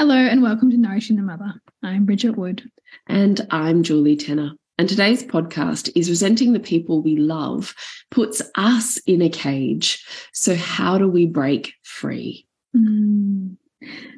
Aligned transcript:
Hello 0.00 0.16
and 0.16 0.42
welcome 0.42 0.70
to 0.70 0.78
Nourishing 0.78 1.16
the 1.16 1.22
Mother. 1.22 1.60
I'm 1.82 2.06
Bridget 2.06 2.30
Wood. 2.30 2.62
And 3.06 3.46
I'm 3.50 3.82
Julie 3.82 4.16
Tenner. 4.16 4.52
And 4.78 4.88
today's 4.88 5.22
podcast 5.22 5.92
is 5.94 6.08
resenting 6.08 6.54
the 6.54 6.58
people 6.58 7.02
we 7.02 7.16
love 7.16 7.74
puts 8.10 8.40
us 8.54 8.96
in 9.06 9.20
a 9.20 9.28
cage. 9.28 10.02
So, 10.32 10.54
how 10.54 10.96
do 10.96 11.06
we 11.06 11.26
break 11.26 11.74
free? 11.82 12.46
Mm. 12.74 13.58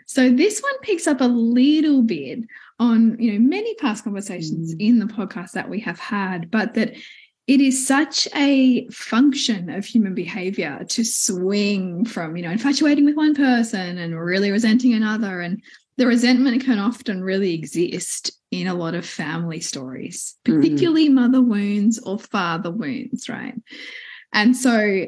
So, 0.07 0.31
this 0.31 0.61
one 0.61 0.79
picks 0.83 1.09
up 1.09 1.21
a 1.21 1.25
little 1.25 2.03
bit 2.03 2.45
on 2.79 3.17
you 3.19 3.33
know 3.33 3.41
many 3.41 3.75
past 3.75 4.05
conversations 4.05 4.77
mm. 4.77 4.81
in 4.81 5.01
the 5.01 5.07
podcast 5.07 5.51
that 5.55 5.69
we 5.69 5.81
have 5.81 5.99
had, 5.99 6.49
but 6.49 6.75
that 6.75 6.95
it 7.47 7.61
is 7.61 7.87
such 7.87 8.29
a 8.37 8.89
function 8.89 9.69
of 9.69 9.85
human 9.85 10.15
behavior 10.15 10.85
to 10.89 11.05
swing 11.05 12.05
from 12.05 12.37
you 12.37 12.43
know 12.43 12.51
infatuating 12.51 13.05
with 13.05 13.17
one 13.17 13.35
person 13.35 13.99
and 13.99 14.19
really 14.19 14.51
resenting 14.51 14.95
another 14.95 15.41
and 15.41 15.63
the 15.99 16.07
resentment 16.07 16.65
can 16.65 16.79
often 16.79 17.23
really 17.23 17.53
exist 17.53 18.31
in 18.51 18.67
a 18.67 18.75
lot 18.75 18.95
of 18.95 19.05
family 19.05 19.61
stories 19.61 20.37
mm. 20.45 20.57
particularly 20.57 21.09
mm. 21.09 21.15
mother 21.15 21.41
wounds 21.41 21.99
or 22.01 22.19
father 22.19 22.71
wounds 22.71 23.29
right 23.29 23.55
and 24.33 24.57
so 24.57 25.07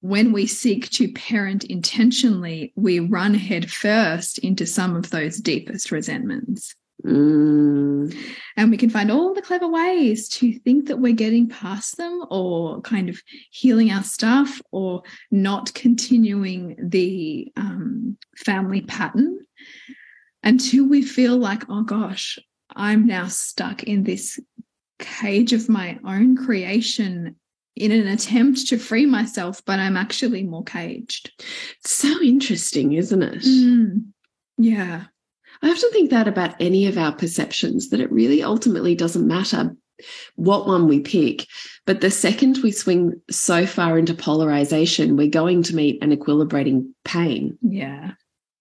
when 0.00 0.32
we 0.32 0.46
seek 0.46 0.88
to 0.90 1.12
parent 1.12 1.64
intentionally 1.64 2.72
we 2.76 3.00
run 3.00 3.34
head 3.34 3.70
first 3.70 4.38
into 4.38 4.66
some 4.66 4.96
of 4.96 5.10
those 5.10 5.38
deepest 5.38 5.90
resentments 5.90 6.74
Mm. 7.04 8.16
And 8.56 8.70
we 8.70 8.76
can 8.76 8.90
find 8.90 9.10
all 9.10 9.34
the 9.34 9.42
clever 9.42 9.68
ways 9.68 10.28
to 10.30 10.52
think 10.60 10.88
that 10.88 10.98
we're 10.98 11.12
getting 11.12 11.48
past 11.48 11.96
them 11.96 12.24
or 12.30 12.80
kind 12.80 13.08
of 13.08 13.20
healing 13.50 13.90
our 13.90 14.02
stuff 14.02 14.60
or 14.72 15.02
not 15.30 15.74
continuing 15.74 16.76
the 16.78 17.52
um, 17.56 18.16
family 18.36 18.80
pattern 18.80 19.40
until 20.42 20.88
we 20.88 21.02
feel 21.02 21.36
like, 21.36 21.64
oh 21.68 21.82
gosh, 21.82 22.38
I'm 22.74 23.06
now 23.06 23.28
stuck 23.28 23.82
in 23.82 24.04
this 24.04 24.40
cage 24.98 25.52
of 25.52 25.68
my 25.68 25.98
own 26.04 26.36
creation 26.36 27.36
in 27.74 27.92
an 27.92 28.08
attempt 28.08 28.68
to 28.68 28.78
free 28.78 29.04
myself, 29.04 29.62
but 29.66 29.78
I'm 29.78 29.96
actually 29.96 30.42
more 30.42 30.64
caged. 30.64 31.30
So 31.84 32.22
interesting, 32.22 32.92
isn't 32.92 33.22
it? 33.22 33.42
Mm. 33.42 34.06
Yeah. 34.56 35.04
I 35.62 35.70
often 35.70 35.90
think 35.90 36.10
that 36.10 36.28
about 36.28 36.54
any 36.60 36.86
of 36.86 36.98
our 36.98 37.12
perceptions, 37.12 37.90
that 37.90 38.00
it 38.00 38.12
really 38.12 38.42
ultimately 38.42 38.94
doesn't 38.94 39.26
matter 39.26 39.74
what 40.34 40.66
one 40.66 40.86
we 40.86 41.00
pick. 41.00 41.46
But 41.86 42.00
the 42.00 42.10
second 42.10 42.58
we 42.58 42.70
swing 42.70 43.20
so 43.30 43.66
far 43.66 43.98
into 43.98 44.14
polarization, 44.14 45.16
we're 45.16 45.28
going 45.28 45.62
to 45.64 45.76
meet 45.76 46.02
an 46.02 46.14
equilibrating 46.14 46.90
pain. 47.04 47.58
Yeah. 47.62 48.12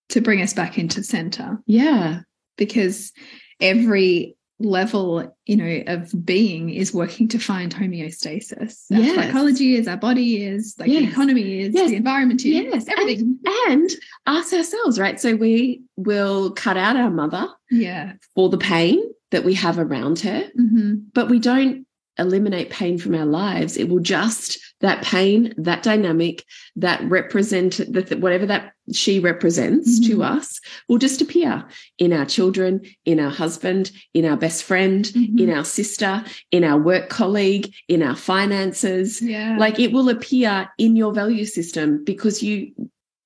To 0.10 0.22
bring 0.22 0.42
us 0.42 0.54
back 0.54 0.78
into 0.78 1.04
center. 1.04 1.60
Yeah. 1.66 2.22
Because 2.58 3.12
every 3.60 4.38
level 4.60 5.36
you 5.46 5.58
know 5.58 5.84
of 5.88 6.26
being 6.26 6.70
is 6.70 6.94
working 6.94 7.28
to 7.28 7.38
find 7.38 7.76
homeostasis 7.76 8.86
our 8.92 9.00
yes. 9.00 9.16
psychology 9.16 9.76
is 9.76 9.86
our 9.86 9.98
body 9.98 10.44
is 10.46 10.76
like 10.80 10.90
yes. 10.90 11.02
the 11.02 11.10
economy 11.10 11.60
is 11.60 11.74
yes. 11.74 11.90
the 11.90 11.96
environment 11.98 12.40
is 12.46 12.46
yes 12.46 12.86
everything 12.88 13.38
and, 13.46 13.82
and 13.82 13.92
us 14.28 14.54
ourselves 14.54 14.98
right 14.98 15.20
so 15.20 15.36
we 15.36 15.82
will 15.98 16.52
cut 16.52 16.78
out 16.78 16.96
our 16.96 17.10
mother 17.12 17.48
yeah 17.70 18.14
for 18.34 18.48
the 18.48 18.58
pain 18.58 19.04
that 19.32 19.44
we 19.44 19.54
have 19.54 19.78
around 19.78 20.20
her 20.20 20.50
mm 20.58 20.70
-hmm. 20.70 21.02
but 21.14 21.30
we 21.30 21.38
don't 21.38 21.85
eliminate 22.18 22.70
pain 22.70 22.98
from 22.98 23.14
our 23.14 23.26
lives 23.26 23.78
it 23.78 23.90
will 23.90 24.00
just 24.00 24.58
that 24.82 25.04
pain, 25.04 25.54
that 25.58 25.84
dynamic, 25.84 26.44
that 26.76 27.02
represent 27.10 27.80
that 27.92 28.20
whatever 28.20 28.46
that 28.46 28.74
she 28.94 29.20
represents 29.20 30.00
mm-hmm. 30.00 30.12
to 30.12 30.24
us 30.24 30.60
will 30.88 30.98
just 30.98 31.22
appear 31.22 31.66
in 31.98 32.12
our 32.12 32.26
children, 32.26 32.82
in 33.06 33.20
our 33.20 33.32
husband, 33.32 33.92
in 34.14 34.26
our 34.26 34.36
best 34.36 34.64
friend, 34.64 35.06
mm-hmm. 35.06 35.40
in 35.40 35.50
our 35.50 35.64
sister, 35.64 36.24
in 36.52 36.64
our 36.64 36.78
work 36.78 37.10
colleague, 37.10 37.74
in 37.88 38.04
our 38.04 38.16
finances. 38.16 39.22
Yeah. 39.22 39.58
Like 39.58 39.80
it 39.80 39.92
will 39.94 40.10
appear 40.10 40.70
in 40.78 40.96
your 40.96 41.14
value 41.14 41.46
system 41.46 42.04
because 42.04 42.44
you 42.44 42.74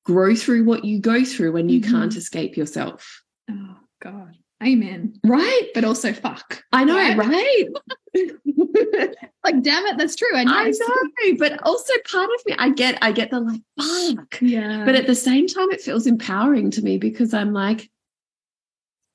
grow 0.06 0.36
through 0.36 0.66
what 0.66 0.86
you 0.86 1.00
go 1.00 1.26
through 1.26 1.52
when 1.52 1.68
you 1.68 1.82
mm-hmm. 1.82 1.92
can't 1.92 2.16
escape 2.16 2.58
yourself. 2.58 3.24
Oh 3.50 3.76
God. 4.02 4.38
Amen. 4.62 5.20
Right. 5.24 5.70
But 5.74 5.86
also 5.86 6.12
fuck. 6.12 6.64
I 6.74 6.84
know, 6.84 6.96
right? 6.96 7.18
right? 7.18 7.66
like, 9.44 9.62
damn 9.62 9.86
it, 9.86 9.97
that's 9.97 10.16
true. 10.16 10.36
I 10.36 10.44
know. 10.44 10.53
I 10.53 10.70
know. 10.70 11.36
But 11.38 11.64
also 11.64 11.94
part 12.12 12.30
of 12.30 12.46
me, 12.46 12.56
I 12.58 12.69
get, 12.69 12.98
I 13.02 13.14
get 13.14 13.31
the 13.31 13.40
like, 13.40 13.62
fuck. 13.80 14.42
Yeah. 14.42 14.84
But 14.84 14.96
at 14.96 15.08
the 15.08 15.16
same 15.16 15.48
time, 15.48 15.72
it 15.72 15.81
feels 15.81 16.08
empowering 16.08 16.72
to 16.72 16.81
me 16.81 16.98
because 16.98 17.34
I'm 17.34 17.53
like, 17.53 17.90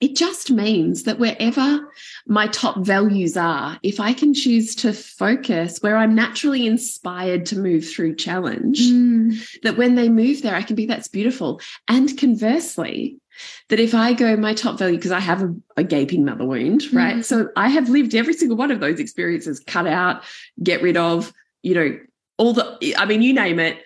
it 0.01 0.17
just 0.17 0.51
means 0.51 1.05
that 1.05 1.19
wherever 1.19 1.89
my 2.27 2.47
top 2.49 2.79
values 2.79 3.37
are, 3.37 3.79
if 3.83 4.01
I 4.01 4.13
can 4.13 4.35
choose 4.35 4.75
to 4.77 4.93
focus 4.93 5.79
where 5.81 5.97
I'm 5.97 6.15
naturally 6.15 6.67
inspired 6.67 7.47
to 7.47 7.59
move 7.59 7.89
through 7.89 8.17
challenge, 8.17 8.81
mm. 8.81 9.61
that 9.63 9.77
when 9.77 9.95
they 9.95 10.09
move 10.09 10.43
there, 10.43 10.55
I 10.55 10.63
can 10.63 10.77
be 10.77 10.87
that's 10.87 11.09
beautiful. 11.09 11.61
And 11.89 12.19
conversely, 12.19 13.19
that 13.69 13.81
if 13.81 13.95
I 13.95 14.13
go 14.13 14.37
my 14.37 14.55
top 14.55 14.79
value, 14.79 14.97
because 14.97 15.13
I 15.13 15.21
have 15.21 15.43
a, 15.43 15.55
a, 15.77 15.85
gaping 15.85 16.25
mother 16.25 16.45
wound, 16.45 16.85
right? 16.93 17.17
Mm. 17.17 17.25
So 17.25 17.49
I 17.57 17.69
have 17.69 17.89
lived 17.89 18.15
every 18.15 18.35
single 18.35 18.57
one 18.57 18.71
of 18.71 18.81
those 18.81 19.01
experiences, 19.01 19.61
cut 19.67 19.87
out, 19.87 20.23
get 20.63 20.83
rid 20.83 20.97
of, 20.97 21.33
you 21.63 21.75
know, 21.75 21.99
all 22.37 22.53
the, 22.53 22.95
I 22.97 23.05
mean, 23.05 23.23
you 23.23 23.33
name 23.33 23.59
it, 23.59 23.79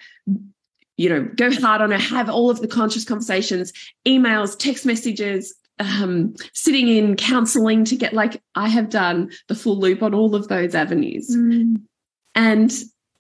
you 0.97 1.09
know, 1.09 1.29
go 1.37 1.53
hard 1.53 1.81
on 1.81 1.93
it, 1.93 2.01
have 2.01 2.29
all 2.29 2.51
of 2.51 2.61
the 2.61 2.69
conscious 2.69 3.05
conversations, 3.05 3.73
emails, 4.07 4.59
text 4.59 4.85
messages, 4.85 5.55
um, 5.79 6.35
sitting 6.53 6.89
in 6.89 7.17
counseling 7.17 7.85
to 7.85 7.97
get 7.97 8.13
like, 8.13 8.43
I 8.55 8.69
have 8.69 8.91
done 8.91 9.31
the 9.47 9.55
full 9.55 9.79
loop 9.79 10.03
on 10.03 10.15
all 10.15 10.35
of 10.35 10.49
those 10.49 10.75
avenues. 10.75 11.35
Mm. 11.35 11.83
And 12.35 12.73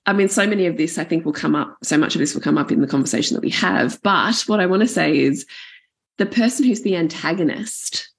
I 0.06 0.12
mean, 0.12 0.28
so 0.28 0.46
many 0.46 0.66
of 0.66 0.76
this 0.76 0.98
I 0.98 1.04
think 1.04 1.24
will 1.24 1.32
come 1.32 1.54
up, 1.54 1.76
so 1.82 1.98
much 1.98 2.14
of 2.14 2.18
this 2.18 2.34
will 2.34 2.40
come 2.40 2.58
up 2.58 2.72
in 2.72 2.80
the 2.80 2.86
conversation 2.86 3.34
that 3.34 3.42
we 3.42 3.50
have. 3.50 4.00
But 4.02 4.42
what 4.46 4.58
I 4.58 4.66
want 4.66 4.80
to 4.80 4.88
say 4.88 5.18
is, 5.18 5.46
the 6.18 6.26
person 6.26 6.66
who's 6.66 6.82
the 6.82 6.96
antagonist, 6.96 8.10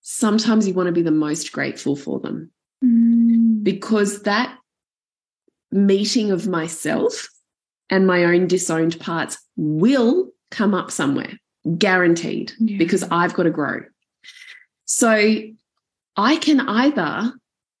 sometimes 0.00 0.66
you 0.66 0.74
want 0.74 0.88
to 0.88 0.92
be 0.92 1.02
the 1.02 1.10
most 1.10 1.52
grateful 1.52 1.94
for 1.94 2.18
them 2.18 2.50
mm. 2.84 3.62
because 3.62 4.22
that 4.22 4.58
meeting 5.70 6.30
of 6.30 6.48
myself 6.48 7.28
and 7.88 8.06
my 8.06 8.24
own 8.24 8.46
disowned 8.46 8.98
parts 9.00 9.38
will 9.56 10.30
come 10.50 10.74
up 10.74 10.90
somewhere, 10.90 11.38
guaranteed, 11.76 12.52
yeah. 12.58 12.78
because 12.78 13.04
I've 13.04 13.34
got 13.34 13.44
to 13.44 13.50
grow. 13.50 13.80
So 14.86 15.40
I 16.16 16.36
can 16.36 16.60
either 16.60 17.32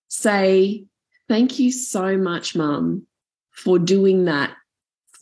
say, 0.08 0.84
Thank 1.28 1.58
you 1.58 1.72
so 1.72 2.18
much, 2.18 2.54
mum, 2.54 3.06
for 3.52 3.78
doing 3.78 4.26
that 4.26 4.54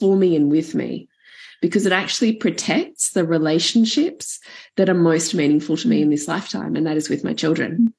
for 0.01 0.17
me 0.17 0.35
and 0.35 0.51
with 0.51 0.75
me 0.75 1.10
because 1.61 1.87
it 1.87 1.93
actually 1.93 2.33
protects 2.33 3.11
the 3.11 3.25
relationships 3.25 4.41
that 4.77 4.89
are 4.89 4.95
most 4.95 5.35
meaningful 5.35 5.77
to 5.77 5.89
me 5.89 6.03
in 6.03 6.11
this 6.11 6.29
lifetime, 6.29 6.77
and 6.77 6.87
that 6.87 6.97
is 6.97 7.09
with 7.09 7.25
my 7.25 7.35
children 7.35 7.93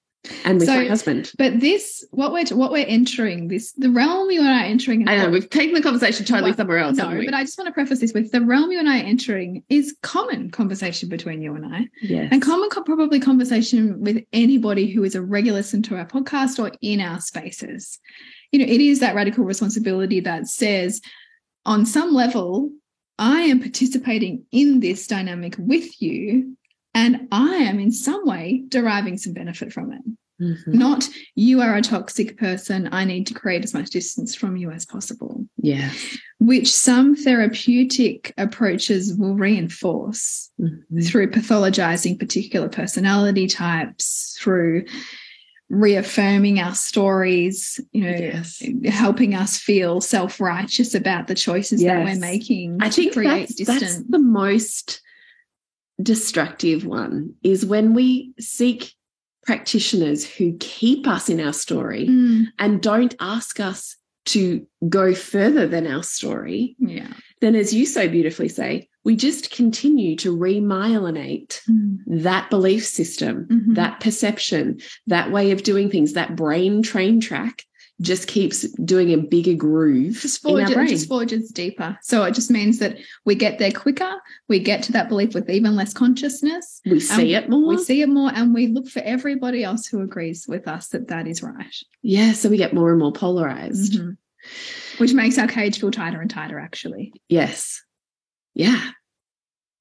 and 0.45 0.59
with 0.59 0.67
so, 0.67 0.75
my 0.75 0.87
husband. 0.87 1.31
But 1.37 1.59
this, 1.59 2.05
what 2.11 2.31
we're 2.31 2.45
what 2.55 2.71
we're 2.71 2.85
entering, 2.85 3.47
this 3.47 3.71
the 3.73 3.89
realm 3.89 4.29
you 4.29 4.39
and 4.39 4.49
I 4.49 4.63
are 4.63 4.65
entering. 4.65 5.07
I 5.07 5.17
know 5.17 5.29
we've 5.29 5.49
taken 5.49 5.73
the 5.73 5.81
conversation 5.81 6.25
totally 6.25 6.51
well, 6.51 6.57
somewhere 6.57 6.77
else. 6.77 6.97
No, 6.97 7.21
but 7.25 7.33
I 7.33 7.43
just 7.43 7.57
want 7.57 7.67
to 7.67 7.73
preface 7.73 7.99
this 7.99 8.13
with 8.13 8.31
the 8.31 8.41
realm 8.41 8.71
you 8.71 8.79
and 8.79 8.89
I 8.89 8.99
are 8.99 9.05
entering 9.05 9.63
is 9.69 9.95
common 10.01 10.51
conversation 10.51 11.09
between 11.09 11.41
you 11.41 11.55
and 11.55 11.65
I, 11.65 11.87
yes. 12.01 12.29
and 12.31 12.41
common 12.41 12.69
probably 12.69 13.19
conversation 13.19 13.99
with 14.01 14.23
anybody 14.33 14.91
who 14.91 15.03
is 15.03 15.15
a 15.15 15.21
regular 15.21 15.59
listener 15.59 15.81
to 15.83 15.97
our 15.97 16.05
podcast 16.05 16.59
or 16.59 16.71
in 16.81 17.01
our 17.01 17.19
spaces. 17.19 17.99
You 18.51 18.59
know, 18.59 18.65
it 18.65 18.81
is 18.81 18.99
that 18.99 19.15
radical 19.15 19.45
responsibility 19.45 20.19
that 20.21 20.47
says, 20.47 21.01
on 21.65 21.85
some 21.85 22.13
level, 22.13 22.71
I 23.21 23.41
am 23.41 23.59
participating 23.59 24.45
in 24.51 24.79
this 24.79 25.05
dynamic 25.05 25.53
with 25.59 26.01
you 26.01 26.57
and 26.95 27.27
I 27.31 27.53
am 27.55 27.79
in 27.79 27.91
some 27.91 28.25
way 28.25 28.63
deriving 28.67 29.19
some 29.19 29.33
benefit 29.33 29.71
from 29.71 29.93
it. 29.93 30.01
Mm 30.41 30.53
-hmm. 30.53 30.73
Not 30.73 31.09
you 31.35 31.61
are 31.61 31.75
a 31.75 31.81
toxic 31.81 32.37
person. 32.37 32.89
I 32.91 33.05
need 33.05 33.27
to 33.27 33.39
create 33.39 33.63
as 33.63 33.73
much 33.73 33.91
distance 33.91 34.37
from 34.37 34.57
you 34.57 34.71
as 34.71 34.85
possible. 34.85 35.45
Yeah. 35.63 35.91
Which 36.39 36.73
some 36.73 37.15
therapeutic 37.15 38.33
approaches 38.37 39.13
will 39.13 39.35
reinforce 39.35 40.49
mm 40.57 40.69
-hmm. 40.69 41.03
through 41.05 41.31
pathologizing 41.31 42.17
particular 42.17 42.69
personality 42.69 43.47
types, 43.47 44.35
through 44.41 44.83
reaffirming 45.71 46.59
our 46.59 46.75
stories, 46.75 47.79
you 47.93 48.03
know, 48.03 48.09
yes. 48.09 48.61
helping 48.85 49.33
us 49.33 49.57
feel 49.57 50.01
self-righteous 50.01 50.93
about 50.93 51.27
the 51.27 51.33
choices 51.33 51.81
yes. 51.81 51.95
that 51.95 52.03
we're 52.03 52.19
making. 52.19 52.77
I 52.81 52.89
think 52.89 53.13
that's, 53.13 53.65
that's 53.65 54.03
the 54.03 54.19
most 54.19 55.01
destructive 56.01 56.85
one 56.85 57.33
is 57.41 57.65
when 57.65 57.93
we 57.93 58.33
seek 58.37 58.93
practitioners 59.43 60.25
who 60.25 60.57
keep 60.59 61.07
us 61.07 61.29
in 61.29 61.39
our 61.39 61.53
story 61.53 62.07
mm. 62.07 62.45
and 62.59 62.81
don't 62.81 63.15
ask 63.19 63.59
us 63.59 63.95
to 64.25 64.67
go 64.89 65.15
further 65.15 65.67
than 65.67 65.87
our 65.87 66.03
story. 66.03 66.75
Yeah. 66.79 67.13
Then, 67.39 67.55
as 67.55 67.73
you 67.73 67.85
so 67.85 68.07
beautifully 68.07 68.49
say, 68.49 68.89
we 69.03 69.15
just 69.15 69.51
continue 69.51 70.15
to 70.17 70.35
remyelinate 70.35 71.61
mm. 71.69 71.97
that 72.07 72.49
belief 72.49 72.85
system, 72.85 73.47
mm 73.49 73.59
-hmm. 73.65 73.75
that 73.75 73.99
perception, 73.99 74.79
that 75.07 75.31
way 75.31 75.51
of 75.51 75.63
doing 75.63 75.89
things, 75.89 76.13
that 76.13 76.35
brain 76.35 76.81
train 76.81 77.19
track 77.19 77.65
just 78.01 78.27
keeps 78.27 78.61
doing 78.83 79.13
a 79.13 79.17
bigger 79.17 79.53
groove. 79.53 80.19
Just 80.19 80.41
forges, 80.41 80.89
just 80.89 81.07
forges 81.07 81.51
deeper. 81.51 81.97
So 82.01 82.23
it 82.23 82.33
just 82.33 82.49
means 82.49 82.79
that 82.79 82.97
we 83.25 83.35
get 83.35 83.59
there 83.59 83.71
quicker. 83.71 84.11
We 84.49 84.59
get 84.59 84.83
to 84.83 84.91
that 84.93 85.07
belief 85.07 85.33
with 85.33 85.49
even 85.49 85.75
less 85.75 85.93
consciousness. 85.93 86.81
We 86.85 86.99
see 86.99 87.35
it 87.35 87.49
more. 87.49 87.67
We 87.67 87.77
see 87.77 88.01
it 88.01 88.09
more, 88.09 88.31
and 88.33 88.53
we 88.53 88.67
look 88.67 88.89
for 88.89 89.01
everybody 89.01 89.63
else 89.63 89.85
who 89.85 90.01
agrees 90.01 90.47
with 90.47 90.67
us 90.67 90.89
that 90.89 91.07
that 91.07 91.27
is 91.27 91.43
right. 91.43 91.75
Yeah. 92.01 92.33
So 92.33 92.49
we 92.49 92.57
get 92.57 92.73
more 92.73 92.89
and 92.89 92.99
more 92.99 93.13
polarized, 93.13 93.93
mm 93.93 94.01
-hmm. 94.01 94.17
which 94.97 95.13
makes 95.13 95.37
our 95.37 95.47
cage 95.47 95.79
feel 95.79 95.91
tighter 95.91 96.21
and 96.21 96.29
tighter. 96.29 96.59
Actually. 96.59 97.13
Yes. 97.29 97.83
Yeah. 98.53 98.91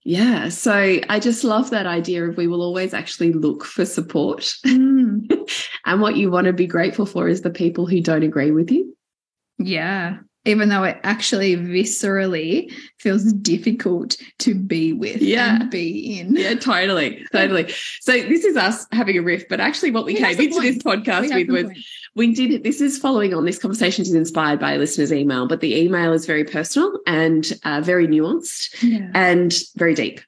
Yeah. 0.04 0.48
So 0.48 1.00
I 1.08 1.20
just 1.20 1.44
love 1.44 1.70
that 1.70 1.86
idea 1.86 2.24
of 2.24 2.36
we 2.36 2.46
will 2.46 2.62
always 2.62 2.94
actually 2.94 3.32
look 3.32 3.64
for 3.64 3.84
support. 3.84 4.40
Mm. 4.64 5.50
and 5.86 6.00
what 6.00 6.16
you 6.16 6.30
want 6.30 6.46
to 6.46 6.52
be 6.52 6.66
grateful 6.66 7.06
for 7.06 7.28
is 7.28 7.42
the 7.42 7.50
people 7.50 7.86
who 7.86 8.00
don't 8.00 8.22
agree 8.22 8.50
with 8.50 8.70
you. 8.70 8.96
Yeah. 9.58 10.18
Even 10.46 10.70
though 10.70 10.84
it 10.84 10.98
actually 11.02 11.54
viscerally 11.54 12.72
feels 12.98 13.30
difficult 13.34 14.16
to 14.38 14.54
be 14.54 14.94
with 14.94 15.20
yeah. 15.20 15.64
be 15.64 16.18
in. 16.18 16.34
Yeah, 16.34 16.54
totally. 16.54 17.26
Totally. 17.30 17.70
So 18.00 18.12
this 18.12 18.44
is 18.44 18.56
us 18.56 18.86
having 18.92 19.18
a 19.18 19.22
riff, 19.22 19.46
but 19.50 19.60
actually 19.60 19.90
what 19.90 20.06
we, 20.06 20.14
we 20.14 20.20
came 20.20 20.40
into 20.40 20.60
this 20.60 20.78
podcast 20.78 21.34
with 21.34 21.48
was 21.50 21.64
point. 21.64 21.78
We 22.16 22.34
did 22.34 22.64
this 22.64 22.80
is 22.80 22.98
following 22.98 23.34
on 23.34 23.44
this 23.44 23.58
conversation 23.58 24.02
is 24.02 24.14
inspired 24.14 24.58
by 24.58 24.72
a 24.72 24.78
listener's 24.78 25.12
email, 25.12 25.46
but 25.46 25.60
the 25.60 25.76
email 25.76 26.12
is 26.12 26.26
very 26.26 26.44
personal 26.44 26.98
and 27.06 27.52
uh, 27.64 27.80
very 27.80 28.08
nuanced 28.08 28.82
yeah. 28.82 29.10
and 29.14 29.54
very 29.76 29.94
deep. 29.94 30.20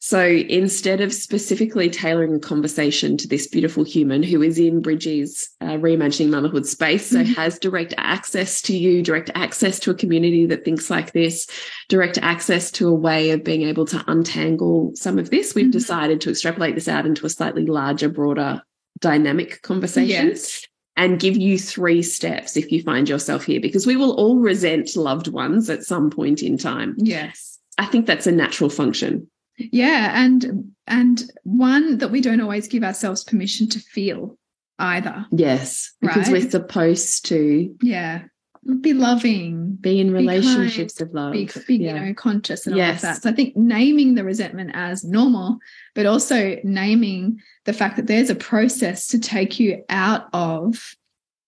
So 0.00 0.26
instead 0.26 1.00
of 1.00 1.12
specifically 1.12 1.88
tailoring 1.88 2.34
a 2.34 2.40
conversation 2.40 3.16
to 3.18 3.28
this 3.28 3.46
beautiful 3.46 3.84
human 3.84 4.22
who 4.22 4.42
is 4.42 4.58
in 4.58 4.82
Bridgie's 4.82 5.48
uh, 5.60 5.76
reimagining 5.76 6.30
motherhood 6.30 6.66
space, 6.66 7.06
so 7.06 7.18
mm 7.18 7.24
-hmm. 7.24 7.36
has 7.36 7.58
direct 7.58 7.94
access 7.96 8.60
to 8.62 8.72
you, 8.72 9.02
direct 9.02 9.30
access 9.34 9.78
to 9.80 9.90
a 9.90 9.94
community 9.94 10.46
that 10.46 10.64
thinks 10.64 10.90
like 10.90 11.12
this, 11.12 11.46
direct 11.88 12.18
access 12.22 12.70
to 12.72 12.88
a 12.88 13.00
way 13.08 13.30
of 13.30 13.44
being 13.44 13.62
able 13.62 13.86
to 13.86 14.02
untangle 14.06 14.90
some 14.94 15.20
of 15.20 15.30
this, 15.30 15.54
we've 15.54 15.66
mm 15.66 15.72
-hmm. 15.72 15.80
decided 15.80 16.20
to 16.20 16.30
extrapolate 16.30 16.74
this 16.74 16.88
out 16.88 17.06
into 17.06 17.26
a 17.26 17.30
slightly 17.30 17.64
larger, 17.66 18.08
broader 18.08 18.62
dynamic 19.00 19.62
conversation. 19.62 20.26
Yes 20.28 20.69
and 21.00 21.18
give 21.18 21.34
you 21.34 21.58
three 21.58 22.02
steps 22.02 22.58
if 22.58 22.70
you 22.70 22.82
find 22.82 23.08
yourself 23.08 23.44
here, 23.44 23.58
because 23.58 23.86
we 23.86 23.96
will 23.96 24.12
all 24.16 24.38
resent 24.38 24.94
loved 24.96 25.28
ones 25.28 25.70
at 25.70 25.82
some 25.82 26.10
point 26.10 26.42
in 26.42 26.58
time. 26.58 26.94
Yes. 26.98 27.58
I 27.78 27.86
think 27.86 28.04
that's 28.04 28.26
a 28.26 28.32
natural 28.32 28.68
function. 28.68 29.26
Yeah, 29.56 30.22
and 30.22 30.72
and 30.86 31.22
one 31.42 31.98
that 31.98 32.10
we 32.10 32.20
don't 32.20 32.42
always 32.42 32.68
give 32.68 32.84
ourselves 32.84 33.24
permission 33.24 33.66
to 33.70 33.78
feel 33.78 34.38
either. 34.78 35.24
Yes, 35.30 35.90
because 36.02 36.30
right? 36.30 36.42
we're 36.42 36.50
supposed 36.50 37.24
to. 37.26 37.74
Yeah, 37.80 38.24
be 38.80 38.92
loving, 38.92 39.76
be 39.80 40.00
in 40.00 40.12
relationships 40.12 40.94
be 40.94 41.04
of 41.04 41.14
love, 41.14 41.32
be, 41.32 41.48
be 41.66 41.76
yeah. 41.76 41.94
you 41.94 42.00
know 42.00 42.14
conscious 42.14 42.66
and 42.66 42.76
yes. 42.76 42.88
all 42.88 42.94
of 42.94 43.00
that. 43.16 43.22
So 43.22 43.30
I 43.30 43.32
think 43.32 43.56
naming 43.56 44.14
the 44.14 44.24
resentment 44.24 44.72
as 44.74 45.02
normal, 45.02 45.58
but 45.94 46.06
also 46.06 46.58
naming 46.62 47.40
the 47.64 47.72
fact 47.72 47.96
that 47.96 48.06
there's 48.06 48.30
a 48.30 48.34
process 48.34 49.06
to 49.08 49.18
take 49.18 49.58
you 49.58 49.82
out 49.88 50.28
of 50.32 50.94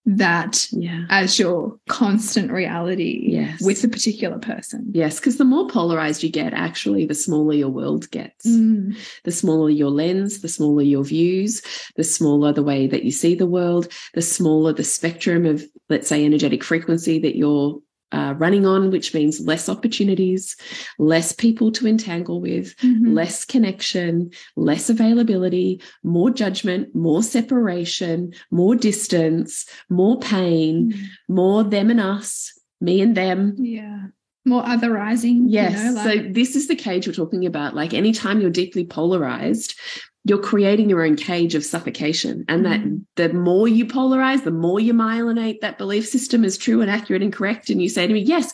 that 0.05 0.67
yeah. 0.73 1.05
as 1.11 1.39
your 1.39 1.79
constant 1.89 2.51
reality 2.51 3.25
yes. 3.29 3.63
with 3.63 3.85
a 3.85 3.89
particular 3.89 4.39
person. 4.39 4.91
Yes, 4.93 5.21
because 5.21 5.37
the 5.37 5.45
more 5.45 5.69
polarized 5.69 6.23
you 6.23 6.31
get, 6.31 6.53
actually, 6.53 7.07
the 7.07 7.15
smaller 7.15 7.55
your 7.55 7.69
world 7.69 8.11
gets. 8.11 8.47
Mm. 8.47 8.97
The 9.25 9.33
smaller 9.33 9.71
your 9.71 9.91
lens, 9.91 10.41
the 10.41 10.49
smaller 10.49 10.83
your 10.83 11.05
views, 11.05 11.63
the 11.97 12.05
smaller 12.05 12.53
the 12.53 12.65
way 12.65 12.87
that 12.89 13.05
you 13.05 13.13
see 13.13 13.35
the 13.35 13.47
world, 13.47 13.89
the 14.15 14.23
smaller 14.23 14.73
the 14.73 14.85
spectrum 14.85 15.47
of, 15.47 15.63
let's 15.89 16.09
say, 16.09 16.25
energetic 16.25 16.65
frequency 16.65 17.21
that 17.21 17.37
you're 17.37 17.79
uh, 18.13 18.35
running 18.37 18.67
on, 18.67 18.91
which 18.91 19.15
means 19.15 19.41
less 19.41 19.69
opportunities, 19.69 20.57
less 20.99 21.33
people 21.33 21.73
to 21.73 21.87
entangle 21.87 22.41
with, 22.41 22.75
mm 22.83 22.95
-hmm. 22.95 23.15
less 23.15 23.45
connection, 23.45 24.31
less 24.57 24.91
availability, 24.91 25.81
more 26.03 26.31
judgment, 26.31 26.95
more 26.95 27.23
separation, 27.23 28.33
more 28.51 28.77
distance, 28.77 29.67
more 29.89 30.19
pain, 30.19 30.75
mm 30.77 30.93
-hmm. 30.93 31.07
more 31.29 31.71
them 31.71 31.91
and 31.91 32.01
us, 32.21 32.61
me 32.81 33.03
and 33.03 33.15
them. 33.15 33.55
Yeah. 33.59 34.01
More 34.45 34.65
otherizing. 34.65 35.45
Yes. 35.47 35.73
You 35.73 35.85
know, 35.85 36.05
like 36.05 36.23
so 36.27 36.33
this 36.33 36.57
is 36.57 36.67
the 36.67 36.75
cage 36.75 37.07
we're 37.07 37.25
talking 37.25 37.47
about. 37.47 37.75
Like 37.75 37.97
anytime 37.97 38.41
you're 38.41 38.63
deeply 38.63 38.85
polarized, 38.85 39.75
you're 40.25 40.39
creating 40.39 40.89
your 40.89 41.05
own 41.05 41.17
cage 41.17 41.55
of 41.55 41.65
suffocation. 41.65 42.45
And 42.49 42.65
that 42.65 42.81
mm. 42.81 43.05
the 43.17 43.33
more 43.33 43.67
you 43.67 43.87
polarize, 43.87 44.45
the 44.45 44.51
more 44.51 44.79
you 44.79 44.95
myelinate 44.95 45.61
that 45.61 45.79
belief 45.79 46.07
system 46.07 46.45
is 46.45 46.57
true 46.57 46.81
and 46.81 46.91
accurate 46.91 47.23
and 47.23 47.33
correct. 47.33 47.71
And 47.71 47.83
you 47.83 47.89
say 47.89 48.07
to 48.07 48.13
me, 48.13 48.21
yes, 48.21 48.53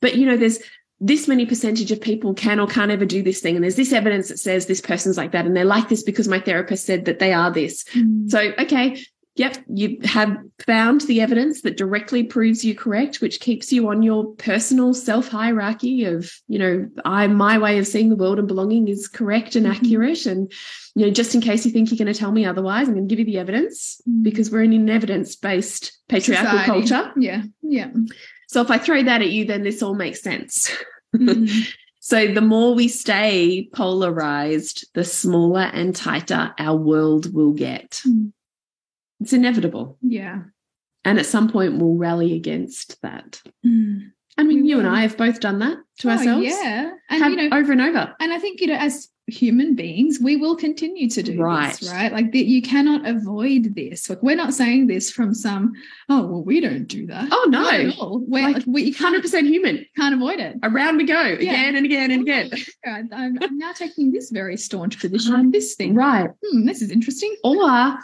but 0.00 0.14
you 0.14 0.24
know, 0.24 0.36
there's 0.36 0.60
this 1.00 1.26
many 1.26 1.46
percentage 1.46 1.90
of 1.90 2.00
people 2.00 2.34
can 2.34 2.60
or 2.60 2.66
can't 2.66 2.90
ever 2.90 3.06
do 3.06 3.22
this 3.22 3.40
thing. 3.40 3.56
And 3.56 3.64
there's 3.64 3.76
this 3.76 3.92
evidence 3.92 4.28
that 4.28 4.38
says 4.38 4.66
this 4.66 4.80
person's 4.80 5.16
like 5.16 5.32
that. 5.32 5.46
And 5.46 5.56
they're 5.56 5.64
like 5.64 5.88
this 5.88 6.02
because 6.02 6.28
my 6.28 6.38
therapist 6.38 6.86
said 6.86 7.06
that 7.06 7.18
they 7.18 7.32
are 7.32 7.50
this. 7.50 7.84
Mm. 7.94 8.30
So, 8.30 8.52
okay, 8.58 9.02
yep, 9.40 9.56
you 9.72 9.98
have 10.04 10.36
found 10.66 11.00
the 11.00 11.22
evidence 11.22 11.62
that 11.62 11.78
directly 11.78 12.22
proves 12.22 12.62
you 12.62 12.74
correct, 12.74 13.22
which 13.22 13.40
keeps 13.40 13.72
you 13.72 13.88
on 13.88 14.02
your 14.02 14.34
personal 14.34 14.92
self 14.92 15.28
hierarchy 15.28 16.04
of, 16.04 16.30
you 16.46 16.58
know, 16.58 16.86
I 17.06 17.26
my 17.26 17.56
way 17.56 17.78
of 17.78 17.86
seeing 17.86 18.10
the 18.10 18.16
world 18.16 18.38
and 18.38 18.46
belonging 18.46 18.88
is 18.88 19.08
correct 19.08 19.56
and 19.56 19.64
mm 19.64 19.72
-hmm. 19.72 19.76
accurate. 19.76 20.26
And, 20.26 20.52
you 20.94 21.06
know, 21.06 21.10
just 21.10 21.34
in 21.34 21.40
case 21.40 21.64
you 21.64 21.72
think 21.72 21.88
you're 21.88 22.04
going 22.04 22.14
to 22.14 22.20
tell 22.20 22.32
me 22.32 22.50
otherwise, 22.50 22.86
I'm 22.86 22.94
going 22.94 23.08
to 23.08 23.14
give 23.14 23.22
you 23.22 23.32
the 23.32 23.40
evidence 23.40 24.02
mm. 24.06 24.22
because 24.22 24.50
we're 24.50 24.64
in 24.64 24.74
an 24.74 24.90
evidence 24.90 25.36
based 25.36 25.84
patriarchal 26.06 26.58
Society. 26.58 26.72
culture. 26.72 27.12
Yeah. 27.16 27.42
Yeah. 27.62 27.90
So 28.46 28.60
if 28.60 28.70
I 28.70 28.78
throw 28.78 29.02
that 29.04 29.22
at 29.22 29.30
you, 29.30 29.46
then 29.46 29.62
this 29.62 29.82
all 29.82 29.94
makes 29.94 30.20
sense. 30.20 30.52
Mm 31.16 31.28
-hmm. 31.28 31.46
So 32.02 32.18
the 32.34 32.48
more 32.54 32.74
we 32.74 32.88
stay 32.88 33.68
polarized, 33.72 34.78
the 34.94 35.04
smaller 35.04 35.66
and 35.72 35.94
tighter 35.94 36.54
our 36.58 36.78
world 36.90 37.24
will 37.34 37.52
get. 37.52 38.02
Mm. 38.06 38.32
It's 39.20 39.32
inevitable. 39.32 39.98
Yeah. 40.02 40.42
And 41.04 41.18
at 41.18 41.26
some 41.26 41.50
point, 41.50 41.78
we'll 41.78 41.96
rally 41.96 42.34
against 42.34 43.00
that. 43.02 43.40
Mm. 43.66 44.10
I 44.38 44.42
mean, 44.42 44.64
you 44.64 44.78
and 44.78 44.88
I 44.88 45.02
have 45.02 45.16
both 45.16 45.40
done 45.40 45.58
that 45.58 45.78
to 45.98 46.08
oh, 46.08 46.12
ourselves. 46.12 46.46
Yeah. 46.46 46.92
And, 47.10 47.24
you 47.24 47.36
know, 47.48 47.56
over 47.56 47.72
and 47.72 47.80
over. 47.80 48.14
And 48.20 48.32
I 48.32 48.38
think, 48.38 48.60
you 48.60 48.68
know, 48.68 48.76
as 48.76 49.08
human 49.26 49.74
beings, 49.74 50.18
we 50.20 50.36
will 50.36 50.56
continue 50.56 51.08
to 51.10 51.22
do 51.22 51.40
Right. 51.40 51.74
this, 51.78 51.90
right? 51.90 52.12
Like 52.12 52.32
that 52.32 52.46
you 52.46 52.62
cannot 52.62 53.06
avoid 53.06 53.74
this. 53.74 54.08
Like 54.08 54.22
we're 54.22 54.36
not 54.36 54.54
saying 54.54 54.86
this 54.86 55.10
from 55.10 55.34
some, 55.34 55.72
oh, 56.08 56.26
well, 56.26 56.42
we 56.42 56.60
don't 56.60 56.86
do 56.86 57.06
that. 57.08 57.28
Oh, 57.30 57.46
no. 57.48 57.62
Not 57.62 57.74
at 57.74 57.98
all. 57.98 58.24
We're, 58.26 58.48
Like, 58.50 58.64
we 58.66 58.92
100% 58.92 59.46
human. 59.46 59.86
can't 59.96 60.14
avoid 60.14 60.40
it. 60.40 60.56
Around 60.62 60.96
we 60.96 61.04
go 61.04 61.20
again 61.20 61.76
and 61.76 61.84
again 61.84 62.10
and 62.10 62.22
again. 62.22 62.50
I'm, 62.86 63.38
I'm 63.42 63.58
now 63.58 63.72
taking 63.72 64.10
this 64.12 64.30
very 64.30 64.56
staunch 64.56 64.98
position 65.00 65.34
on 65.34 65.50
this 65.50 65.74
thing. 65.74 65.94
Right. 65.94 66.30
Hmm, 66.44 66.64
this 66.64 66.82
is 66.82 66.90
interesting. 66.90 67.34
Or, 67.44 67.98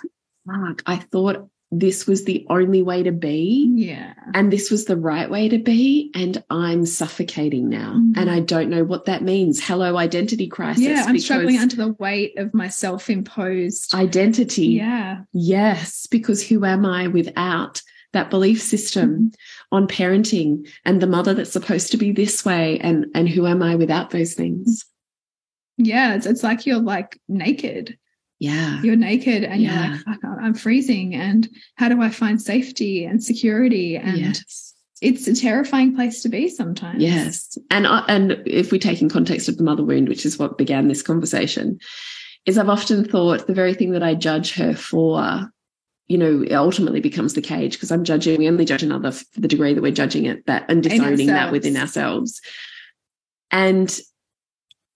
fuck, 0.46 0.82
I 0.86 0.96
thought 0.96 1.48
this 1.72 2.06
was 2.06 2.24
the 2.24 2.46
only 2.48 2.80
way 2.82 3.02
to 3.02 3.10
be. 3.12 3.70
Yeah. 3.74 4.14
and 4.34 4.52
this 4.52 4.70
was 4.70 4.84
the 4.84 4.96
right 4.96 5.28
way 5.30 5.48
to 5.48 5.58
be 5.58 6.10
and 6.14 6.42
i'm 6.50 6.84
suffocating 6.86 7.68
now 7.68 7.94
Mhm. 7.94 8.16
and 8.16 8.30
i 8.30 8.38
don't 8.40 8.70
know 8.70 8.84
what 8.84 9.04
that 9.06 9.22
means 9.22 9.62
hello 9.64 9.96
identity 9.96 10.46
crisis 10.48 10.82
Yeah, 10.84 11.04
I'm 11.06 11.18
struggling 11.18 11.58
under 11.58 11.76
the 11.76 11.92
weight 11.94 12.38
of 12.38 12.52
my 12.54 12.68
self-imposed. 12.68 13.94
identity 13.94 14.66
yeah. 14.68 15.22
yes 15.32 16.06
because 16.06 16.42
who 16.42 16.64
am 16.64 16.84
i 16.86 17.06
without 17.08 17.82
that 18.12 18.30
belief 18.30 18.60
system 18.62 19.10
Mm-hmm. 19.10 19.76
on 19.76 19.88
parenting 19.88 20.68
and 20.84 21.00
the 21.00 21.06
mother 21.06 21.34
that's 21.34 21.52
supposed 21.52 21.90
to 21.92 21.96
be 21.96 22.12
this 22.12 22.44
way 22.44 22.78
and 22.80 23.06
and 23.14 23.28
who 23.28 23.46
am 23.46 23.62
i 23.62 23.74
without 23.76 24.10
those 24.10 24.34
things 24.34 24.84
Yeah. 25.78 26.14
It's, 26.14 26.26
it's 26.26 26.42
like 26.42 26.64
you're 26.66 26.80
like 26.80 27.20
naked. 27.28 27.98
Yeah 28.38 28.82
You're 28.82 28.96
naked 28.96 29.44
and 29.44 29.60
Yeah. 29.60 29.86
you're 29.86 29.96
like, 29.96 30.04
fuck, 30.04 30.18
I'm 30.42 30.54
freezing. 30.54 31.14
And 31.14 31.48
how 31.76 31.88
do 31.88 32.02
I 32.02 32.10
find 32.10 32.40
safety 32.40 33.04
and 33.04 33.22
security? 33.22 33.96
And 33.96 34.18
yes 34.18 34.74
it's 35.02 35.26
a 35.28 35.34
terrifying 35.34 35.94
place 35.94 36.22
to 36.22 36.28
be 36.28 36.48
sometimes. 36.48 37.02
Yes, 37.02 37.58
and 37.70 37.86
I, 37.86 38.04
and 38.08 38.42
if 38.46 38.72
we 38.72 38.78
take 38.78 39.02
in 39.02 39.10
context 39.10 39.48
of 39.48 39.58
the 39.58 39.62
mother 39.64 39.84
wound, 39.84 40.08
which 40.08 40.24
is 40.24 40.38
what 40.38 40.56
began 40.56 40.88
this 40.88 41.02
conversation, 41.02 41.78
is 42.46 42.56
I've 42.56 42.68
often 42.68 43.04
thought 43.04 43.46
the 43.46 43.54
very 43.54 43.74
thing 43.74 43.90
that 43.90 44.02
I 44.02 44.14
judge 44.14 44.54
her 44.54 44.74
for, 44.74 45.50
you 46.06 46.16
know, 46.16 46.44
ultimately 46.50 47.00
becomes 47.00 47.34
the 47.34 47.42
cage 47.42 47.74
because 47.74 47.90
I'm 47.90 48.04
judging. 48.04 48.38
We 48.38 48.48
only 48.48 48.64
judge 48.64 48.82
another 48.82 49.12
for 49.12 49.40
the 49.40 49.48
degree 49.48 49.74
that 49.74 49.82
we're 49.82 49.92
judging 49.92 50.24
it, 50.24 50.46
that 50.46 50.64
and 50.70 50.82
disowning 50.82 51.26
that 51.26 51.52
within 51.52 51.76
ourselves. 51.76 52.40
And 53.50 53.94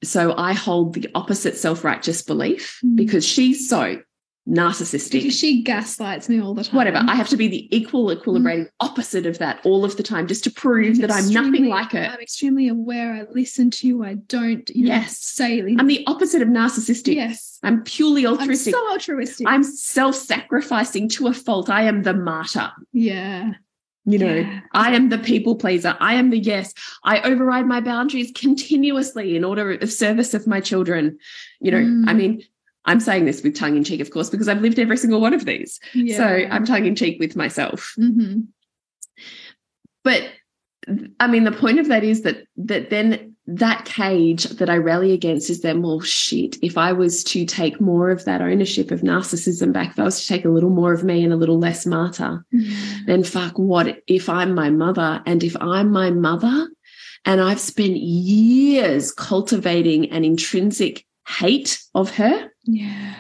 so 0.02 0.34
I 0.36 0.52
hold 0.54 0.94
the 0.94 1.08
opposite 1.14 1.56
self 1.56 1.84
righteous 1.84 2.22
belief 2.22 2.80
Mm. 2.84 2.96
because 2.96 3.24
she's 3.26 3.68
so 3.68 4.00
narcissistic 4.48 5.12
Because 5.12 5.38
she 5.38 5.62
gaslights 5.62 6.28
me 6.28 6.40
all 6.40 6.54
the 6.54 6.64
time. 6.64 6.74
whatever. 6.74 7.02
I 7.06 7.14
have 7.14 7.28
to 7.28 7.36
be 7.36 7.46
the 7.46 7.76
equal, 7.76 8.06
equilibrating 8.06 8.66
opposite 8.80 9.26
of 9.26 9.38
that 9.38 9.60
all 9.64 9.84
of 9.84 9.96
the 9.96 10.02
time 10.02 10.26
just 10.26 10.42
to 10.44 10.50
prove 10.50 10.98
that 10.98 11.12
I'm 11.12 11.28
nothing 11.28 11.66
like 11.66 11.92
her. 11.92 12.08
I'm 12.12 12.20
extremely 12.20 12.66
aware. 12.68 13.12
I 13.14 13.26
listen 13.32 13.70
to 13.72 13.86
you. 13.86 14.02
I 14.02 14.14
don't, 14.14 14.68
you 14.70 14.86
know, 14.88 14.94
Yes. 14.94 15.18
say. 15.18 15.60
I'm 15.78 15.86
the 15.86 16.02
opposite 16.06 16.42
of 16.42 16.48
narcissistic. 16.48 17.14
yes. 17.14 17.58
I'm 17.62 17.82
purely 17.82 18.26
altruistic. 18.26 18.74
I'm 18.74 18.80
so 18.80 18.92
altruistic. 18.92 19.46
I'm 19.46 19.62
self 19.62 20.14
sacrificing 20.16 21.08
to 21.10 21.28
a 21.28 21.34
fault. 21.34 21.68
I 21.68 21.82
am 21.82 22.02
the 22.02 22.14
martyr. 22.14 22.70
yeah. 22.92 23.52
You 24.12 24.18
know, 24.18 24.34
Yeah. 24.34 24.60
I 24.72 24.94
am 24.94 25.08
the 25.08 25.18
people 25.18 25.54
pleaser. 25.56 25.96
I 26.00 26.14
am 26.14 26.30
the 26.30 26.38
yes. 26.38 26.72
I 27.04 27.20
override 27.22 27.66
my 27.66 27.80
boundaries 27.80 28.32
continuously 28.34 29.36
in 29.36 29.44
order 29.44 29.72
of 29.72 29.92
service 29.92 30.34
of 30.34 30.46
my 30.46 30.60
children. 30.60 31.18
You 31.60 31.70
know, 31.70 31.78
Mm. 31.78 32.08
I 32.08 32.12
mean, 32.14 32.42
I'm 32.86 33.00
saying 33.00 33.26
this 33.26 33.42
with 33.42 33.54
tongue 33.56 33.76
in 33.76 33.84
cheek, 33.84 34.00
of 34.00 34.10
course, 34.10 34.30
because 34.30 34.48
I've 34.48 34.62
lived 34.62 34.78
every 34.78 34.96
single 34.96 35.20
one 35.20 35.34
of 35.34 35.44
these. 35.44 35.78
Yeah. 35.94 36.16
So 36.16 36.24
I'm 36.50 36.64
tongue 36.64 36.86
in 36.86 36.96
cheek 36.96 37.18
with 37.20 37.36
myself. 37.36 37.92
hmm 37.96 38.40
But 40.02 40.22
I 41.20 41.26
mean, 41.26 41.44
the 41.44 41.52
point 41.52 41.78
of 41.78 41.88
that 41.88 42.04
is 42.04 42.22
that 42.22 42.44
that 42.56 42.88
then 42.90 43.29
that 43.46 43.84
cage 43.84 44.44
that 44.44 44.70
I 44.70 44.76
rally 44.76 45.12
against 45.12 45.50
is 45.50 45.62
then, 45.62 45.82
well, 45.82 46.00
shit, 46.00 46.56
if 46.62 46.78
I 46.78 46.92
was 46.92 47.24
to 47.24 47.44
take 47.44 47.80
more 47.80 48.10
of 48.10 48.24
that 48.24 48.40
ownership 48.40 48.90
of 48.90 49.00
narcissism 49.00 49.72
back, 49.72 49.90
if 49.90 49.98
I 49.98 50.04
was 50.04 50.20
to 50.20 50.28
take 50.28 50.44
a 50.44 50.50
little 50.50 50.70
more 50.70 50.92
of 50.92 51.02
me 51.02 51.24
and 51.24 51.32
a 51.32 51.36
little 51.36 51.58
less 51.58 51.84
martyr, 51.86 52.44
mm-hmm. 52.54 53.06
then 53.06 53.24
fuck, 53.24 53.58
what 53.58 54.02
if 54.06 54.28
I'm 54.28 54.54
my 54.54 54.70
mother? 54.70 55.22
And 55.26 55.42
if 55.42 55.56
I'm 55.60 55.90
my 55.90 56.10
mother 56.10 56.68
and 57.24 57.40
I've 57.40 57.60
spent 57.60 57.96
years 57.96 59.10
cultivating 59.12 60.10
an 60.12 60.24
intrinsic 60.24 61.04
hate 61.26 61.82
of 61.94 62.10
her, 62.16 62.50
Yeah. 62.64 63.14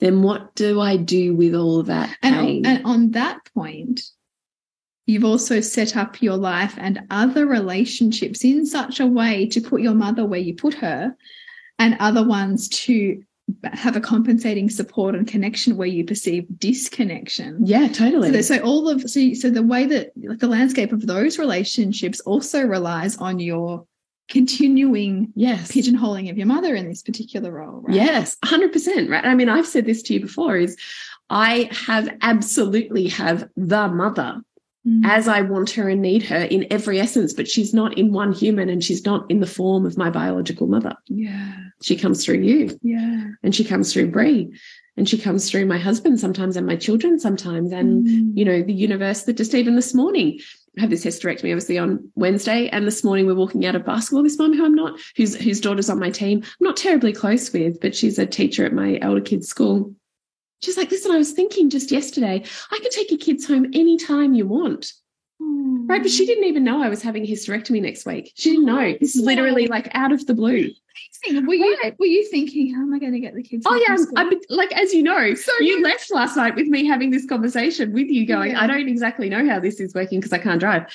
then 0.00 0.22
what 0.22 0.54
do 0.54 0.80
I 0.80 0.96
do 0.96 1.34
with 1.34 1.54
all 1.54 1.82
that 1.84 2.16
And, 2.22 2.34
pain? 2.34 2.66
on- 2.66 2.72
and 2.76 2.86
on 2.86 3.10
that 3.12 3.40
point, 3.54 4.00
you've 5.08 5.24
also 5.24 5.60
set 5.60 5.96
up 5.96 6.20
your 6.20 6.36
life 6.36 6.74
and 6.76 7.00
other 7.10 7.46
relationships 7.46 8.44
in 8.44 8.66
such 8.66 9.00
a 9.00 9.06
way 9.06 9.46
to 9.46 9.58
put 9.58 9.80
your 9.80 9.94
mother 9.94 10.26
where 10.26 10.38
you 10.38 10.54
put 10.54 10.74
her 10.74 11.16
and 11.78 11.96
other 11.98 12.22
ones 12.22 12.68
to 12.68 13.22
have 13.72 13.96
a 13.96 14.00
compensating 14.00 14.68
support 14.68 15.14
and 15.14 15.26
connection 15.26 15.78
where 15.78 15.88
you 15.88 16.04
perceive 16.04 16.46
disconnection. 16.58 17.56
yeah, 17.64 17.88
totally. 17.88 18.30
So, 18.30 18.42
so 18.42 18.62
all 18.62 18.90
of 18.90 19.08
so, 19.08 19.32
so 19.32 19.48
the 19.48 19.62
way 19.62 19.86
that 19.86 20.12
like 20.16 20.40
the 20.40 20.46
landscape 20.46 20.92
of 20.92 21.06
those 21.06 21.38
relationships 21.38 22.20
also 22.20 22.62
relies 22.62 23.16
on 23.16 23.38
your 23.38 23.86
continuing 24.28 25.32
yes. 25.34 25.72
pigeonholing 25.72 26.30
of 26.30 26.36
your 26.36 26.46
mother 26.46 26.74
in 26.74 26.86
this 26.86 27.00
particular 27.00 27.50
role, 27.50 27.80
right? 27.80 27.96
Yes, 27.96 28.36
100%. 28.44 29.08
Right. 29.08 29.24
I 29.24 29.34
mean, 29.34 29.48
I've 29.48 29.66
said 29.66 29.86
this 29.86 30.02
to 30.02 30.12
you 30.12 30.20
before 30.20 30.58
is 30.58 30.76
I 31.30 31.70
have 31.72 32.10
absolutely 32.20 33.08
have 33.08 33.48
the 33.56 33.88
mother 33.88 34.42
Mhm. 34.88 35.00
as 35.04 35.28
I 35.28 35.42
want 35.42 35.70
her 35.70 35.88
and 35.88 36.00
need 36.02 36.22
her 36.24 36.36
in 36.38 36.66
every 36.70 36.98
essence, 37.00 37.32
but 37.32 37.48
she's 37.48 37.74
not 37.74 37.96
in 37.98 38.12
one 38.12 38.32
human 38.32 38.68
and 38.68 38.82
she's 38.82 39.04
not 39.04 39.30
in 39.30 39.40
the 39.40 39.46
form 39.46 39.84
of 39.86 39.96
my 39.98 40.10
biological 40.10 40.66
mother. 40.66 40.94
yeah, 41.08 41.54
She 41.82 41.96
comes 41.96 42.24
through 42.24 42.40
you 42.40 42.78
yeah. 42.82 43.24
and 43.42 43.54
she 43.54 43.64
comes 43.64 43.92
through 43.92 44.10
Brie 44.10 44.50
and 44.96 45.08
she 45.08 45.18
comes 45.18 45.48
through 45.48 45.66
my 45.66 45.78
husband 45.78 46.18
sometimes 46.18 46.56
and 46.56 46.66
my 46.66 46.74
children 46.76 47.18
sometimes 47.18 47.70
and 47.72 48.06
Mm. 48.06 48.32
you 48.36 48.44
know 48.44 48.62
the 48.62 48.72
universe 48.72 49.22
that 49.24 49.36
just 49.36 49.54
even 49.54 49.76
this 49.76 49.94
morning 49.94 50.40
I 50.76 50.80
have 50.82 50.90
this 50.90 51.04
hysterectomy 51.04 51.50
obviously 51.52 51.78
on 51.78 52.10
Wednesday 52.16 52.68
and 52.68 52.86
this 52.86 53.02
morning 53.04 53.26
we're 53.26 53.34
walking 53.34 53.64
out 53.66 53.74
of 53.76 53.84
basketball 53.84 54.22
this 54.24 54.38
mum 54.38 54.54
who 54.56 54.64
I'm 54.64 54.74
not 54.74 54.98
whose 55.16 55.34
whose 55.36 55.60
daughter's 55.60 55.90
on 55.90 55.98
my 56.00 56.10
team 56.10 56.38
I'm 56.42 56.64
not 56.68 56.76
terribly 56.76 57.12
close 57.12 57.52
with 57.52 57.80
but 57.80 57.94
she's 57.94 58.18
a 58.18 58.26
teacher 58.26 58.64
at 58.64 58.72
my 58.72 58.98
elder 59.00 59.20
kids 59.20 59.46
school 59.48 59.94
she's 60.62 60.76
like 60.76 60.90
listen 60.90 61.12
I 61.12 61.18
was 61.18 61.32
thinking 61.32 61.70
just 61.70 61.90
yesterday 61.90 62.44
I 62.70 62.78
could 62.78 62.90
take 62.90 63.10
your 63.10 63.18
kids 63.18 63.46
home 63.46 63.66
anytime 63.74 64.34
you 64.34 64.46
want 64.46 64.92
hmm. 65.40 65.86
right 65.86 66.02
but 66.02 66.10
she 66.10 66.26
didn't 66.26 66.44
even 66.44 66.64
know 66.64 66.82
I 66.82 66.88
was 66.88 67.02
having 67.02 67.24
a 67.24 67.28
hysterectomy 67.28 67.82
next 67.82 68.06
week 68.06 68.32
she 68.34 68.50
didn't 68.50 68.66
know 68.66 68.94
this 69.00 69.16
is 69.16 69.22
literally 69.22 69.66
like 69.66 69.88
out 69.94 70.12
of 70.12 70.26
the 70.26 70.34
blue 70.34 70.70
Amazing. 71.24 71.46
Were 71.46 71.54
you 71.54 71.76
Right. 71.82 71.98
were 71.98 72.06
you 72.06 72.26
thinking, 72.28 72.74
how 72.74 72.82
am 72.82 72.92
I 72.94 72.98
going 72.98 73.12
to 73.12 73.20
get 73.20 73.34
the 73.34 73.42
kids? 73.42 73.64
Oh 73.66 73.74
yeah, 73.74 73.86
from 73.86 73.94
I'm, 73.94 74.02
school?" 74.02 74.18
I'm 74.18 74.56
like 74.56 74.72
as 74.72 74.92
you 74.92 75.02
know, 75.02 75.34
So 75.34 75.52
you 75.60 75.76
good. 75.76 75.84
left 75.84 76.12
last 76.12 76.36
night 76.36 76.54
with 76.54 76.66
me 76.66 76.86
having 76.86 77.10
this 77.10 77.26
conversation 77.26 77.92
with 77.92 78.08
you, 78.08 78.26
going, 78.26 78.52
Yeah. 78.52 78.62
I 78.62 78.66
don't 78.66 78.88
exactly 78.88 79.28
know 79.28 79.48
how 79.48 79.60
this 79.60 79.80
is 79.80 79.94
working 79.94 80.20
because 80.20 80.32
I 80.32 80.38
can't 80.38 80.60
drive. 80.60 80.86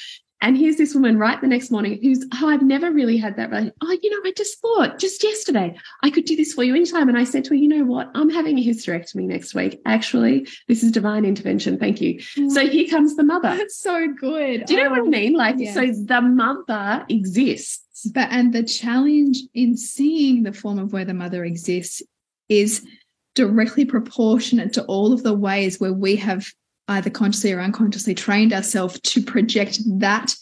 And 0.44 0.58
here's 0.58 0.76
this 0.76 0.94
woman 0.94 1.18
right 1.18 1.40
the 1.40 1.48
next 1.48 1.72
morning 1.72 1.98
who's, 2.02 2.26
oh, 2.34 2.50
I've 2.50 2.62
never 2.62 2.92
really 2.92 3.16
had 3.16 3.38
that. 3.38 3.50
Oh, 3.82 3.98
you 4.04 4.10
know, 4.10 4.20
I 4.26 4.34
just 4.36 4.60
thought 4.62 5.00
just 5.00 5.24
yesterday 5.24 5.76
I 6.04 6.10
could 6.10 6.26
do 6.26 6.36
this 6.36 6.54
for 6.54 6.66
you 6.66 6.76
anytime. 6.76 7.08
And 7.08 7.18
I 7.18 7.24
said 7.24 7.46
to 7.46 7.52
her, 7.52 7.56
you 7.56 7.70
know 7.70 7.86
what? 7.86 8.12
I'm 8.14 8.30
having 8.30 8.60
a 8.60 8.62
hysterectomy 8.64 9.26
next 9.26 9.56
week. 9.56 9.82
Actually, 9.86 10.46
this 10.68 10.84
is 10.84 10.92
divine 10.92 11.24
intervention. 11.24 11.80
Thank 11.80 12.02
you. 12.02 12.20
So 12.50 12.68
here 12.68 12.90
comes 12.90 13.16
the 13.16 13.24
mother. 13.24 13.56
That's 13.58 13.78
so 13.80 14.06
good. 14.20 14.66
Do 14.66 14.76
you 14.76 14.84
know 14.84 14.90
what 14.90 15.00
I 15.00 15.04
Oh. 15.04 15.06
mean? 15.06 15.34
Like, 15.34 15.56
yes. 15.58 15.74
so 15.76 15.88
the 15.88 16.22
mother 16.22 17.06
exists. 17.08 18.10
But 18.14 18.28
and 18.32 18.54
the 18.54 18.64
challenge 18.64 19.38
in 19.54 19.78
seeing 19.78 20.44
the 20.44 20.52
form 20.52 20.78
of 20.78 20.92
where 20.92 21.06
the 21.06 21.14
mother 21.14 21.46
exists 21.46 22.04
is 22.50 22.86
directly 23.34 23.86
proportionate 23.86 24.74
to 24.74 24.84
all 24.86 25.14
of 25.14 25.24
the 25.24 25.34
ways 25.34 25.80
where 25.80 25.94
we 25.94 26.18
have 26.18 26.46
either 26.88 27.10
consciously 27.10 27.54
or 27.54 27.62
unconsciously 27.62 28.14
trained 28.14 28.54
ourselves 28.54 29.00
to 29.02 29.22
project 29.22 29.80
that, 30.00 30.36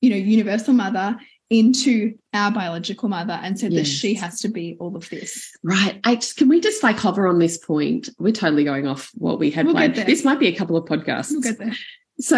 you 0.00 0.10
know, 0.10 0.16
universal 0.16 0.74
mother 0.74 1.16
into 1.48 2.12
our 2.34 2.50
biological 2.50 3.08
mother 3.08 3.38
and 3.40 3.58
said 3.58 3.70
that 3.70 3.86
she 3.86 4.14
has 4.14 4.40
to 4.40 4.48
be 4.48 4.76
all 4.80 4.96
of 4.96 5.08
this. 5.10 5.48
Right. 5.62 6.00
I 6.02 6.16
just, 6.16 6.36
can 6.36 6.48
we 6.48 6.60
just 6.60 6.82
like 6.82 6.96
hover 6.98 7.28
on 7.28 7.38
this 7.38 7.56
point? 7.56 8.08
We're 8.18 8.32
totally 8.32 8.64
going 8.64 8.88
off 8.88 9.10
what 9.14 9.38
we 9.38 9.52
had 9.52 9.66
We'll 9.66 9.76
planned. 9.76 9.94
This 9.94 10.24
might 10.24 10.40
be 10.40 10.48
a 10.48 10.56
couple 10.56 10.76
of 10.76 10.86
podcasts. 10.86 11.30
We'll 11.30 11.42
get 11.42 11.58
there. 11.58 11.76
So 12.18 12.36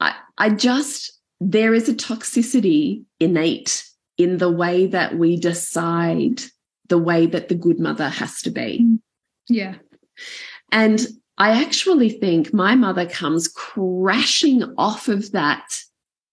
I, 0.00 0.14
I 0.38 0.48
just, 0.50 1.20
there 1.38 1.74
is 1.74 1.90
a 1.90 1.94
toxicity 1.94 3.04
innate 3.18 3.84
in 4.16 4.38
the 4.38 4.50
way 4.50 4.86
that 4.86 5.18
we 5.18 5.36
decide 5.36 6.40
the 6.88 6.98
way 6.98 7.26
that 7.26 7.48
the 7.48 7.54
good 7.54 7.78
mother 7.78 8.08
has 8.08 8.40
to 8.42 8.50
be. 8.50 8.98
Yeah. 9.48 9.74
And 10.72 11.06
I 11.40 11.62
actually 11.62 12.10
think 12.10 12.52
my 12.52 12.74
mother 12.74 13.06
comes 13.06 13.48
crashing 13.48 14.62
off 14.76 15.08
of 15.08 15.32
that. 15.32 15.80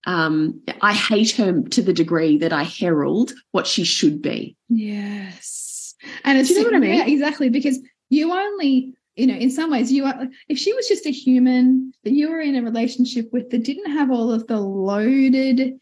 Um, 0.06 0.60
I 0.82 0.92
hate 0.92 1.30
her 1.32 1.62
to 1.62 1.82
the 1.82 1.94
degree 1.94 2.36
that 2.36 2.52
I 2.52 2.64
herald 2.64 3.32
what 3.52 3.66
she 3.66 3.84
should 3.84 4.20
be. 4.20 4.54
Yes. 4.68 5.94
And 6.24 6.36
it's 6.36 6.50
Do 6.50 6.56
you 6.56 6.60
know 6.60 6.66
what 6.66 6.76
I 6.76 6.80
mean? 6.80 6.94
Yeah, 6.94 7.06
exactly. 7.06 7.48
Because 7.48 7.78
you 8.10 8.30
only, 8.30 8.92
you 9.16 9.26
know, 9.26 9.34
in 9.34 9.50
some 9.50 9.70
ways, 9.70 9.90
you 9.90 10.04
are 10.04 10.28
if 10.50 10.58
she 10.58 10.74
was 10.74 10.86
just 10.86 11.06
a 11.06 11.10
human 11.10 11.94
that 12.04 12.12
you 12.12 12.30
were 12.30 12.40
in 12.40 12.56
a 12.56 12.62
relationship 12.62 13.32
with 13.32 13.48
that 13.48 13.64
didn't 13.64 13.90
have 13.90 14.10
all 14.10 14.30
of 14.30 14.46
the 14.46 14.60
loaded 14.60 15.78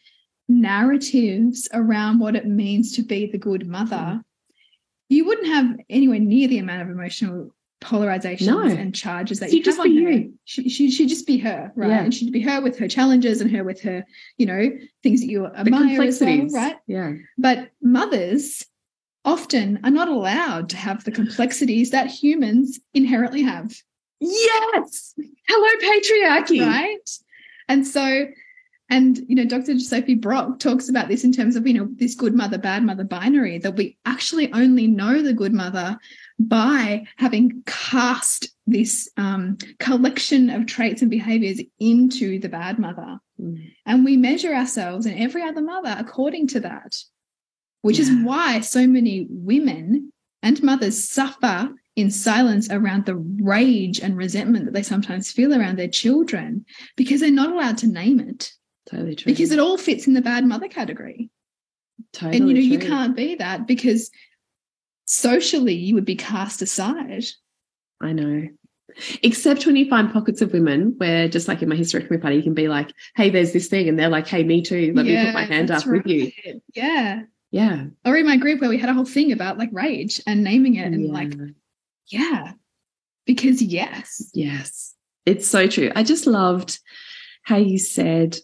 narratives 0.48 1.68
around 1.72 2.20
what 2.20 2.36
it 2.36 2.46
means 2.46 2.92
to 2.92 3.02
be 3.02 3.26
the 3.26 3.38
good 3.38 3.66
mother, 3.66 4.22
you 5.08 5.24
wouldn't 5.24 5.48
have 5.48 5.76
anywhere 5.90 6.20
near 6.20 6.46
the 6.46 6.58
amount 6.58 6.82
of 6.82 6.90
emotional 6.90 7.50
polarizations 7.80 8.46
No. 8.46 8.62
and 8.62 8.94
charges 8.94 9.40
that 9.40 9.50
She'd 9.50 9.58
you 9.58 9.62
just 9.64 9.82
be 9.82 10.04
her. 10.04 10.10
you. 10.10 10.34
She, 10.44 10.68
she, 10.68 10.90
she'd 10.90 11.08
just 11.08 11.26
be 11.26 11.38
her, 11.38 11.72
right? 11.76 11.88
Yeah. 11.88 12.02
And 12.04 12.14
she'd 12.14 12.32
be 12.32 12.40
her 12.40 12.60
with 12.60 12.78
her 12.78 12.88
challenges 12.88 13.40
and 13.40 13.50
her 13.50 13.64
with 13.64 13.82
her, 13.82 14.04
you 14.38 14.46
know, 14.46 14.70
things 15.02 15.20
that 15.20 15.26
you 15.26 15.42
The 15.42 15.58
admire 15.60 16.02
as 16.02 16.20
well, 16.20 16.46
right? 16.48 16.76
Yeah. 16.86 17.12
But 17.38 17.70
mothers 17.82 18.64
often 19.24 19.80
are 19.84 19.90
not 19.90 20.08
allowed 20.08 20.68
to 20.70 20.76
have 20.76 21.04
the 21.04 21.10
complexities 21.12 21.90
that 21.90 22.06
humans 22.08 22.78
inherently 22.94 23.42
have, 23.42 23.74
Yes. 24.20 25.14
Hello, 25.46 25.68
patriarchy. 25.82 26.66
right? 26.66 27.10
And 27.68 27.86
so, 27.86 28.26
and 28.88 29.18
you 29.28 29.34
know, 29.34 29.44
Dr. 29.44 29.78
Sophie 29.78 30.14
Brock 30.14 30.58
talks 30.58 30.88
about 30.88 31.08
this 31.08 31.24
in 31.24 31.32
terms 31.32 31.56
of 31.56 31.66
you 31.66 31.74
know 31.74 31.88
this 31.96 32.14
good 32.14 32.34
mother, 32.34 32.56
bad 32.56 32.82
mother 32.84 33.04
binary 33.04 33.58
that 33.58 33.76
we 33.76 33.98
actually 34.06 34.50
only 34.52 34.86
know 34.86 35.20
the 35.22 35.32
good 35.34 35.52
mother 35.52 35.98
by 36.38 37.06
having 37.16 37.62
cast 37.66 38.48
this 38.66 39.08
um, 39.16 39.56
collection 39.78 40.50
of 40.50 40.66
traits 40.66 41.02
and 41.02 41.10
behaviors 41.10 41.60
into 41.78 42.38
the 42.38 42.48
bad 42.48 42.78
mother. 42.78 43.18
Mm. 43.40 43.72
And 43.86 44.04
we 44.04 44.16
measure 44.16 44.54
ourselves 44.54 45.06
and 45.06 45.18
every 45.18 45.42
other 45.42 45.62
mother 45.62 45.94
according 45.98 46.48
to 46.48 46.60
that, 46.60 46.96
which 47.82 47.98
is 47.98 48.10
why 48.22 48.60
so 48.60 48.86
many 48.86 49.26
women 49.30 50.12
and 50.42 50.62
mothers 50.62 51.08
suffer 51.08 51.70
in 51.96 52.10
silence 52.10 52.70
around 52.70 53.06
the 53.06 53.16
rage 53.16 54.00
and 54.00 54.16
resentment 54.16 54.66
that 54.66 54.74
they 54.74 54.82
sometimes 54.82 55.32
feel 55.32 55.54
around 55.54 55.78
their 55.78 55.88
children 55.88 56.64
because 56.96 57.20
they're 57.20 57.30
not 57.30 57.50
allowed 57.50 57.78
to 57.78 57.86
name 57.86 58.20
it 58.20 58.52
Totally 58.90 59.16
true. 59.16 59.32
because 59.32 59.50
it 59.50 59.58
all 59.58 59.78
fits 59.78 60.06
in 60.06 60.12
the 60.12 60.20
bad 60.20 60.44
mother 60.44 60.68
category. 60.68 61.30
totally 62.12 62.36
and 62.36 62.48
you 62.48 62.54
know, 62.54 62.60
you 62.60 62.78
can't 62.78 63.16
be 63.16 63.36
that 63.36 63.66
because 63.66 64.10
socially 65.06 65.74
you 65.74 65.94
would 65.94 66.04
be 66.04 66.16
cast 66.16 66.62
aside. 66.62 67.24
I 68.00 68.12
know. 68.12 68.48
Except 69.22 69.66
when 69.66 69.76
you 69.76 69.88
find 69.88 70.12
pockets 70.12 70.40
of 70.40 70.52
women 70.52 70.94
where, 70.96 71.28
just 71.28 71.48
like 71.48 71.60
in 71.62 71.68
my 71.68 71.76
hysterectomy 71.76 72.20
party, 72.20 72.36
you 72.36 72.42
can 72.42 72.54
be 72.54 72.68
like, 72.68 72.92
hey, 73.14 73.28
there's 73.30 73.52
this 73.52 73.68
thing. 73.68 73.88
And 73.88 73.98
they're 73.98 74.08
like, 74.08 74.26
hey, 74.26 74.42
me 74.42 74.62
too. 74.62 74.92
Let 74.94 75.04
me 75.06 75.16
put 75.24 75.34
my 75.34 75.44
hand 75.44 75.70
up 75.70 75.84
that's 75.84 75.86
with 75.86 76.06
you. 76.06 76.30
Yeah. 76.74 77.22
Yeah. 77.50 77.84
Or 78.04 78.16
in 78.16 78.26
my 78.26 78.36
group 78.36 78.60
where 78.60 78.70
we 78.70 78.78
had 78.78 78.88
a 78.88 78.94
whole 78.94 79.04
thing 79.04 79.32
about 79.32 79.58
like 79.58 79.68
rage 79.72 80.20
and 80.26 80.42
naming 80.42 80.76
it 80.76 80.86
and 80.86 81.06
yeah. 81.06 81.12
like, 81.12 81.32
yeah. 82.08 82.52
Because 83.26 83.60
yes. 83.60 84.30
yes. 84.34 84.94
It's 85.26 85.46
so 85.46 85.66
true. 85.66 85.90
I 85.94 86.02
just 86.02 86.26
loved 86.26 86.78
how 87.42 87.56
you 87.56 87.78
said 87.78 88.36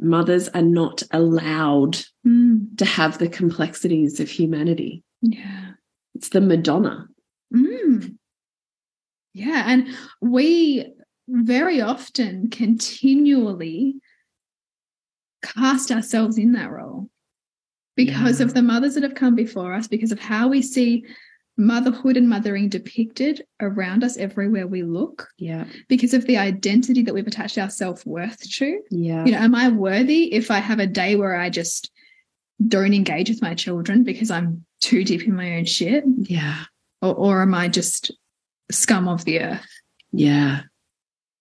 mothers 0.00 0.48
are 0.48 0.62
not 0.62 1.02
allowed 1.10 1.98
Mm, 2.26 2.76
to 2.76 2.84
have 2.84 3.18
the 3.18 3.28
complexities 3.28 4.20
of 4.20 4.28
humanity. 4.28 5.02
yeah. 5.22 5.67
It's 6.18 6.30
the 6.30 6.40
Madonna. 6.40 7.06
Mm. 7.54 8.16
Yeah. 9.34 9.62
And 9.68 9.86
we 10.20 10.84
very 11.28 11.80
often 11.80 12.50
continually 12.50 13.94
cast 15.44 15.92
ourselves 15.92 16.36
in 16.36 16.52
that 16.54 16.72
role 16.72 17.08
because 17.94 18.40
Yeah. 18.40 18.46
of 18.46 18.54
the 18.54 18.62
mothers 18.62 18.94
that 18.94 19.04
have 19.04 19.14
come 19.14 19.36
before 19.36 19.72
us, 19.74 19.86
because 19.86 20.10
of 20.10 20.18
how 20.18 20.48
we 20.48 20.60
see 20.60 21.04
motherhood 21.56 22.16
and 22.16 22.28
mothering 22.28 22.68
depicted 22.68 23.44
around 23.60 24.02
us 24.02 24.16
everywhere 24.16 24.66
we 24.66 24.82
look, 24.82 25.28
Yeah. 25.38 25.66
because 25.86 26.14
of 26.14 26.26
the 26.26 26.36
identity 26.36 27.02
that 27.02 27.14
we've 27.14 27.28
attached 27.28 27.58
our 27.58 27.70
self 27.70 28.04
worth 28.04 28.40
to. 28.54 28.80
Yeah. 28.90 29.24
You 29.24 29.30
know, 29.32 29.38
am 29.38 29.54
I 29.54 29.68
worthy 29.68 30.34
if 30.34 30.50
I 30.50 30.58
have 30.58 30.80
a 30.80 30.86
day 30.88 31.14
where 31.14 31.36
I 31.36 31.48
just 31.48 31.92
don't 32.66 32.92
engage 32.92 33.28
with 33.28 33.40
my 33.40 33.54
children 33.54 34.02
because 34.02 34.32
I'm 34.32 34.64
too 34.80 35.04
deep 35.04 35.22
in 35.26 35.34
my 35.34 35.56
own 35.56 35.64
shit? 35.64 36.04
yeah. 36.18 36.64
or, 37.02 37.14
or 37.14 37.42
am 37.42 37.54
I 37.54 37.68
just 37.68 38.10
scum 38.70 39.08
of 39.08 39.24
the 39.24 39.40
earth? 39.40 39.66
Yeah. 40.12 40.62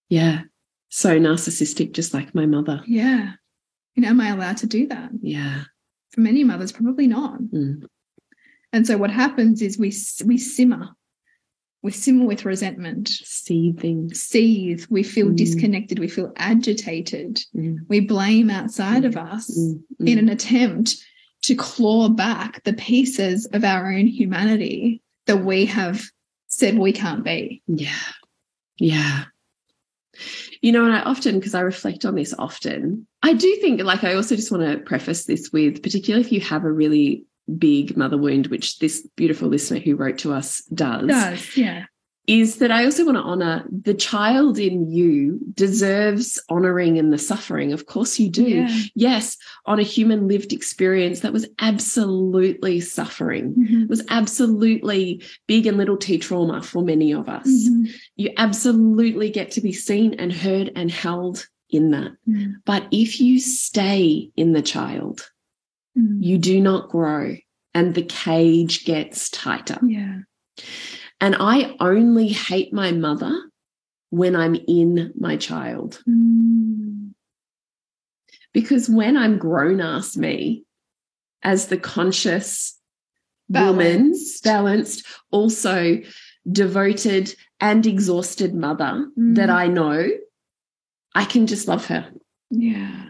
Yeah. 0.09 0.41
So 0.89 1.19
narcissistic, 1.19 1.91
just 1.93 2.13
like 2.13 2.33
my 2.33 2.45
mother. 2.45 2.81
Yeah. 2.87 3.33
You 3.95 4.03
know, 4.03 4.09
am 4.09 4.21
I 4.21 4.29
allowed 4.29 4.57
to 4.57 4.67
do 4.67 4.87
that? 4.87 5.09
Yeah. 5.21 5.63
For 6.11 6.21
many 6.21 6.43
mothers, 6.43 6.71
probably 6.71 7.07
not. 7.07 7.39
Mm. 7.41 7.83
And 8.73 8.85
so 8.87 8.97
what 8.97 9.11
happens 9.11 9.61
is 9.61 9.77
we 9.77 9.93
we 10.25 10.37
simmer, 10.37 10.89
we 11.83 11.91
simmer 11.91 12.25
with 12.25 12.45
resentment, 12.45 13.07
Seething. 13.09 14.13
seethe, 14.13 14.85
we 14.89 15.03
feel 15.03 15.27
Mm. 15.29 15.35
disconnected, 15.37 15.99
we 15.99 16.07
feel 16.07 16.31
agitated, 16.35 17.41
Mm. 17.55 17.77
we 17.87 17.99
blame 18.01 18.49
outside 18.49 19.05
of 19.05 19.15
us 19.17 19.57
Mm. 19.57 19.83
in 20.01 20.17
Mm. 20.17 20.19
an 20.19 20.29
attempt 20.29 20.97
to 21.47 21.55
claw 21.55 22.09
back 22.09 22.61
the 22.65 22.73
pieces 22.73 23.45
of 23.53 23.63
our 23.63 23.89
own 23.89 24.05
humanity 24.05 25.01
that 25.27 25.45
we 25.45 25.65
have 25.65 26.03
said 26.47 26.77
we 26.77 26.91
can't 26.91 27.23
be. 27.23 27.61
Yeah. 27.67 27.95
Yeah. 28.77 29.23
You 30.61 30.73
know, 30.73 30.83
and 30.83 30.93
I 30.93 31.01
often, 31.03 31.39
because 31.39 31.55
I 31.55 31.61
reflect 31.61 32.03
on 32.03 32.15
this 32.15 32.33
often, 32.37 33.07
I 33.23 33.31
do 33.31 33.55
think, 33.61 33.81
like, 33.81 34.03
I 34.03 34.15
also 34.15 34.35
just 34.35 34.51
want 34.51 34.63
to 34.63 34.79
preface 34.79 35.23
this 35.23 35.49
with, 35.53 35.81
particularly 35.81 36.25
if 36.25 36.33
you 36.33 36.41
have 36.41 36.65
a 36.65 36.71
really 36.71 37.23
big 37.57 37.95
mother 37.95 38.17
wound, 38.17 38.47
which 38.47 38.79
this 38.79 39.07
beautiful 39.15 39.47
listener 39.47 39.79
who 39.79 39.95
wrote 39.95 40.17
to 40.19 40.33
us 40.33 40.63
does, 40.73 41.07
does, 41.07 41.55
yeah. 41.55 41.85
Is 42.27 42.57
that 42.57 42.71
I 42.71 42.83
also 42.83 43.05
want 43.05 43.15
to 43.15 43.21
honor 43.21 43.65
the 43.71 43.93
child 43.93 44.59
in 44.59 44.91
you 44.91 45.39
deserves 45.53 46.37
honoring 46.49 46.97
in 46.97 47.09
the 47.09 47.17
suffering. 47.17 47.71
Of 47.71 47.85
course, 47.85 48.19
you 48.19 48.29
do. 48.29 48.43
Yeah. 48.43 48.79
Yes, 48.95 49.37
on 49.65 49.79
a 49.79 49.83
human 49.83 50.27
lived 50.27 50.51
experience 50.51 51.21
that 51.21 51.31
was 51.31 51.47
absolutely 51.59 52.81
suffering. 52.81 53.55
Mhm. 53.55 53.83
It 53.83 53.89
was 53.89 54.03
absolutely 54.09 55.23
big 55.47 55.65
and 55.67 55.77
little 55.77 55.95
T 55.95 56.17
trauma 56.17 56.61
for 56.61 56.83
many 56.83 57.13
of 57.13 57.29
us. 57.29 57.47
Mhm. 57.47 57.89
You 58.17 58.31
absolutely 58.37 59.29
get 59.29 59.51
to 59.51 59.61
be 59.61 59.71
seen 59.71 60.13
and 60.15 60.33
heard 60.33 60.71
and 60.75 60.91
held 60.91 61.47
in 61.69 61.91
that. 61.91 62.11
Mhm. 62.27 62.55
But 62.65 62.87
if 62.91 63.21
you 63.21 63.39
stay 63.39 64.31
in 64.35 64.51
the 64.51 64.61
child, 64.61 65.29
Mhm. 65.97 66.21
you 66.21 66.37
do 66.37 66.59
not 66.59 66.89
grow 66.89 67.37
and 67.73 67.95
the 67.95 68.03
cage 68.03 68.83
gets 68.83 69.29
tighter. 69.29 69.79
Yeah. 69.85 70.19
And 71.19 71.35
I 71.39 71.75
only 71.79 72.27
hate 72.29 72.73
my 72.73 72.91
mother 72.91 73.35
when 74.09 74.35
I'm 74.35 74.55
in 74.55 75.13
my 75.19 75.35
child. 75.37 76.01
Mm. 76.07 77.11
Because 78.53 78.89
when 78.89 79.17
I'm 79.17 79.37
grown 79.37 79.81
ass 79.81 80.15
me, 80.15 80.63
as 81.43 81.67
the 81.67 81.77
conscious 81.77 82.77
woman, 83.49 83.77
Balanced. 83.77 84.43
balanced, 84.43 85.05
also 85.31 85.97
devoted 86.51 87.33
and 87.59 87.85
exhausted 87.85 88.53
mother 88.55 89.07
Mm. 89.17 89.35
that 89.35 89.49
I 89.49 89.67
know, 89.67 90.07
I 91.15 91.25
can 91.25 91.47
just 91.47 91.67
love 91.67 91.85
her 91.87 92.09
Yeah. 92.49 93.09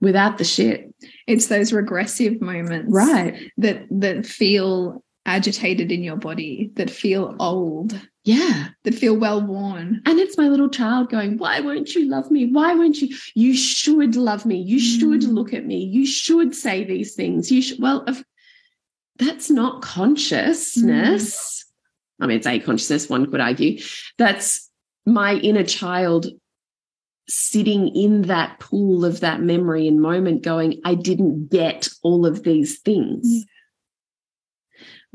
without 0.00 0.38
the 0.38 0.44
shit. 0.44 0.94
It's 1.26 1.46
those 1.48 1.72
regressive 1.72 2.40
moments 2.40 2.92
Right. 2.92 3.50
that 3.58 3.86
that 3.90 4.26
feel 4.26 5.02
agitated 5.26 5.92
in 5.92 6.02
your 6.02 6.16
body, 6.16 6.70
that 6.76 6.88
feel 6.90 7.36
old, 7.38 7.98
Yeah. 8.24 8.68
that 8.84 8.94
feel 8.94 9.16
well 9.16 9.40
worn. 9.44 10.00
And 10.06 10.18
it's 10.18 10.38
my 10.38 10.48
little 10.48 10.68
child 10.68 11.10
going, 11.10 11.36
Why 11.38 11.60
won't 11.60 11.94
you 11.94 12.06
love 12.06 12.30
me? 12.30 12.46
Why 12.46 12.74
won't 12.74 13.00
you? 13.02 13.14
You 13.34 13.54
should 13.54 14.16
love 14.16 14.46
me. 14.46 14.56
You 14.60 14.78
should 14.78 15.22
Mm. 15.22 15.34
look 15.34 15.52
at 15.52 15.66
me. 15.66 15.84
You 15.84 16.06
should 16.06 16.54
say 16.54 16.84
these 16.84 17.14
things. 17.14 17.50
You 17.52 17.60
should, 17.60 17.80
well, 17.80 18.04
if, 18.06 18.22
that's 19.18 19.50
not 19.50 19.82
consciousness. 19.82 21.64
I 22.20 22.26
mean, 22.26 22.38
it's 22.38 22.46
a 22.46 22.58
consciousness, 22.58 23.08
one 23.08 23.30
could 23.30 23.40
argue. 23.40 23.80
That's 24.18 24.70
my 25.04 25.34
inner 25.34 25.64
child 25.64 26.26
sitting 27.28 27.88
in 27.88 28.22
that 28.22 28.60
pool 28.60 29.04
of 29.04 29.20
that 29.20 29.40
memory 29.42 29.88
and 29.88 30.00
moment 30.00 30.42
going, 30.42 30.80
I 30.84 30.94
didn't 30.94 31.48
get 31.50 31.88
all 32.02 32.24
of 32.24 32.42
these 32.44 32.78
things. 32.78 33.22
Yeah. 33.24 33.42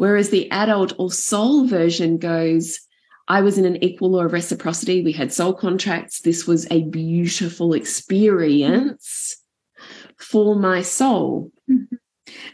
Whereas 0.01 0.31
the 0.31 0.49
adult 0.49 0.93
or 0.97 1.11
soul 1.11 1.67
version 1.67 2.17
goes, 2.17 2.79
I 3.27 3.41
was 3.41 3.59
in 3.59 3.65
an 3.65 3.83
equal 3.83 4.09
law 4.09 4.23
of 4.23 4.33
reciprocity. 4.33 5.03
We 5.03 5.11
had 5.11 5.31
soul 5.31 5.53
contracts. 5.53 6.21
This 6.21 6.47
was 6.47 6.65
a 6.71 6.85
beautiful 6.85 7.73
experience 7.75 9.37
for 10.17 10.55
my 10.55 10.81
soul. 10.81 11.51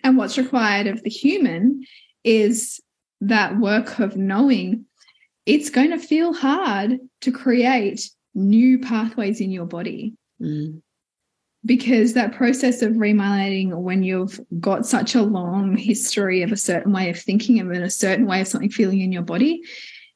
And 0.04 0.18
what's 0.18 0.38
required 0.38 0.88
of 0.88 1.02
the 1.04 1.10
human 1.10 1.86
is 2.26 2.82
that 3.22 3.58
work 3.58 3.98
of 4.00 4.18
knowing 4.18 4.84
it's 5.46 5.70
going 5.70 5.92
to 5.92 6.00
feel 6.00 6.34
hard 6.34 7.00
to 7.22 7.32
create 7.32 8.10
new 8.36 8.80
pathways 8.80 9.40
in 9.40 9.52
your 9.52 9.68
body. 9.68 10.16
Mm. 10.42 10.82
Because 11.68 12.14
that 12.14 12.34
process 12.34 12.82
of 12.82 12.94
remyelinating 12.94 13.70
when 13.76 14.02
you've 14.02 14.40
got 14.60 14.86
such 14.86 15.14
a 15.14 15.22
long 15.22 15.76
history 15.78 16.42
of 16.42 16.52
a 16.52 16.58
certain 16.58 16.94
way 16.94 17.10
of 17.10 17.20
thinking 17.20 17.60
and 17.60 17.72
a 17.72 17.90
certain 17.90 18.26
way 18.26 18.42
of 18.42 18.48
something 18.48 18.70
feeling 18.70 19.02
in 19.02 19.12
your 19.12 19.22
body 19.22 19.62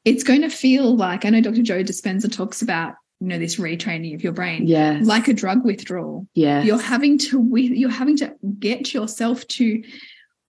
it's 0.04 0.24
going 0.24 0.40
to 0.40 0.48
feel 0.48 0.96
like 0.96 1.24
i 1.24 1.30
know 1.30 1.40
dr 1.40 1.62
joe 1.62 1.84
dispenza 1.84 2.32
talks 2.32 2.62
about 2.62 2.94
you 3.20 3.28
know 3.28 3.38
this 3.38 3.56
retraining 3.56 4.14
of 4.14 4.24
your 4.24 4.32
brain 4.32 4.66
yeah 4.66 4.98
like 5.02 5.28
a 5.28 5.32
drug 5.32 5.64
withdrawal. 5.64 6.26
Yeah 6.34 6.62
you're 6.62 6.80
having 6.80 7.18
to 7.18 7.38
with 7.38 7.70
you're 7.70 7.90
having 7.90 8.16
to 8.16 8.34
get 8.58 8.92
yourself 8.92 9.46
to 9.48 9.82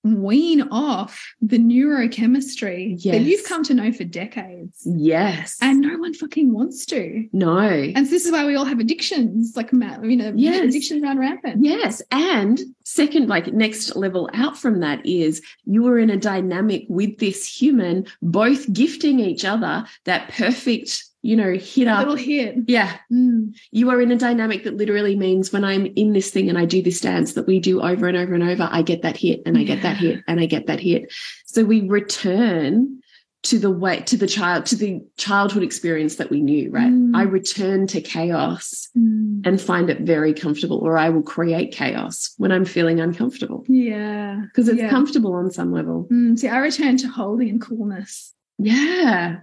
wean 0.03 0.61
off 0.63 1.33
the 1.41 1.57
neurochemistry 1.57 3.01
that 3.03 3.21
you've 3.21 3.45
come 3.45 3.63
to 3.63 3.73
know 3.73 3.91
for 3.91 4.03
decades. 4.03 4.81
Yes. 4.85 5.57
And 5.61 5.81
no 5.81 5.97
one 5.97 6.13
fucking 6.13 6.53
wants 6.53 6.85
to. 6.87 7.27
no. 7.31 7.57
And 7.59 8.05
so 8.05 8.11
this 8.11 8.25
is 8.25 8.31
why 8.31 8.45
we 8.45 8.55
all 8.55 8.65
have 8.65 8.79
addictions, 8.79 9.55
like 9.55 9.71
you 9.71 9.79
know, 9.79 10.33
Yes. 10.35 10.63
addictions 10.65 11.01
run 11.01 11.17
rampant. 11.19 11.63
Yes. 11.63 12.01
And 12.11 12.59
second, 12.83 13.29
like 13.29 13.53
next 13.53 13.95
level 13.95 14.29
out 14.33 14.57
from 14.57 14.79
that 14.81 15.05
is 15.05 15.41
you 15.65 15.87
are 15.87 15.97
in 15.97 16.09
a 16.09 16.17
dynamic 16.17 16.85
with 16.89 17.17
this 17.19 17.47
human, 17.47 18.05
both 18.21 18.71
gifting 18.73 19.19
each 19.19 19.45
other 19.45 19.85
that 20.05 20.29
perfect, 20.29 21.05
you 21.23 21.35
know, 21.37 21.53
hit 21.53 21.87
up. 21.87 21.99
Little 21.99 22.15
hit. 22.15 22.55
yeah. 22.67 22.97
Mm. 23.11 23.55
You 23.71 23.89
are 23.89 24.01
in 24.01 24.11
a 24.11 24.17
dynamic 24.17 24.65
that 24.65 24.75
literally 24.77 25.15
means 25.15 25.51
when 25.53 25.63
I'm 25.63 25.85
in 25.95 26.11
this 26.13 26.29
thing 26.31 26.49
and 26.49 26.57
I 26.57 26.65
do 26.65 26.81
this 26.83 26.99
dance 27.01 27.33
that 27.33 27.47
we 27.47 27.59
do 27.59 27.81
over 27.81 28.07
and 28.07 28.17
over 28.17 28.33
and 28.33 28.43
over, 28.43 28.67
I 28.71 28.81
get 28.81 29.01
that 29.03 29.15
hit 29.17 29.41
and 29.45 29.57
I 29.57 29.63
get 29.63 29.81
that 29.83 29.95
hit 29.97 30.21
and 30.27 30.39
I 30.41 30.45
get 30.45 30.67
that 30.67 30.79
hit. 30.81 31.11
So 31.45 31.63
we 31.63 31.87
return 31.87 32.99
to 33.43 33.59
the 33.59 33.71
way 33.71 33.99
to 34.01 34.15
the 34.15 34.27
child 34.27 34.65
to 34.67 34.75
the 34.75 35.01
childhood 35.17 35.63
experience 35.63 36.15
that 36.15 36.29
we 36.29 36.41
knew, 36.41 36.69
right? 36.71 36.91
Mm. 36.91 37.15
I 37.15 37.23
return 37.23 37.87
to 37.87 37.99
chaos 38.01 38.89
Mm. 38.97 39.45
and 39.45 39.59
find 39.59 39.89
it 39.89 40.01
very 40.01 40.33
comfortable, 40.33 40.77
or 40.77 40.97
I 40.97 41.09
will 41.09 41.23
create 41.23 41.71
chaos 41.73 42.33
when 42.37 42.51
I'm 42.51 42.63
feeling 42.63 42.99
uncomfortable 43.01 43.65
Yeah. 43.67 44.41
because 44.45 44.67
it's 44.69 44.77
Yeah. 44.79 44.89
comfortable 44.89 45.33
on 45.33 45.51
some 45.51 45.71
level. 45.73 46.07
Mm. 46.11 46.37
See, 46.39 46.47
I 46.47 46.57
return 46.59 46.95
to 46.97 47.07
holding 47.07 47.49
and 47.49 47.59
coolness. 47.61 48.33
Yeah. 48.59 49.37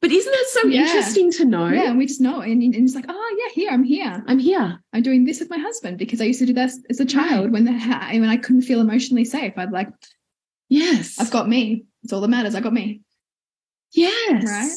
But 0.00 0.10
isn't 0.12 0.30
that 0.32 0.46
so 0.48 0.68
Yeah. 0.68 0.80
interesting 0.82 1.30
to 1.32 1.44
know? 1.44 1.68
Yeah, 1.68 1.88
and 1.88 1.98
we 1.98 2.06
just 2.06 2.20
know, 2.20 2.40
and, 2.40 2.62
and 2.62 2.74
it's 2.74 2.94
like, 2.94 3.06
oh 3.08 3.36
yeah, 3.38 3.52
here 3.54 3.70
I'm 3.70 3.84
here. 3.84 4.22
I'm 4.26 4.38
here. 4.38 4.78
I'm 4.92 5.02
doing 5.02 5.24
this 5.24 5.40
with 5.40 5.50
my 5.50 5.58
husband 5.58 5.98
because 5.98 6.20
I 6.20 6.24
used 6.24 6.40
to 6.40 6.46
do 6.46 6.52
this 6.52 6.78
as 6.90 7.00
a 7.00 7.04
child 7.06 7.52
when 7.52 7.64
the 7.64 7.72
when 7.72 8.24
I 8.28 8.36
couldn't 8.36 8.62
feel 8.62 8.80
emotionally 8.80 9.24
safe. 9.24 9.54
I'd 9.56 9.72
like, 9.72 9.88
Yes. 10.68 11.18
I've 11.20 11.30
got 11.30 11.48
me. 11.48 11.84
It's 12.02 12.12
all 12.12 12.20
that 12.20 12.28
matters. 12.28 12.54
I 12.54 12.60
got 12.60 12.72
me. 12.72 13.02
Yes. 13.92 14.44
Right? 14.44 14.72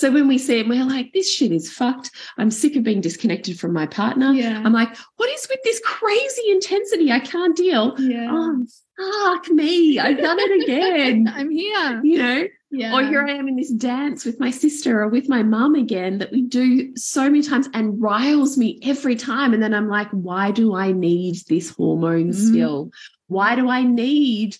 So 0.00 0.10
when 0.10 0.28
we 0.28 0.38
see 0.38 0.60
it, 0.60 0.66
we're 0.68 0.82
like, 0.84 1.12
this 1.12 1.30
shit 1.30 1.52
is 1.52 1.70
fucked. 1.70 2.10
I'm 2.38 2.50
sick 2.50 2.74
of 2.74 2.82
being 2.82 3.02
disconnected 3.02 3.60
from 3.60 3.74
my 3.74 3.84
partner. 3.86 4.32
Yeah. 4.32 4.62
I'm 4.64 4.72
like, 4.72 4.96
what 5.16 5.28
is 5.28 5.46
with 5.50 5.60
this 5.62 5.78
crazy 5.84 6.50
intensity? 6.50 7.12
I 7.12 7.18
can't 7.20 7.54
deal. 7.54 7.94
yeah. 8.00 8.28
Oh, 8.30 8.64
fuck 8.98 9.48
me. 9.50 9.98
I've 9.98 10.16
done 10.18 10.38
it 10.40 10.62
again. 10.62 11.28
I'm 11.34 11.50
here. 11.50 12.00
you 12.02 12.16
know? 12.18 12.46
Yeah. 12.70 12.94
Or 12.94 13.02
here 13.04 13.26
I 13.26 13.32
am 13.32 13.46
in 13.48 13.56
this 13.56 13.72
dance 13.72 14.24
with 14.24 14.40
my 14.40 14.50
sister 14.50 15.02
or 15.02 15.08
with 15.08 15.28
my 15.28 15.42
mum 15.42 15.74
again 15.74 16.16
that 16.18 16.30
we 16.32 16.42
do 16.42 16.96
so 16.96 17.24
many 17.24 17.42
times 17.42 17.68
and 17.74 18.00
riles 18.00 18.56
me 18.56 18.78
every 18.82 19.16
time. 19.16 19.52
And 19.52 19.62
then 19.62 19.74
I'm 19.74 19.88
like, 19.88 20.08
why 20.12 20.50
do 20.50 20.74
I 20.74 20.92
need 20.92 21.36
this 21.48 21.68
hormone 21.70 22.30
Mm. 22.30 22.34
still? 22.48 22.90
Why 23.26 23.54
do 23.54 23.68
I 23.68 23.82
need 23.82 24.56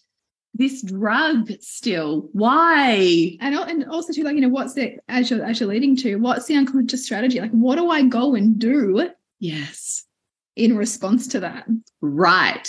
this 0.55 0.83
drug 0.83 1.51
still? 1.61 2.29
Why? 2.33 3.37
and, 3.41 3.55
and 3.55 3.85
also 3.87 4.13
too, 4.13 4.25
like, 4.25 4.35
you 4.35 4.41
know, 4.41 4.49
what's 4.49 4.75
the 4.75 4.97
as 5.09 5.31
you're 5.31 5.45
as 5.45 5.61
you're 5.61 5.69
leading 5.69 5.97
to, 5.99 6.17
what's 6.17 6.47
the 6.47 6.57
unconscious 6.57 7.05
strategy? 7.05 7.41
Like, 7.41 7.53
what 7.53 7.77
do 7.77 7.91
I 7.91 8.03
go 8.03 8.35
and 8.35 8.59
do 8.59 9.11
Yes. 9.39 10.05
in 10.57 10.77
response 10.77 11.29
to 11.29 11.41
that? 11.41 11.67
Right. 12.01 12.69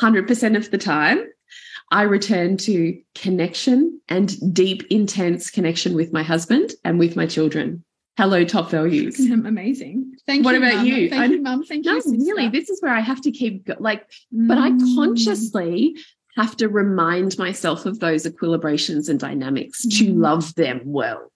100% 0.00 0.56
of 0.56 0.70
the 0.70 0.78
time, 0.78 1.24
I 1.90 2.02
return 2.02 2.56
to 2.58 3.00
connection 3.14 4.00
and 4.08 4.54
deep, 4.54 4.84
intense 4.90 5.50
connection 5.50 5.94
with 5.94 6.12
my 6.12 6.22
husband 6.22 6.72
and 6.84 6.98
with 6.98 7.16
my 7.16 7.26
children. 7.26 7.82
Hello, 8.18 8.44
top 8.44 8.70
values. 8.70 9.18
Amazing. 9.30 10.12
Thank 10.26 10.44
What 10.44 10.54
you. 10.54 10.60
What 10.60 10.68
about 10.68 10.76
Mum. 10.78 10.86
you? 10.86 11.08
Thank 11.08 11.22
I- 11.22 11.26
you, 11.34 11.42
mum. 11.42 11.64
Thank 11.64 11.86
No, 11.86 11.94
you. 11.94 12.00
sister. 12.02 12.18
really, 12.18 12.48
this 12.48 12.68
is 12.68 12.82
where 12.82 12.92
I 12.92 13.00
have 13.00 13.20
to 13.22 13.30
keep 13.32 13.68
like, 13.78 14.06
but 14.30 14.58
I 14.58 14.70
Mm. 14.70 14.94
consciously 14.96 15.96
have 16.38 16.56
to 16.56 16.68
remind 16.68 17.36
myself 17.36 17.84
of 17.84 17.98
those 17.98 18.24
equilibrations 18.24 19.08
and 19.08 19.18
dynamics 19.18 19.82
to 19.82 20.04
Mm. 20.14 20.20
love 20.20 20.54
them 20.54 20.82
well. 20.84 21.32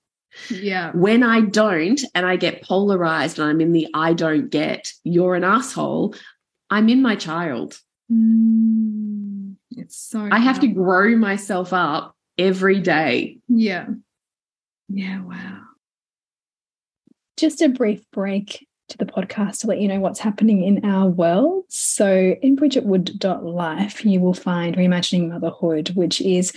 Yeah. 0.49 0.93
When 0.95 1.25
I 1.25 1.41
don't 1.41 2.01
and 2.15 2.25
I 2.25 2.37
get 2.37 2.62
polarized 2.62 3.38
and 3.38 3.49
I'm 3.49 3.61
in 3.61 3.73
the 3.73 3.88
I 3.93 4.12
don't 4.12 4.49
get, 4.49 4.93
you're 5.03 5.35
an 5.35 5.43
asshole, 5.43 6.15
I'm 6.71 6.88
in 6.88 7.03
my 7.03 7.17
child. 7.17 7.79
Mm. 8.11 9.57
It's 9.73 9.97
so 9.97 10.29
I 10.31 10.38
have 10.38 10.61
to 10.61 10.69
grow 10.69 11.17
myself 11.17 11.73
up 11.73 12.17
every 12.38 12.79
day. 12.81 13.38
Yeah. 13.49 13.88
Yeah. 14.88 15.21
Wow. 15.23 15.62
Just 17.37 17.61
a 17.61 17.69
brief 17.69 18.03
break 18.12 18.69
to 18.93 18.99
the 18.99 19.07
podcast 19.07 19.61
to 19.61 19.67
let 19.67 19.81
you 19.81 19.89
know 19.89 20.01
what's 20.01 20.21
happening 20.21 20.63
in 20.63 20.85
our 20.85 21.09
world. 21.09 21.65
So, 21.69 22.37
in 22.41 22.57
bridgetwood.life, 22.57 24.05
you 24.05 24.21
will 24.21 24.35
find 24.35 24.77
Reimagining 24.77 25.29
Motherhood, 25.29 25.91
which 25.91 26.21
is 26.21 26.53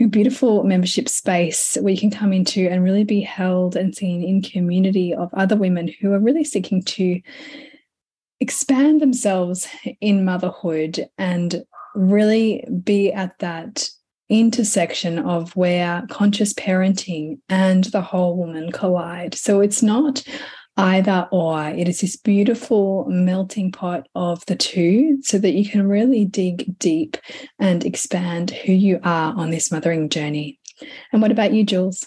a 0.00 0.06
beautiful 0.06 0.64
membership 0.64 1.08
space 1.08 1.76
where 1.80 1.92
you 1.92 1.98
can 1.98 2.10
come 2.10 2.32
into 2.32 2.68
and 2.68 2.84
really 2.84 3.04
be 3.04 3.20
held 3.20 3.76
and 3.76 3.94
seen 3.94 4.22
in 4.22 4.42
community 4.42 5.14
of 5.14 5.32
other 5.34 5.56
women 5.56 5.88
who 5.88 6.12
are 6.12 6.20
really 6.20 6.44
seeking 6.44 6.82
to 6.82 7.20
expand 8.40 9.00
themselves 9.00 9.66
in 10.00 10.24
motherhood 10.24 11.08
and 11.16 11.64
really 11.94 12.64
be 12.84 13.12
at 13.12 13.38
that 13.38 13.88
intersection 14.28 15.18
of 15.18 15.56
where 15.56 16.04
conscious 16.10 16.52
parenting 16.52 17.38
and 17.48 17.84
the 17.84 18.02
whole 18.02 18.36
woman 18.36 18.70
collide. 18.70 19.34
So 19.34 19.60
it's 19.60 19.82
not 19.82 20.22
either 20.78 21.28
or, 21.32 21.68
it 21.68 21.88
is 21.88 22.00
this 22.00 22.16
beautiful 22.16 23.04
melting 23.08 23.72
pot 23.72 24.08
of 24.14 24.46
the 24.46 24.56
two 24.56 25.18
so 25.22 25.38
that 25.38 25.52
you 25.52 25.68
can 25.68 25.86
really 25.86 26.24
dig 26.24 26.78
deep 26.78 27.18
and 27.58 27.84
expand 27.84 28.50
who 28.52 28.72
you 28.72 29.00
are 29.02 29.34
on 29.36 29.50
this 29.50 29.70
mothering 29.70 30.08
journey. 30.08 30.58
And 31.12 31.20
what 31.20 31.32
about 31.32 31.52
you, 31.52 31.64
Jules? 31.64 32.06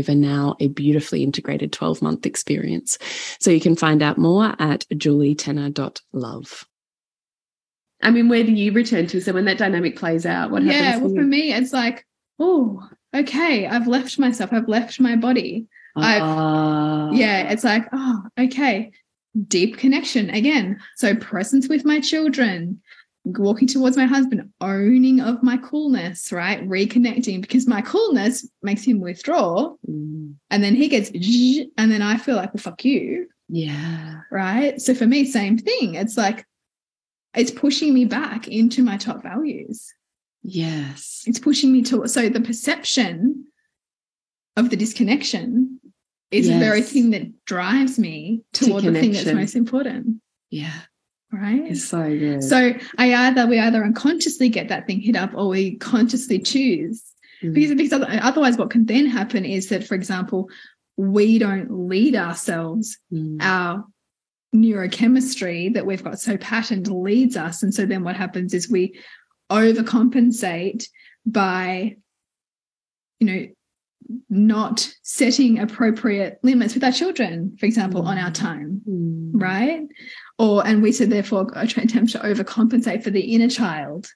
now 0.09 0.55
a 0.59 0.67
beautifully 0.67 1.23
integrated 1.23 1.71
12 1.71 2.01
month 2.01 2.25
experience. 2.25 2.97
So 3.39 3.51
you 3.51 3.59
can 3.61 3.75
find 3.75 4.01
out 4.01 4.17
more 4.17 4.55
at 4.59 4.85
julietenner.love. 4.93 6.65
I 8.03 8.11
mean, 8.11 8.29
where 8.29 8.43
do 8.43 8.51
you 8.51 8.71
return 8.71 9.07
to? 9.07 9.21
So 9.21 9.33
when 9.33 9.45
that 9.45 9.57
dynamic 9.57 9.95
plays 9.95 10.25
out, 10.25 10.49
what 10.51 10.63
happens? 10.63 10.79
yeah, 10.81 10.85
happens? 10.91 11.03
well, 11.03 11.11
for 11.15 11.21
for 11.21 11.27
me, 11.27 11.53
it's 11.53 11.73
like, 11.73 12.05
oh, 12.39 12.87
okay, 13.15 13.67
I've 13.67 13.87
left 13.87 14.17
myself, 14.17 14.51
I've 14.53 14.67
left 14.67 14.99
my 14.99 15.15
body. 15.15 15.67
I've- 15.95 16.21
Ah. 16.23 17.11
yeah, 17.11 17.51
it's 17.51 17.63
like, 17.63 17.85
oh, 17.91 18.23
okay, 18.39 18.91
deep 19.47 19.77
connection 19.77 20.29
again. 20.29 20.79
So 20.95 21.15
presence 21.15 21.67
with 21.69 21.85
my 21.85 21.99
children, 21.99 22.81
walking 23.23 23.67
towards 23.67 23.97
my 23.97 24.05
husband, 24.05 24.49
owning 24.61 25.19
of 25.19 25.43
my 25.43 25.57
coolness, 25.57 26.31
right? 26.31 26.67
Reconnecting 26.67 27.41
because 27.41 27.67
my 27.67 27.81
coolness 27.81 28.49
makes 28.63 28.83
him 28.83 28.99
withdraw, 28.99 29.75
Mm, 29.87 30.35
and 30.49 30.63
then 30.63 30.75
he 30.75 30.87
gets, 30.87 31.09
and 31.11 31.91
then 31.91 32.01
I 32.01 32.17
feel 32.17 32.35
like, 32.35 32.53
well, 32.53 32.61
fuck 32.61 32.83
you, 32.83 33.27
yeah. 33.47 34.21
right? 34.31 34.81
So 34.81 34.93
for 34.95 35.05
me, 35.05 35.25
same 35.25 35.57
thing. 35.57 35.95
It's 35.95 36.17
like, 36.17 36.45
it's 37.35 37.51
pushing 37.51 37.93
me 37.93 38.05
back 38.05 38.47
into 38.47 38.83
my 38.83 38.97
top 38.97 39.21
values. 39.23 39.93
Yes. 40.43 41.23
It's 41.27 41.39
pushing 41.39 41.71
me 41.71 41.83
to, 41.83 42.07
so 42.07 42.27
the 42.27 42.41
perception 42.41 43.45
of 44.57 44.69
the 44.69 44.75
disconnection 44.75 45.79
is 46.31 46.47
the 46.47 46.57
very 46.59 46.81
thing 46.81 47.11
that 47.11 47.45
drives 47.45 47.99
me 47.99 48.41
To 48.53 48.65
toward 48.65 48.83
the 48.83 48.93
thing 48.93 49.11
that's 49.11 49.31
most 49.31 49.55
important. 49.55 50.21
Yeah. 50.49 50.79
Right. 51.31 51.61
It's 51.71 51.87
so 51.87 52.03
good. 52.03 52.43
So 52.43 52.73
I 52.97 53.13
either 53.13 53.47
we 53.47 53.57
either 53.59 53.83
unconsciously 53.83 54.49
get 54.49 54.67
that 54.67 54.85
thing 54.85 54.99
hit 54.99 55.15
up 55.15 55.31
or 55.33 55.47
we 55.47 55.77
consciously 55.77 56.39
choose. 56.39 57.03
Mm. 57.41 57.53
Because, 57.53 57.75
because 57.75 58.05
otherwise 58.21 58.57
what 58.57 58.69
can 58.69 58.85
then 58.85 59.05
happen 59.05 59.45
is 59.45 59.69
that, 59.69 59.85
for 59.85 59.95
example, 59.95 60.49
we 60.97 61.39
don't 61.39 61.87
lead 61.87 62.15
ourselves. 62.15 62.97
Mm. 63.13 63.37
Our 63.41 63.85
neurochemistry 64.53 65.73
that 65.73 65.85
we've 65.85 66.03
got 66.03 66.19
so 66.19 66.35
patterned 66.37 66.87
leads 66.87 67.37
us. 67.37 67.63
And 67.63 67.73
so 67.73 67.85
then 67.85 68.03
what 68.03 68.17
happens 68.17 68.53
is 68.53 68.69
we 68.69 68.99
overcompensate 69.49 70.85
by, 71.25 71.95
you 73.19 73.27
know, 73.27 73.47
not 74.29 74.93
setting 75.03 75.59
appropriate 75.59 76.39
limits 76.43 76.73
with 76.73 76.83
our 76.83 76.91
children, 76.91 77.55
for 77.57 77.65
example, 77.65 78.01
on 78.01 78.17
our 78.17 78.31
time 78.31 78.81
Mm. 78.87 79.31
right? 79.33 79.87
Or 80.41 80.65
and 80.65 80.81
we 80.81 80.91
so 80.91 81.05
therefore 81.05 81.51
try 81.51 81.65
to 81.67 81.81
attempt 81.83 82.13
to 82.13 82.19
overcompensate 82.19 83.03
for 83.03 83.11
the 83.11 83.35
inner 83.35 83.47
child, 83.47 84.07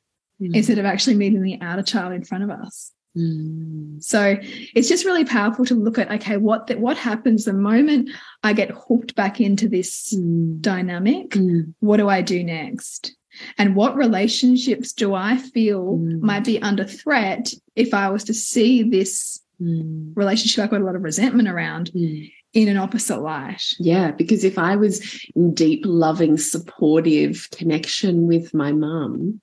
mm. 0.42 0.56
instead 0.56 0.80
of 0.80 0.86
actually 0.86 1.18
meeting 1.18 1.44
the 1.44 1.60
outer 1.62 1.84
child 1.84 2.14
in 2.14 2.24
front 2.24 2.44
of 2.44 2.50
us. 2.50 2.92
Mm. 3.16 4.04
So 4.04 4.36
it's 4.42 4.90
just 4.90 5.06
really 5.06 5.24
powerful 5.24 5.66
to 5.66 5.76
look 5.76 6.00
at 6.00 6.12
okay, 6.12 6.38
what 6.38 6.66
the, 6.66 6.78
what 6.80 6.98
happens 6.98 7.46
the 7.46 7.54
moment 7.54 8.10
I 8.42 8.54
get 8.54 8.72
hooked 8.72 9.14
back 9.14 9.40
into 9.40 9.70
this 9.70 10.16
mm. 10.16 10.60
dynamic? 10.62 11.30
Mm. 11.30 11.76
What 11.80 11.98
do 11.98 12.10
I 12.10 12.24
do 12.24 12.44
next? 12.44 13.16
And 13.60 13.76
what 13.76 13.96
relationships 13.96 14.94
do 14.94 15.14
I 15.14 15.38
feel 15.38 16.00
mm. 16.00 16.22
might 16.22 16.44
be 16.44 16.60
under 16.60 16.86
threat 16.86 17.54
if 17.76 17.94
I 17.94 18.10
was 18.10 18.24
to 18.24 18.34
see 18.34 18.82
this 18.82 19.42
mm. 19.62 20.12
relationship 20.16 20.64
I've 20.64 20.72
got 20.72 20.82
a 20.82 20.86
lot 20.86 20.96
of 20.96 21.04
resentment 21.04 21.50
around. 21.50 21.92
In 22.56 22.70
an 22.70 22.78
opposite 22.78 23.20
light? 23.20 23.62
Yeah, 23.78 24.12
because 24.12 24.44
if 24.44 24.58
I 24.58 24.76
was 24.76 25.26
in 25.36 25.54
deep, 25.54 25.84
loving, 25.86 26.38
supportive 26.38 27.50
connection 27.52 28.28
with 28.28 28.54
my 28.54 28.72
mum, 28.72 29.42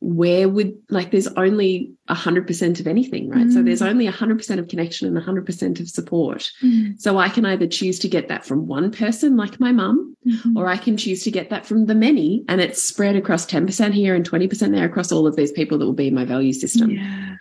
where 0.00 0.48
would 0.48 0.76
like 0.90 1.10
there's 1.10 1.26
only 1.26 1.92
a 2.08 2.14
hundred 2.14 2.46
percent 2.46 2.80
of 2.80 2.86
anything 2.86 3.30
right 3.30 3.46
mm. 3.46 3.52
so 3.52 3.62
there's 3.62 3.80
mm. 3.80 3.88
only 3.88 4.06
a 4.06 4.12
hundred 4.12 4.36
percent 4.36 4.60
of 4.60 4.68
connection 4.68 5.08
and 5.08 5.16
a 5.16 5.22
hundred 5.22 5.46
percent 5.46 5.80
of 5.80 5.88
support 5.88 6.50
mm. 6.62 7.00
so 7.00 7.16
i 7.16 7.30
can 7.30 7.46
either 7.46 7.66
choose 7.66 7.98
to 7.98 8.06
get 8.06 8.28
that 8.28 8.44
from 8.44 8.66
one 8.66 8.90
person 8.92 9.36
like 9.36 9.58
my 9.58 9.72
mum 9.72 10.14
mm 10.26 10.56
or 10.56 10.66
i 10.66 10.76
can 10.76 10.96
choose 10.96 11.22
to 11.22 11.30
get 11.30 11.50
that 11.50 11.64
from 11.64 11.86
the 11.86 11.94
many 11.94 12.44
and 12.48 12.60
it's 12.60 12.82
spread 12.82 13.14
across 13.14 13.46
10% 13.46 13.92
here 13.92 14.14
and 14.14 14.28
20% 14.28 14.70
there 14.72 14.84
across 14.84 15.12
all 15.12 15.26
of 15.26 15.36
these 15.36 15.52
people 15.52 15.78
that 15.78 15.86
will 15.86 15.92
be 15.92 16.08
in 16.08 16.14
my 16.14 16.24
value 16.24 16.52
system 16.52 16.90
yeah. 16.90 17.36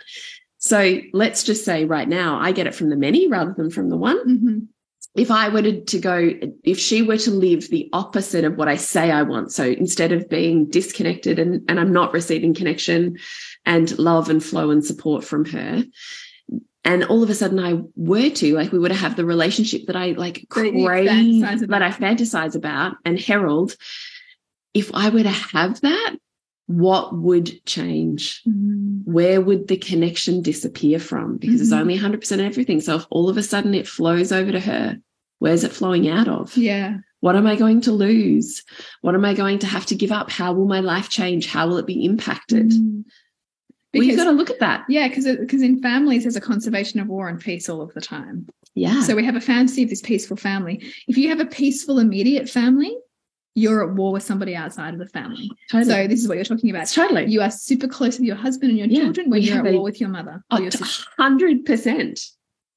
so 0.58 1.00
let's 1.14 1.44
just 1.44 1.66
say 1.66 1.86
right 1.86 2.08
now 2.08 2.38
i 2.40 2.52
get 2.52 2.68
it 2.68 2.76
from 2.76 2.90
the 2.90 2.96
many 2.96 3.28
rather 3.28 3.54
than 3.58 3.70
from 3.70 3.90
the 3.90 3.98
one 3.98 4.20
-hmm 4.28 4.68
if 5.16 5.32
I 5.32 5.48
were 5.50 5.62
to, 5.62 5.82
to 5.82 6.00
go, 6.00 6.32
if 6.64 6.78
she 6.78 7.02
were 7.02 7.18
to 7.18 7.32
live 7.32 7.70
the 7.70 7.90
opposite 7.94 8.44
of 8.44 8.58
what 8.58 8.68
I 8.68 8.76
say 8.76 9.12
I 9.12 9.22
want, 9.22 9.52
so 9.52 9.64
instead 9.64 10.12
of 10.12 10.30
being 10.30 10.70
disconnected 10.70 11.40
and, 11.40 11.64
and 11.70 11.80
I'm 11.80 11.94
not 11.94 12.14
receiving 12.14 12.54
connection 12.54 13.18
and 13.66 13.98
love 13.98 14.30
and 14.30 14.44
flow 14.44 14.72
and 14.72 14.84
support 14.86 15.24
from 15.24 15.46
her, 15.46 15.86
and 16.84 17.04
all 17.06 17.24
of 17.24 17.30
a 17.30 17.34
sudden 17.34 17.60
I 17.60 17.82
were 17.96 18.30
to, 18.30 18.54
like, 18.56 18.72
we 18.72 18.80
were 18.80 18.90
to 18.90 18.96
have 18.96 19.16
the 19.16 19.26
relationship 19.26 19.88
that 19.88 19.96
I 19.96 20.12
like 20.12 20.46
crave, 20.50 20.74
that 20.74 21.82
I 21.82 21.92
fantasize 21.92 22.56
about 22.56 22.98
and 23.06 23.20
herald. 23.20 23.76
If 24.74 24.94
I 24.94 25.10
were 25.10 25.24
to 25.24 25.30
have 25.30 25.80
that, 25.82 26.18
what 26.68 27.16
would 27.16 27.64
change? 27.66 28.42
Mm. 28.44 29.04
Where 29.06 29.40
would 29.42 29.68
the 29.68 29.78
connection 29.78 30.42
disappear 30.42 31.00
from? 31.00 31.38
Because 31.38 31.56
mm 31.56 31.60
-hmm. 31.60 31.64
it's 31.64 31.82
only 31.82 31.98
100% 31.98 32.42
everything. 32.42 32.82
So 32.82 32.96
if 32.96 33.06
all 33.10 33.30
of 33.30 33.38
a 33.38 33.44
sudden 33.44 33.74
it 33.74 33.88
flows 33.88 34.32
over 34.32 34.52
to 34.52 34.60
her, 34.60 35.00
where's 35.40 35.64
it 35.64 35.74
flowing 35.74 36.10
out 36.10 36.28
of? 36.28 36.58
Yeah. 36.58 36.98
What 37.20 37.36
am 37.36 37.48
I 37.48 37.56
going 37.56 37.82
to 37.82 37.92
lose? 37.92 38.64
What 39.02 39.16
am 39.16 39.26
I 39.26 39.34
going 39.34 39.60
to 39.60 39.68
have 39.68 39.86
to 39.88 39.96
give 39.96 40.12
up? 40.12 40.30
How 40.32 40.54
will 40.54 40.68
my 40.68 40.80
life 40.80 41.10
change? 41.10 41.48
How 41.48 41.68
will 41.68 41.80
it 41.80 41.88
be 41.88 42.06
impacted? 42.06 42.72
Mm. 42.72 43.04
Because, 43.92 44.08
well, 44.08 44.08
you've 44.08 44.18
got 44.18 44.32
to 44.32 44.38
look 44.38 44.50
at 44.50 44.60
that. 44.60 44.86
Yeah, 44.90 45.08
because 45.08 45.26
because 45.38 45.62
in 45.62 45.82
families 45.82 46.24
there's 46.24 46.36
a 46.36 46.42
conservation 46.42 47.00
of 47.00 47.08
war 47.08 47.30
and 47.30 47.40
peace 47.40 47.70
all 47.70 47.82
of 47.82 47.94
the 47.94 48.02
time. 48.02 48.48
Yeah. 48.74 49.02
So 49.04 49.16
we 49.16 49.24
have 49.24 49.38
a 49.38 49.42
fantasy 49.42 49.84
of 49.84 49.90
this 49.90 50.02
peaceful 50.02 50.36
family. 50.36 50.84
If 51.08 51.18
you 51.18 51.30
have 51.30 51.40
a 51.40 51.46
peaceful 51.46 52.00
immediate 52.00 52.50
family, 52.50 52.96
you're 53.56 53.88
at 53.88 53.96
war 53.96 54.12
with 54.12 54.24
somebody 54.24 54.56
outside 54.56 54.94
of 54.94 55.00
the 55.00 55.08
family. 55.08 55.50
Totally. 55.72 55.92
So 55.92 56.08
this 56.08 56.22
is 56.22 56.28
what 56.28 56.36
you're 56.36 56.44
talking 56.44 56.70
about. 56.70 56.88
Totally. 56.88 57.26
You 57.26 57.42
are 57.42 57.50
super 57.50 57.88
close 57.88 58.20
with 58.20 58.28
your 58.28 58.36
husband 58.36 58.72
and 58.72 58.78
your 58.78 58.88
yeah, 58.88 59.06
children 59.06 59.30
when 59.30 59.42
you're 59.42 59.66
at 59.66 59.74
war 59.74 59.82
with 59.82 60.00
your 60.00 60.10
mother. 60.10 60.44
Oh, 60.52 60.70
hundred 61.18 61.66
percent. 61.66 62.20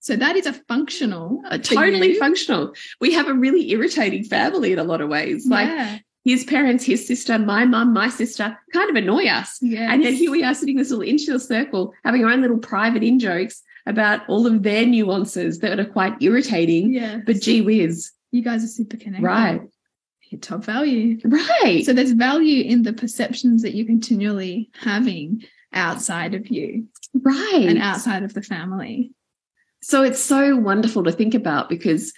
So 0.01 0.14
that 0.14 0.37
is 0.37 0.47
a 0.47 0.53
functional, 0.53 1.43
a 1.51 1.59
totally 1.59 2.14
functional. 2.14 2.73
We 3.01 3.12
have 3.12 3.29
a 3.29 3.35
really 3.35 3.71
irritating 3.73 4.23
family 4.25 4.73
in 4.73 4.79
a 4.79 4.85
lot 4.85 5.01
of 5.01 5.09
ways. 5.09 5.47
Like 5.49 5.67
yeah. 5.67 5.99
his 6.25 6.45
parents, 6.45 6.85
his 6.85 7.07
sister, 7.07 7.37
my 7.41 7.64
mum, 7.64 7.93
my 7.93 8.09
sister 8.09 8.57
kind 8.73 8.88
of 8.88 8.95
annoy 8.95 9.27
us. 9.27 9.59
Yes. 9.61 9.91
And 9.93 10.05
then 10.05 10.14
here 10.14 10.31
we 10.31 10.45
are 10.45 10.55
sitting 10.55 10.77
in 10.77 10.79
this 10.79 10.91
little 10.91 11.05
insular 11.05 11.41
circle, 11.41 11.93
having 12.05 12.25
our 12.25 12.31
own 12.31 12.41
little 12.41 12.59
private 12.59 13.03
in 13.03 13.19
jokes 13.19 13.61
about 13.87 14.21
all 14.29 14.47
of 14.47 14.62
their 14.62 14.87
nuances 14.87 15.59
that 15.59 15.81
are 15.81 15.85
quite 15.85 16.14
irritating. 16.23 16.95
Yeah. 16.95 17.19
But 17.27 17.43
gee 17.43 17.62
whiz. 17.62 18.12
You 18.31 18.43
guys 18.43 18.62
are 18.62 18.69
super 18.69 18.97
connected. 18.97 19.25
Right 19.25 19.61
top 20.37 20.64
value. 20.64 21.19
Right. 21.25 21.85
So 21.85 21.93
there's 21.93 22.12
value 22.12 22.64
in 22.64 22.83
the 22.83 22.93
perceptions 22.93 23.62
that 23.62 23.75
you're 23.75 23.87
continually 23.87 24.71
having 24.81 25.45
outside 25.73 26.35
of 26.35 26.49
you. 26.49 26.87
Right. 27.14 27.67
And 27.67 27.79
outside 27.79 28.23
of 28.23 28.35
the 28.35 28.43
family. 28.43 29.12
So 29.83 30.03
it's 30.03 30.21
so 30.21 30.57
wonderful 30.57 31.05
to 31.05 31.12
think 31.12 31.35
about 31.35 31.69
because 31.69 32.12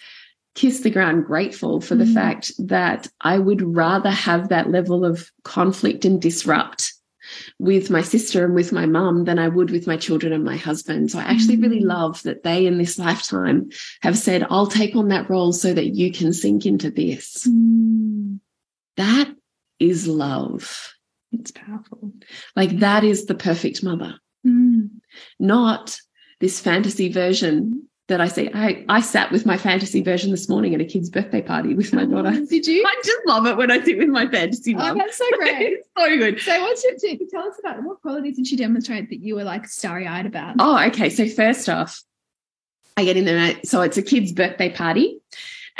kiss 0.54 0.80
the 0.80 0.90
ground 0.90 1.26
grateful 1.26 1.80
for 1.80 1.94
the 1.94 2.04
mm. 2.04 2.14
fact 2.14 2.52
that 2.58 3.06
I 3.20 3.38
would 3.38 3.62
rather 3.62 4.10
have 4.10 4.48
that 4.48 4.70
level 4.70 5.04
of 5.04 5.30
conflict 5.44 6.04
and 6.04 6.20
disrupt 6.20 6.94
with 7.58 7.90
my 7.90 8.02
sister 8.02 8.44
and 8.44 8.54
with 8.54 8.72
my 8.72 8.86
mum 8.86 9.24
than 9.24 9.38
I 9.38 9.48
would 9.48 9.70
with 9.70 9.86
my 9.86 9.96
children 9.96 10.32
and 10.32 10.44
my 10.44 10.56
husband. 10.56 11.10
So 11.10 11.18
I 11.18 11.22
actually 11.22 11.56
mm. 11.56 11.62
really 11.62 11.80
love 11.80 12.22
that 12.22 12.42
they 12.42 12.66
in 12.66 12.78
this 12.78 12.98
lifetime 12.98 13.70
have 14.02 14.16
said, 14.16 14.46
I'll 14.50 14.66
take 14.66 14.96
on 14.96 15.08
that 15.08 15.28
role 15.28 15.52
so 15.52 15.72
that 15.72 15.94
you 15.94 16.12
can 16.12 16.32
sink 16.32 16.66
into 16.66 16.90
this. 16.90 17.46
Mm. 17.46 18.40
That 18.96 19.32
is 19.78 20.06
love. 20.06 20.92
It's 21.32 21.50
powerful. 21.50 22.12
Like 22.56 22.78
that 22.78 23.04
is 23.04 23.26
the 23.26 23.34
perfect 23.34 23.82
mother, 23.84 24.18
mm. 24.46 24.90
not 25.38 25.96
this 26.40 26.60
fantasy 26.60 27.12
version 27.12 27.88
that 28.10 28.20
I 28.20 28.28
see. 28.28 28.50
I, 28.52 28.84
I 28.88 29.00
sat 29.00 29.32
with 29.32 29.46
my 29.46 29.56
fantasy 29.56 30.02
version 30.02 30.30
this 30.30 30.48
morning 30.48 30.74
at 30.74 30.80
a 30.80 30.84
kid's 30.84 31.08
birthday 31.08 31.40
party 31.40 31.74
with 31.74 31.92
my 31.92 32.04
daughter. 32.04 32.32
Did 32.48 32.66
you? 32.66 32.84
I 32.86 32.94
just 33.04 33.26
love 33.26 33.46
it 33.46 33.56
when 33.56 33.70
I 33.70 33.82
sit 33.82 33.98
with 33.98 34.08
my 34.08 34.28
fantasy 34.28 34.74
mom. 34.74 34.92
Oh, 34.92 34.94
that's 34.98 35.16
so 35.16 35.24
great. 35.38 35.78
so 35.96 36.18
good. 36.18 36.40
So 36.40 36.60
what's 36.60 36.84
your 36.84 37.16
tell 37.30 37.48
us 37.48 37.58
about 37.58 37.82
what 37.82 38.02
qualities 38.02 38.36
did 38.36 38.46
she 38.46 38.56
demonstrate 38.56 39.08
that 39.08 39.20
you 39.20 39.36
were 39.36 39.44
like 39.44 39.66
starry 39.66 40.06
eyed 40.06 40.26
about? 40.26 40.56
Oh, 40.58 40.78
okay. 40.88 41.08
So 41.08 41.26
first 41.28 41.68
off, 41.68 42.02
I 42.96 43.04
get 43.04 43.16
in 43.16 43.24
there. 43.24 43.58
So 43.64 43.80
it's 43.82 43.96
a 43.96 44.02
kid's 44.02 44.32
birthday 44.32 44.70
party 44.70 45.20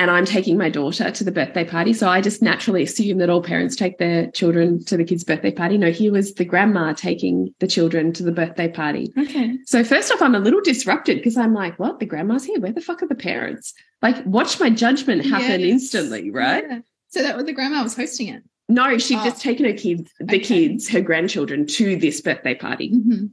and 0.00 0.10
I'm 0.10 0.24
taking 0.24 0.56
my 0.56 0.70
daughter 0.70 1.10
to 1.10 1.24
the 1.24 1.30
birthday 1.30 1.62
party. 1.62 1.92
So 1.92 2.08
I 2.08 2.22
just 2.22 2.40
naturally 2.40 2.82
assume 2.84 3.18
that 3.18 3.28
all 3.28 3.42
parents 3.42 3.76
take 3.76 3.98
their 3.98 4.30
children 4.30 4.82
to 4.86 4.96
the 4.96 5.04
kids' 5.04 5.24
birthday 5.24 5.52
party. 5.52 5.76
No, 5.76 5.90
here 5.90 6.10
was 6.10 6.32
the 6.32 6.44
grandma 6.46 6.94
taking 6.94 7.54
the 7.58 7.66
children 7.66 8.10
to 8.14 8.22
the 8.22 8.32
birthday 8.32 8.66
party. 8.66 9.12
Okay. 9.18 9.58
So 9.66 9.84
first 9.84 10.10
off, 10.10 10.22
I'm 10.22 10.34
a 10.34 10.38
little 10.38 10.62
disrupted 10.62 11.18
because 11.18 11.36
I'm 11.36 11.52
like, 11.52 11.78
what? 11.78 12.00
The 12.00 12.06
grandma's 12.06 12.46
here. 12.46 12.58
Where 12.58 12.72
the 12.72 12.80
fuck 12.80 13.02
are 13.02 13.08
the 13.08 13.14
parents? 13.14 13.74
Like, 14.00 14.24
watch 14.24 14.58
my 14.58 14.70
judgment 14.70 15.26
happen 15.26 15.60
yes. 15.60 15.70
instantly, 15.70 16.30
right? 16.30 16.64
Yeah. 16.66 16.78
So 17.10 17.22
that 17.22 17.44
the 17.44 17.52
grandma 17.52 17.82
was 17.82 17.94
hosting 17.94 18.28
it. 18.28 18.42
No, 18.70 18.96
she'd 18.96 19.18
oh. 19.18 19.24
just 19.24 19.42
taken 19.42 19.66
her 19.66 19.74
kids, 19.74 20.10
the 20.18 20.36
okay. 20.36 20.38
kids, 20.38 20.88
her 20.88 21.02
grandchildren 21.02 21.66
to 21.66 21.96
this 21.96 22.22
birthday 22.22 22.54
party. 22.54 22.90
Mm 22.94 23.02
-hmm. 23.02 23.28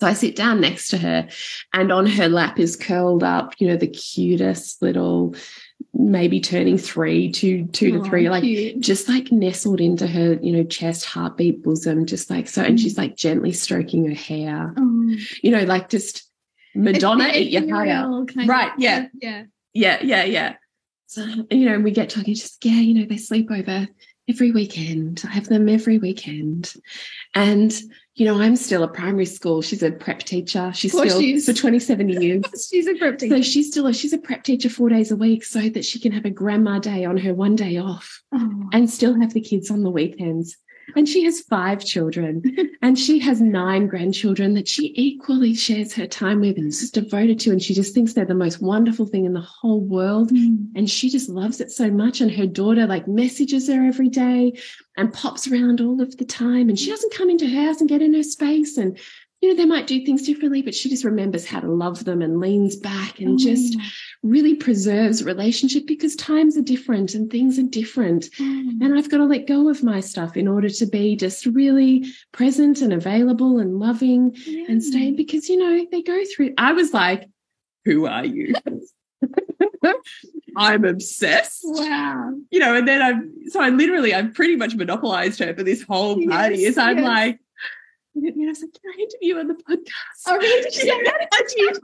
So 0.00 0.06
I 0.06 0.14
sit 0.14 0.36
down 0.36 0.60
next 0.60 0.90
to 0.90 0.98
her, 0.98 1.28
and 1.72 1.90
on 1.90 2.06
her 2.06 2.28
lap 2.28 2.58
is 2.58 2.76
curled 2.76 3.22
up, 3.22 3.54
you 3.58 3.66
know, 3.66 3.78
the 3.78 3.88
cutest 3.88 4.82
little 4.82 5.34
maybe 5.92 6.40
turning 6.40 6.78
three, 6.78 7.30
two, 7.30 7.66
two 7.66 7.92
to 7.92 7.98
oh, 8.00 8.04
three, 8.04 8.28
like 8.28 8.42
cute. 8.42 8.80
just 8.80 9.08
like 9.08 9.32
nestled 9.32 9.80
into 9.80 10.06
her, 10.06 10.34
you 10.34 10.52
know, 10.52 10.64
chest, 10.64 11.04
heartbeat, 11.04 11.62
bosom, 11.62 12.06
just 12.06 12.30
like 12.30 12.48
so. 12.48 12.62
And 12.62 12.78
she's 12.78 12.94
mm. 12.94 12.98
like 12.98 13.16
gently 13.16 13.52
stroking 13.52 14.06
her 14.06 14.14
hair, 14.14 14.74
oh. 14.76 15.16
you 15.42 15.50
know, 15.50 15.64
like 15.64 15.88
just 15.88 16.30
Madonna 16.74 17.24
at 17.24 17.46
your 17.46 17.62
hair. 17.62 18.08
Right. 18.46 18.72
Yeah. 18.78 19.06
Yeah. 19.20 19.44
Yeah. 19.72 19.98
Yeah. 20.02 20.24
Yeah. 20.24 20.54
So, 21.06 21.24
you 21.50 21.70
know, 21.70 21.78
we 21.80 21.92
get 21.92 22.10
talking, 22.10 22.34
just, 22.34 22.64
yeah, 22.64 22.80
you 22.80 22.94
know, 22.94 23.06
they 23.08 23.16
sleep 23.16 23.50
over 23.50 23.88
every 24.28 24.50
weekend. 24.50 25.22
I 25.24 25.32
have 25.32 25.48
them 25.48 25.68
every 25.68 25.98
weekend. 25.98 26.72
And, 27.34 27.74
you 28.16 28.24
know, 28.24 28.40
I'm 28.40 28.56
still 28.56 28.82
a 28.82 28.88
primary 28.88 29.26
school. 29.26 29.60
She's 29.60 29.82
a 29.82 29.92
prep 29.92 30.20
teacher. 30.20 30.72
She's 30.74 30.92
still 30.92 31.20
she's, 31.20 31.44
for 31.44 31.52
27 31.52 32.08
years. 32.22 32.68
she's 32.70 32.86
a 32.86 32.94
prep 32.94 33.18
teacher. 33.18 33.36
So 33.36 33.42
she's 33.42 33.70
still 33.70 33.86
a, 33.86 33.92
she's 33.92 34.14
a 34.14 34.18
prep 34.18 34.42
teacher 34.42 34.70
four 34.70 34.88
days 34.88 35.10
a 35.10 35.16
week 35.16 35.44
so 35.44 35.68
that 35.68 35.84
she 35.84 36.00
can 36.00 36.12
have 36.12 36.24
a 36.24 36.30
grandma 36.30 36.78
day 36.78 37.04
on 37.04 37.18
her 37.18 37.34
one 37.34 37.56
day 37.56 37.76
off 37.76 38.22
oh. 38.32 38.68
and 38.72 38.88
still 38.88 39.20
have 39.20 39.34
the 39.34 39.42
kids 39.42 39.70
on 39.70 39.82
the 39.82 39.90
weekends. 39.90 40.56
And 40.94 41.06
she 41.06 41.24
has 41.24 41.40
five 41.42 41.84
children 41.84 42.42
and 42.82 42.98
she 42.98 43.18
has 43.18 43.42
nine 43.42 43.86
grandchildren 43.86 44.54
that 44.54 44.68
she 44.68 44.94
equally 44.96 45.54
shares 45.54 45.92
her 45.92 46.06
time 46.06 46.40
with 46.40 46.56
and 46.56 46.68
is 46.68 46.90
devoted 46.90 47.38
to. 47.40 47.50
And 47.50 47.62
she 47.62 47.74
just 47.74 47.92
thinks 47.92 48.14
they're 48.14 48.24
the 48.24 48.34
most 48.34 48.62
wonderful 48.62 49.04
thing 49.04 49.26
in 49.26 49.34
the 49.34 49.40
whole 49.40 49.82
world. 49.82 50.30
Mm. 50.30 50.68
And 50.74 50.88
she 50.88 51.10
just 51.10 51.28
loves 51.28 51.60
it 51.60 51.70
so 51.70 51.90
much. 51.90 52.22
And 52.22 52.30
her 52.30 52.46
daughter 52.46 52.86
like 52.86 53.06
messages 53.06 53.68
her 53.68 53.84
every 53.84 54.08
day 54.08 54.58
and 54.96 55.12
pops 55.12 55.46
around 55.48 55.80
all 55.80 56.00
of 56.00 56.16
the 56.16 56.24
time. 56.24 56.68
And 56.68 56.78
she 56.78 56.90
doesn't 56.90 57.14
come 57.14 57.30
into 57.30 57.48
her 57.48 57.66
house 57.66 57.80
and 57.80 57.88
get 57.88 58.02
in 58.02 58.14
her 58.14 58.22
space. 58.22 58.76
And, 58.76 58.98
you 59.40 59.50
know, 59.50 59.54
they 59.54 59.66
might 59.66 59.86
do 59.86 60.04
things 60.04 60.22
differently, 60.22 60.62
but 60.62 60.74
she 60.74 60.88
just 60.88 61.04
remembers 61.04 61.46
how 61.46 61.60
to 61.60 61.70
love 61.70 62.04
them 62.04 62.22
and 62.22 62.40
leans 62.40 62.76
back 62.76 63.20
and 63.20 63.38
just 63.38 63.78
mm. 63.78 63.92
really 64.22 64.54
preserves 64.54 65.22
relationship 65.22 65.86
because 65.86 66.16
times 66.16 66.56
are 66.56 66.62
different 66.62 67.14
and 67.14 67.30
things 67.30 67.58
are 67.58 67.64
different. 67.64 68.30
Mm. 68.38 68.80
And 68.80 68.98
I've 68.98 69.10
got 69.10 69.18
to 69.18 69.24
let 69.24 69.46
go 69.46 69.68
of 69.68 69.82
my 69.82 70.00
stuff 70.00 70.36
in 70.36 70.48
order 70.48 70.70
to 70.70 70.86
be 70.86 71.16
just 71.16 71.44
really 71.46 72.06
present 72.32 72.80
and 72.80 72.92
available 72.92 73.58
and 73.58 73.78
loving 73.78 74.34
yeah. 74.46 74.64
and 74.68 74.82
stay 74.82 75.12
because, 75.12 75.48
you 75.48 75.58
know, 75.58 75.86
they 75.90 76.02
go 76.02 76.22
through. 76.34 76.54
I 76.56 76.72
was 76.72 76.94
like, 76.94 77.28
who 77.84 78.06
are 78.06 78.24
you? 78.24 78.54
I'm 80.56 80.84
obsessed. 80.84 81.60
Wow. 81.64 82.32
You 82.50 82.58
know, 82.58 82.74
and 82.76 82.86
then 82.88 83.02
I'm 83.02 83.32
so 83.50 83.60
I 83.60 83.68
literally 83.70 84.14
I've 84.14 84.34
pretty 84.34 84.56
much 84.56 84.74
monopolized 84.74 85.38
her 85.40 85.54
for 85.54 85.62
this 85.62 85.82
whole 85.82 86.14
party. 86.26 86.58
Yes, 86.58 86.76
I'm 86.78 86.98
yes. 86.98 87.06
like, 87.06 87.40
You 88.14 88.34
know, 88.34 88.46
I 88.46 88.48
was 88.48 88.62
like, 88.62 88.70
can 88.72 88.92
I 88.98 89.02
interview 89.02 89.38
on 89.38 89.48
the 89.48 89.54
podcast? 89.54 90.26
Oh, 90.26 90.36
really? 90.36 90.62
Did 90.62 90.74
you 90.74 90.80
say 90.80 90.86
Yeah, 90.88 90.94
I 91.32 91.42
did. 91.54 91.76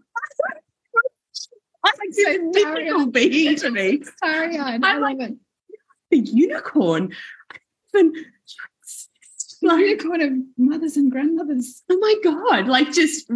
I 1.84 1.90
was 1.90 1.98
like, 2.00 2.12
So 2.12 2.50
this 2.52 3.06
being 3.12 3.56
to 3.56 3.70
me. 3.70 4.02
Sorry, 4.22 4.58
I, 4.58 4.78
I'm 4.82 5.00
love 5.00 5.20
it. 5.20 5.34
The 6.10 6.18
unicorn. 6.18 7.14
And 7.94 8.14
The 9.60 9.68
like, 9.68 9.80
unicorn 9.80 10.20
of 10.22 10.32
mothers 10.58 10.96
and 10.96 11.10
grandmothers. 11.10 11.82
oh 11.90 11.98
my 11.98 12.14
God, 12.22 12.66
like 12.68 12.92
just 12.92 13.30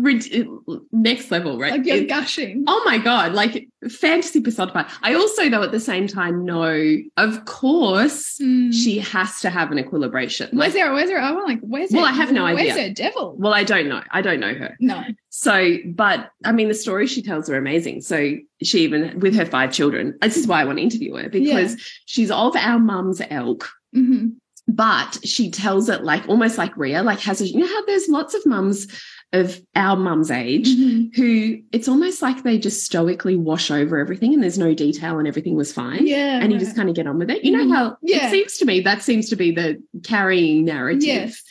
next 0.92 1.30
level, 1.30 1.58
right? 1.58 1.72
Like 1.72 1.86
you're 1.86 1.96
It- 1.96 2.08
gushing. 2.08 2.64
Oh 2.66 2.82
my 2.84 2.98
God, 2.98 3.32
like 3.32 3.65
fantasy 3.90 4.40
personified. 4.40 4.86
I 5.02 5.14
also, 5.14 5.48
though, 5.48 5.62
at 5.62 5.70
the 5.72 5.80
same 5.80 6.06
time, 6.06 6.44
know, 6.44 6.96
of 7.16 7.44
course, 7.44 8.38
Mm. 8.40 8.72
she 8.72 8.98
has 8.98 9.40
to 9.40 9.50
have 9.50 9.70
an 9.70 9.78
equilibration. 9.78 10.48
Where's 10.52 10.74
Like, 10.74 10.82
there? 10.82 10.92
Where's 10.92 11.08
there? 11.08 11.20
I 11.20 11.30
want 11.32 11.46
like 11.46 11.60
where's 11.60 11.90
Well, 11.90 12.02
there- 12.02 12.12
I 12.12 12.14
have 12.14 12.32
no 12.32 12.44
idea. 12.46 12.72
Where's 12.74 12.80
her 12.88 12.92
devil? 12.92 13.36
well, 13.38 13.52
I 13.54 13.64
don't 13.64 13.88
know. 13.88 14.02
I 14.10 14.22
don't 14.22 14.40
know 14.40 14.54
her. 14.54 14.76
No. 14.80 15.02
So, 15.30 15.76
but 15.86 16.30
I 16.44 16.52
mean, 16.52 16.68
the 16.68 16.74
stories 16.74 17.10
she 17.10 17.22
tells 17.22 17.48
are 17.50 17.56
amazing. 17.56 18.00
So, 18.00 18.36
she 18.62 18.80
even, 18.80 19.20
with 19.20 19.34
her 19.36 19.44
five 19.46 19.72
children, 19.72 20.16
this 20.22 20.36
is 20.36 20.46
why 20.46 20.62
I 20.62 20.64
want 20.64 20.78
to 20.78 20.82
interview 20.82 21.14
her 21.16 21.28
because 21.28 21.76
she's 22.06 22.30
of 22.30 22.56
our 22.56 22.78
mum's 22.78 23.20
elk. 23.30 23.68
hmm 23.92 24.28
but 24.68 25.18
she 25.24 25.48
tells 25.48 25.88
it 25.88 26.02
like 26.02 26.28
almost 26.28 26.58
like 26.58 26.76
Ria, 26.76 27.00
like 27.04 27.20
has 27.20 27.40
a, 27.40 27.46
you 27.46 27.60
know 27.60 27.68
how 27.68 27.84
there's 27.86 28.08
lots 28.08 28.34
of 28.34 28.44
mums 28.46 28.88
of 29.32 29.60
our 29.74 29.96
mum's 29.96 30.30
age 30.30 30.68
Mhm. 30.68 31.14
who 31.16 31.58
it's 31.72 31.88
almost 31.88 32.22
like 32.22 32.42
they 32.42 32.58
just 32.58 32.84
stoically 32.84 33.36
wash 33.36 33.70
over 33.70 33.98
everything 33.98 34.32
and 34.32 34.42
there's 34.42 34.58
no 34.58 34.72
detail 34.72 35.18
and 35.18 35.26
everything 35.26 35.56
was 35.56 35.72
fine. 35.72 36.06
Yeah. 36.06 36.38
And 36.40 36.52
you 36.52 36.58
right. 36.58 36.64
just 36.64 36.76
kind 36.76 36.88
of 36.88 36.94
get 36.94 37.06
on 37.06 37.18
with 37.18 37.30
it. 37.30 37.44
You 37.44 37.50
know 37.52 37.64
Mhm. 37.66 37.74
how 37.74 37.96
Yeah. 38.02 38.28
it 38.28 38.30
seems 38.30 38.56
to 38.58 38.64
me 38.64 38.80
that 38.80 39.02
seems 39.02 39.28
to 39.30 39.36
be 39.36 39.50
the 39.50 39.82
carrying 40.04 40.64
narrative. 40.64 41.02
Yes. 41.02 41.42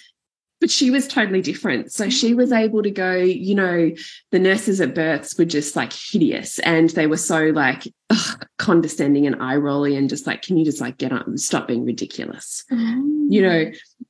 But 0.61 0.71
she 0.71 0.89
was 0.89 1.05
totally 1.05 1.41
different. 1.41 1.91
So 1.91 2.09
she 2.09 2.33
was 2.33 2.53
able 2.53 2.81
to 2.81 2.89
go, 2.89 3.13
you 3.17 3.53
know, 3.55 3.91
the 4.31 4.39
nurses 4.39 4.79
at 4.79 4.95
births 4.95 5.37
were 5.37 5.43
just 5.45 5.75
like 5.75 5.91
hideous 5.91 6.59
and 6.59 6.89
they 6.91 7.07
were 7.07 7.17
so 7.17 7.47
like 7.49 7.83
ugh, 8.09 8.45
condescending 8.57 9.27
and 9.27 9.35
eye 9.41 9.57
rolly 9.57 9.97
and 9.97 10.09
just 10.09 10.25
like, 10.25 10.41
can 10.43 10.57
you 10.57 10.63
just 10.63 10.79
like 10.79 10.97
get 10.97 11.11
on, 11.11 11.37
stop 11.37 11.67
being 11.67 11.83
ridiculous? 11.85 12.63
you 12.71 13.41
know 13.41 13.69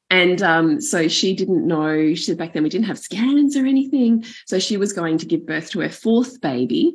and 0.10 0.42
um 0.44 0.80
so 0.80 1.08
she 1.08 1.36
didn't 1.36 1.66
know 1.66 2.14
she 2.14 2.24
said 2.24 2.38
back 2.38 2.54
then 2.54 2.64
we 2.64 2.70
didn't 2.70 2.86
have 2.86 3.00
scans 3.00 3.58
or 3.58 3.66
anything 3.66 4.24
so 4.46 4.60
she 4.60 4.78
was 4.78 4.94
going 4.94 5.18
to 5.18 5.26
give 5.26 5.46
birth 5.46 5.72
to 5.72 5.80
her 5.80 5.90
fourth 5.90 6.40
baby 6.42 6.94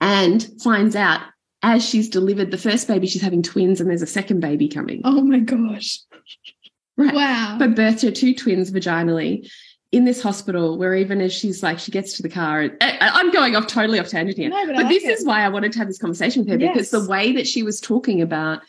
and 0.00 0.48
finds 0.62 0.94
out 0.94 1.20
as 1.62 1.84
she's 1.88 2.08
delivered 2.08 2.50
the 2.50 2.58
first 2.58 2.86
baby 2.86 3.06
she's 3.06 3.22
having 3.22 3.42
twins 3.42 3.80
and 3.80 3.90
there's 3.90 4.02
a 4.02 4.06
second 4.06 4.40
baby 4.40 4.68
coming 4.68 5.00
Oh 5.04 5.20
my 5.22 5.40
gosh. 5.40 5.98
Right. 6.96 7.14
Wow. 7.14 7.56
but 7.58 7.74
birthed 7.74 8.02
her 8.02 8.10
two 8.10 8.34
twins 8.34 8.70
vaginally 8.70 9.50
in 9.92 10.04
this 10.04 10.22
hospital 10.22 10.78
where 10.78 10.94
even 10.94 11.20
as 11.20 11.32
she's 11.32 11.62
like 11.62 11.78
she 11.78 11.90
gets 11.90 12.16
to 12.16 12.22
the 12.22 12.28
car 12.28 12.60
and 12.62 12.76
I, 12.80 12.98
I'm 13.00 13.30
going 13.32 13.56
off 13.56 13.66
totally 13.66 13.98
off 13.98 14.08
tangent 14.08 14.38
here 14.38 14.48
No, 14.50 14.64
but 14.66 14.74
but 14.76 14.84
like 14.84 14.88
this 14.88 15.04
it. 15.04 15.10
is 15.18 15.24
why 15.24 15.40
I 15.42 15.48
wanted 15.48 15.72
to 15.72 15.78
have 15.78 15.88
this 15.88 15.98
conversation 15.98 16.42
with 16.44 16.50
her 16.52 16.58
because 16.58 16.90
the 16.90 17.06
way 17.08 17.32
that 17.32 17.46
she 17.46 17.62
was 17.62 17.80
talking 17.80 18.20
about 18.22 18.60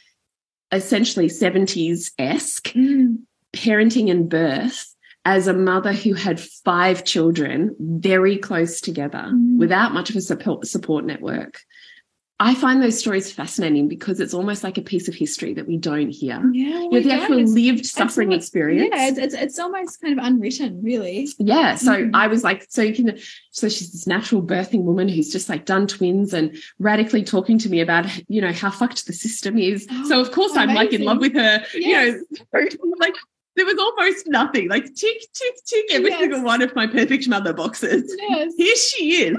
essentially 0.71 1.27
70s 1.27 2.11
esque 2.17 2.69
Mm. 2.73 3.19
Parenting 3.61 4.09
and 4.11 4.29
birth 4.29 4.93
as 5.25 5.47
a 5.47 5.53
mother 5.53 5.91
who 5.93 6.13
had 6.13 6.39
five 6.39 7.03
children 7.03 7.75
very 7.79 8.37
close 8.37 8.79
together 8.79 9.25
Mm. 9.33 9.57
without 9.57 9.93
much 9.93 10.09
of 10.09 10.15
a 10.15 10.21
support, 10.21 10.65
support 10.67 11.05
network. 11.05 11.59
I 12.39 12.53
find 12.53 12.83
those 12.83 12.99
stories 12.99 13.31
fascinating 13.31 13.87
because 13.87 14.19
it's 14.19 14.35
almost 14.35 14.63
like 14.63 14.77
a 14.77 14.83
piece 14.83 15.07
of 15.07 15.15
history 15.15 15.55
that 15.55 15.67
we 15.67 15.75
don't 15.77 16.11
hear. 16.11 16.39
Yeah. 16.53 16.81
You 16.83 16.89
know, 16.91 16.99
the 17.01 17.11
actual 17.11 17.39
It's- 17.39 17.49
lived 17.51 17.85
suffering 17.87 18.27
almost- 18.29 18.43
experience. 18.45 18.93
Yeah, 18.93 19.07
it's, 19.09 19.17
it's 19.17 19.33
it's 19.33 19.59
almost 19.59 19.99
kind 20.01 20.17
of 20.19 20.23
unwritten, 20.23 20.79
really. 20.83 21.27
Yeah. 21.39 21.73
So 21.75 21.93
Mhm. 21.93 22.11
I 22.13 22.27
was 22.27 22.43
like, 22.43 22.67
so 22.69 22.83
you 22.83 22.93
can, 22.93 23.17
so 23.49 23.67
she's 23.69 23.91
this 23.91 24.05
natural 24.05 24.43
birthing 24.43 24.83
woman 24.83 25.09
who's 25.09 25.31
just 25.31 25.49
like 25.49 25.65
done 25.65 25.87
twins 25.87 26.31
and 26.31 26.55
radically 26.77 27.23
talking 27.23 27.57
to 27.57 27.69
me 27.69 27.81
about, 27.81 28.05
you 28.29 28.39
know, 28.39 28.51
how 28.53 28.69
fucked 28.69 29.07
the 29.07 29.13
system 29.13 29.57
is. 29.57 29.87
so 30.07 30.21
of 30.21 30.31
course 30.31 30.55
I'm 30.55 30.75
like 30.75 30.93
in 30.93 31.01
love 31.03 31.17
with 31.19 31.33
her, 31.33 31.65
Yes. 31.73 32.21
you 32.31 32.43
know, 32.53 32.95
like 32.99 33.15
there 33.57 33.65
was 33.65 33.77
almost 33.77 34.27
nothing, 34.27 34.69
like 34.69 34.85
tick, 34.85 35.17
tick, 35.33 35.55
tick, 35.65 35.85
every 35.91 36.11
Yes. 36.11 36.19
single 36.21 36.43
one 36.43 36.61
of 36.61 36.73
my 36.75 36.87
perfect 36.87 37.27
mother 37.27 37.51
boxes. 37.53 38.15
Yes. 38.17 38.53
Here 38.55 38.75
she 38.75 39.23
is. 39.25 39.37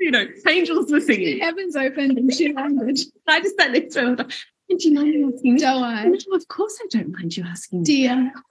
You 0.00 0.10
know, 0.12 0.26
angels 0.46 0.90
were 0.92 1.00
singing. 1.00 1.40
Heavens 1.40 1.74
opened 1.74 2.16
and 2.16 2.32
she 2.32 2.52
landed. 2.52 2.98
I 3.26 3.40
just 3.40 3.56
sat 3.58 3.72
next 3.72 3.94
to 3.94 4.00
her. 4.02 4.06
and 4.08 4.20
I 4.20 4.24
was 4.24 4.34
like, 4.68 4.78
Do 4.78 4.88
you 4.88 4.94
mind 4.94 5.10
me 5.10 5.24
asking? 5.34 5.56
Do 5.56 5.66
I? 5.66 6.04
No, 6.04 6.18
oh, 6.32 6.36
of 6.36 6.48
course 6.48 6.78
I 6.82 6.86
don't 6.90 7.10
mind 7.12 7.36
you 7.36 7.44
asking. 7.44 7.82
Dear. 7.82 8.32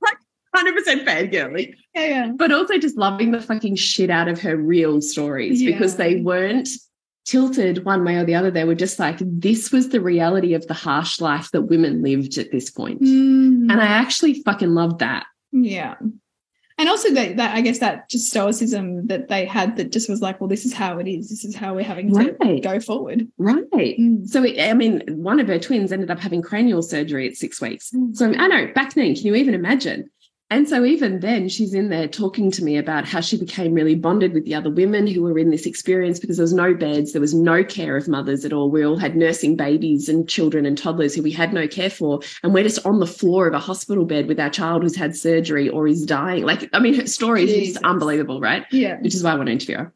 Like 0.00 0.16
100% 0.56 1.04
fangirly. 1.06 1.74
Yeah, 1.94 2.06
yeah. 2.06 2.32
but 2.34 2.52
also 2.52 2.78
just 2.78 2.96
loving 2.96 3.30
the 3.30 3.40
fucking 3.40 3.76
shit 3.76 4.10
out 4.10 4.28
of 4.28 4.40
her 4.40 4.56
real 4.56 5.00
stories 5.00 5.62
because 5.62 5.96
they 5.96 6.16
weren't 6.22 6.68
tilted 7.24 7.84
one 7.84 8.04
way 8.04 8.16
or 8.16 8.24
the 8.24 8.34
other. 8.34 8.50
They 8.50 8.64
were 8.64 8.74
just 8.74 8.98
like, 8.98 9.18
this 9.20 9.70
was 9.72 9.88
the 9.88 10.00
reality 10.00 10.54
of 10.54 10.66
the 10.66 10.74
harsh 10.74 11.20
life 11.20 11.50
that 11.52 11.62
women 11.62 12.02
lived 12.02 12.38
at 12.38 12.50
this 12.50 12.70
point. 12.70 13.00
Mm. 13.00 13.70
And 13.70 13.80
I 13.80 13.86
actually 13.86 14.42
fucking 14.42 14.74
loved 14.74 14.98
that. 15.00 15.26
Yeah. 15.52 15.94
And 16.78 16.88
also 16.88 17.12
that, 17.12 17.36
that 17.36 17.54
I 17.54 17.60
guess 17.60 17.78
that 17.78 18.08
just 18.08 18.30
stoicism 18.30 19.06
that 19.06 19.28
they 19.28 19.44
had 19.44 19.76
that 19.76 19.92
just 19.92 20.08
was 20.08 20.20
like, 20.20 20.40
well, 20.40 20.48
this 20.48 20.64
is 20.64 20.72
how 20.72 20.98
it 20.98 21.06
is. 21.06 21.28
This 21.28 21.44
is 21.44 21.54
how 21.54 21.74
we're 21.74 21.84
having 21.84 22.12
to 22.12 22.36
Right. 22.40 22.62
go 22.62 22.80
forward. 22.80 23.28
Right. 23.38 23.70
Mm. 23.72 24.26
So, 24.26 24.42
it, 24.42 24.58
I 24.58 24.72
mean, 24.72 25.02
one 25.08 25.38
of 25.38 25.46
her 25.48 25.58
twins 25.58 25.92
ended 25.92 26.10
up 26.10 26.18
having 26.18 26.42
cranial 26.42 26.82
surgery 26.82 27.28
at 27.28 27.36
six 27.36 27.60
weeks. 27.60 27.92
So, 28.14 28.32
I 28.32 28.48
know 28.48 28.72
back 28.74 28.94
then, 28.94 29.14
can 29.14 29.26
you 29.26 29.34
even 29.36 29.54
imagine? 29.54 30.10
And 30.52 30.68
so, 30.68 30.84
even 30.84 31.20
then, 31.20 31.48
she's 31.48 31.72
in 31.72 31.88
there 31.88 32.06
talking 32.06 32.50
to 32.50 32.62
me 32.62 32.76
about 32.76 33.06
how 33.06 33.22
she 33.22 33.38
became 33.38 33.72
really 33.72 33.94
bonded 33.94 34.34
with 34.34 34.44
the 34.44 34.54
other 34.54 34.68
women 34.70 35.06
who 35.06 35.22
were 35.22 35.38
in 35.38 35.48
this 35.48 35.64
experience 35.64 36.20
because 36.20 36.36
there 36.36 36.44
was 36.44 36.52
no 36.52 36.74
beds, 36.74 37.12
there 37.12 37.22
was 37.22 37.32
no 37.32 37.64
care 37.64 37.96
of 37.96 38.06
mothers 38.06 38.44
at 38.44 38.52
all. 38.52 38.70
We 38.70 38.84
all 38.84 38.98
had 38.98 39.16
nursing 39.16 39.56
babies 39.56 40.10
and 40.10 40.28
children 40.28 40.66
and 40.66 40.76
toddlers 40.76 41.14
who 41.14 41.22
we 41.22 41.30
had 41.30 41.54
no 41.54 41.66
care 41.66 41.88
for. 41.88 42.20
And 42.42 42.52
we're 42.52 42.64
just 42.64 42.84
on 42.84 43.00
the 43.00 43.06
floor 43.06 43.48
of 43.48 43.54
a 43.54 43.58
hospital 43.58 44.04
bed 44.04 44.28
with 44.28 44.38
our 44.38 44.50
child 44.50 44.82
who's 44.82 44.94
had 44.94 45.16
surgery 45.16 45.70
or 45.70 45.88
is 45.88 46.04
dying. 46.04 46.44
Like, 46.44 46.68
I 46.74 46.80
mean, 46.80 47.00
her 47.00 47.06
story 47.06 47.44
is 47.44 47.72
just 47.72 47.82
unbelievable, 47.82 48.38
right? 48.38 48.66
Yeah. 48.70 49.00
which 49.00 49.14
is 49.14 49.24
why 49.24 49.32
I 49.32 49.36
want 49.36 49.46
to 49.46 49.52
interview 49.52 49.78
her. 49.78 49.94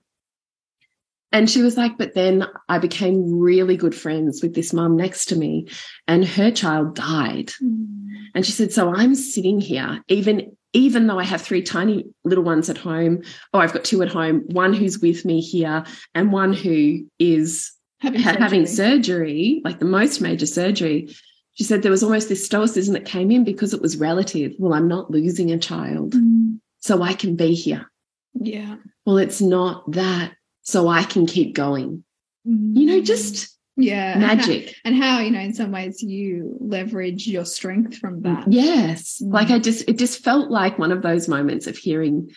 And 1.32 1.50
she 1.50 1.60
was 1.60 1.76
like, 1.76 1.98
but 1.98 2.14
then 2.14 2.46
I 2.68 2.78
became 2.78 3.38
really 3.38 3.76
good 3.76 3.94
friends 3.94 4.42
with 4.42 4.54
this 4.54 4.72
mum 4.72 4.96
next 4.96 5.26
to 5.26 5.36
me, 5.36 5.68
and 6.06 6.24
her 6.24 6.50
child 6.50 6.94
died. 6.94 7.48
Mm. 7.62 8.06
And 8.34 8.46
she 8.46 8.52
said, 8.52 8.72
so 8.72 8.94
I'm 8.94 9.14
sitting 9.14 9.60
here, 9.60 10.02
even 10.08 10.56
even 10.72 11.06
though 11.06 11.18
I 11.18 11.24
have 11.24 11.40
three 11.40 11.62
tiny 11.62 12.04
little 12.24 12.44
ones 12.44 12.68
at 12.68 12.76
home, 12.76 13.22
oh, 13.54 13.58
I've 13.60 13.72
got 13.72 13.84
two 13.84 14.02
at 14.02 14.08
home, 14.08 14.42
one 14.48 14.74
who's 14.74 14.98
with 14.98 15.24
me 15.24 15.40
here, 15.40 15.84
and 16.14 16.32
one 16.32 16.52
who 16.52 17.06
is 17.18 17.72
Having, 18.00 18.20
ha- 18.20 18.36
having 18.38 18.66
surgery. 18.66 18.98
surgery, 18.98 19.60
like 19.64 19.78
the 19.78 19.86
most 19.86 20.20
major 20.20 20.44
surgery. 20.46 21.14
She 21.54 21.64
said 21.64 21.82
there 21.82 21.90
was 21.90 22.02
almost 22.02 22.28
this 22.28 22.44
stoicism 22.44 22.92
that 22.92 23.06
came 23.06 23.30
in 23.30 23.42
because 23.42 23.72
it 23.72 23.80
was 23.80 23.96
relative. 23.96 24.52
Well, 24.58 24.74
I'm 24.74 24.86
not 24.88 25.10
losing 25.10 25.50
a 25.50 25.58
child, 25.58 26.12
Mm. 26.12 26.60
so 26.80 27.00
I 27.02 27.14
can 27.14 27.36
be 27.36 27.54
here. 27.54 27.90
Yeah. 28.34 28.76
Well, 29.06 29.16
it's 29.16 29.40
not 29.40 29.90
that, 29.92 30.34
so 30.66 30.88
I 30.88 31.04
can 31.04 31.26
keep 31.26 31.54
going. 31.54 32.02
You 32.44 32.86
know, 32.86 33.00
just 33.00 33.56
yeah. 33.76 34.12
and 34.14 34.22
how- 34.22 34.34
magic. 34.36 34.74
And 34.84 34.94
how, 34.94 35.20
you 35.20 35.30
know, 35.30 35.40
in 35.40 35.54
some 35.54 35.72
ways 35.72 36.02
you 36.02 36.56
leverage 36.60 37.26
your 37.26 37.44
strength 37.44 37.96
from 37.98 38.22
that. 38.22 38.52
Yes. 38.52 39.20
Mm. 39.22 39.32
Like 39.32 39.50
I 39.50 39.58
just, 39.58 39.88
it 39.88 39.98
just 39.98 40.22
felt 40.22 40.50
like 40.50 40.78
one 40.78 40.92
of 40.92 41.02
those 41.02 41.26
moments 41.28 41.66
of 41.66 41.76
hearing 41.76 42.30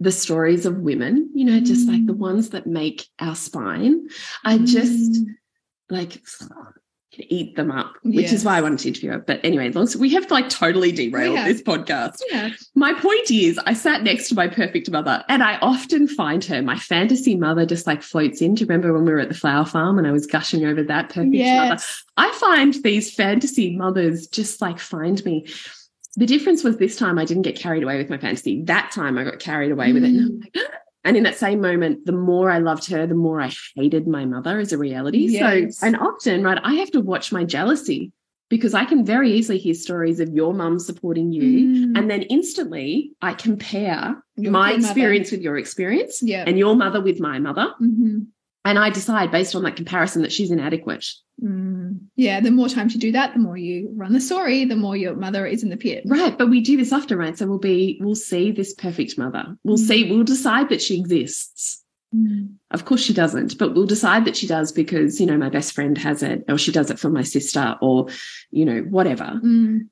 the 0.00 0.10
stories 0.10 0.66
of 0.66 0.78
women, 0.78 1.30
you 1.34 1.44
know, 1.44 1.60
just 1.60 1.86
like 1.88 2.04
the 2.06 2.12
Mm. 2.14 2.18
ones 2.18 2.50
that 2.50 2.66
make 2.66 3.06
our 3.20 3.36
spine. 3.36 4.08
I 4.44 4.58
just 4.58 5.22
Mm. 5.22 5.26
like 5.90 6.20
eat 7.18 7.56
them 7.56 7.70
up, 7.70 7.94
which 8.02 8.32
is 8.32 8.44
why 8.44 8.56
I 8.56 8.62
wanted 8.62 8.78
to 8.80 8.88
interview 8.88 9.10
her. 9.10 9.18
But 9.18 9.40
anyway, 9.44 9.70
we 9.98 10.10
have 10.10 10.30
like 10.30 10.48
totally 10.48 10.92
derailed 10.92 11.36
have. 11.36 11.46
this 11.46 11.62
podcast. 11.62 12.20
Yeah. 12.30 12.50
My 12.74 12.94
point 12.94 13.30
is, 13.30 13.58
I 13.66 13.74
sat 13.74 14.02
next 14.02 14.28
to 14.30 14.34
my 14.34 14.48
perfect 14.48 14.90
mother, 14.90 15.22
and 15.28 15.42
I 15.42 15.58
often 15.58 16.08
find 16.08 16.44
her, 16.46 16.62
my 16.62 16.78
fantasy 16.78 17.36
mother, 17.36 17.66
just 17.66 17.86
like 17.86 18.02
floats 18.02 18.40
in. 18.40 18.54
Do 18.54 18.60
you 18.60 18.66
remember 18.66 18.92
when 18.92 19.04
we 19.04 19.12
were 19.12 19.20
at 19.20 19.28
the 19.28 19.34
flower 19.34 19.66
farm 19.66 19.98
and 19.98 20.06
I 20.06 20.12
was 20.12 20.26
gushing 20.26 20.64
over 20.64 20.82
that 20.84 21.10
perfect 21.10 21.34
mother? 21.34 21.82
I 22.16 22.32
find 22.32 22.74
these 22.82 23.14
fantasy 23.14 23.76
mothers 23.76 24.26
just 24.26 24.60
like 24.62 24.78
find 24.78 25.22
me. 25.24 25.46
The 26.16 26.26
difference 26.26 26.62
was 26.62 26.76
this 26.76 26.96
time 26.96 27.18
I 27.18 27.24
didn't 27.24 27.42
get 27.42 27.56
carried 27.56 27.82
away 27.82 27.96
with 27.96 28.10
my 28.10 28.18
fantasy. 28.18 28.62
That 28.64 28.90
time 28.90 29.16
I 29.18 29.24
got 29.24 29.38
carried 29.38 29.72
away 29.72 29.92
with 29.92 30.04
it. 30.04 30.54
And, 31.04 31.16
I'm 31.16 31.16
like, 31.16 31.16
and 31.16 31.16
in 31.16 31.22
that 31.24 31.38
same 31.38 31.60
moment, 31.60 32.06
the 32.06 32.12
more 32.12 32.50
I 32.50 32.58
loved 32.58 32.88
her, 32.90 33.06
the 33.06 33.14
more 33.14 33.40
I 33.40 33.50
hated 33.76 34.06
my 34.06 34.24
mother 34.24 34.58
as 34.58 34.72
a 34.72 34.78
reality. 34.78 35.26
Yes. 35.30 35.78
So, 35.78 35.86
and 35.86 35.96
often, 35.96 36.42
right, 36.42 36.58
I 36.62 36.74
have 36.74 36.90
to 36.92 37.00
watch 37.00 37.32
my 37.32 37.44
jealousy 37.44 38.12
because 38.48 38.74
I 38.74 38.84
can 38.84 39.04
very 39.04 39.32
easily 39.32 39.58
hear 39.58 39.74
stories 39.74 40.20
of 40.20 40.28
your 40.34 40.52
mum 40.52 40.78
supporting 40.78 41.32
you. 41.32 41.42
Mm. 41.42 41.98
And 41.98 42.10
then 42.10 42.22
instantly 42.22 43.12
I 43.22 43.32
compare 43.34 44.22
Your 44.36 44.52
my 44.52 44.70
poor 44.72 44.78
mother. 44.78 44.88
experience 44.90 45.30
with 45.32 45.40
your 45.40 45.56
experience 45.56 46.22
Yeah. 46.22 46.44
and 46.46 46.58
your 46.58 46.76
mother 46.76 47.00
with 47.00 47.18
my 47.18 47.38
mother. 47.38 47.72
Mhm. 47.80 48.26
And 48.64 48.78
I 48.78 48.90
decide 48.90 49.32
based 49.32 49.56
on 49.56 49.64
that 49.64 49.76
comparison 49.76 50.22
that 50.22 50.32
she's 50.32 50.52
inadequate. 50.52 51.04
Mm. 51.42 51.98
Yeah, 52.14 52.40
the 52.40 52.52
more 52.52 52.68
times 52.68 52.94
you 52.94 53.00
do 53.00 53.10
that, 53.12 53.34
the 53.34 53.40
more 53.40 53.56
you 53.56 53.90
run 53.96 54.12
the 54.12 54.20
story, 54.20 54.64
the 54.64 54.76
more 54.76 54.96
your 54.96 55.16
mother 55.16 55.44
is 55.46 55.64
in 55.64 55.70
the 55.70 55.76
pit. 55.76 56.04
Right. 56.06 56.36
But 56.36 56.48
we 56.48 56.60
do 56.60 56.76
this 56.76 56.92
often, 56.92 57.18
right? 57.18 57.36
So 57.36 57.46
we'll 57.46 57.58
be, 57.58 57.98
we'll 58.00 58.14
see 58.14 58.52
this 58.52 58.72
perfect 58.72 59.18
mother. 59.18 59.56
We'll 59.64 59.78
mm. 59.78 59.86
see, 59.86 60.10
we'll 60.10 60.22
decide 60.22 60.68
that 60.68 60.80
she 60.80 61.00
exists. 61.00 61.82
Mm. 62.14 62.54
Of 62.70 62.84
course 62.84 63.02
she 63.02 63.14
doesn't, 63.14 63.58
but 63.58 63.74
we'll 63.74 63.86
decide 63.86 64.26
that 64.26 64.36
she 64.36 64.46
does 64.46 64.70
because, 64.70 65.18
you 65.18 65.26
know, 65.26 65.38
my 65.38 65.48
best 65.48 65.72
friend 65.72 65.98
has 65.98 66.22
it, 66.22 66.44
or 66.48 66.58
she 66.58 66.70
does 66.70 66.90
it 66.90 67.00
for 67.00 67.08
my 67.08 67.22
sister, 67.22 67.76
or, 67.82 68.06
you 68.50 68.64
know, 68.64 68.82
whatever. 68.82 69.40
Mm. 69.42 69.88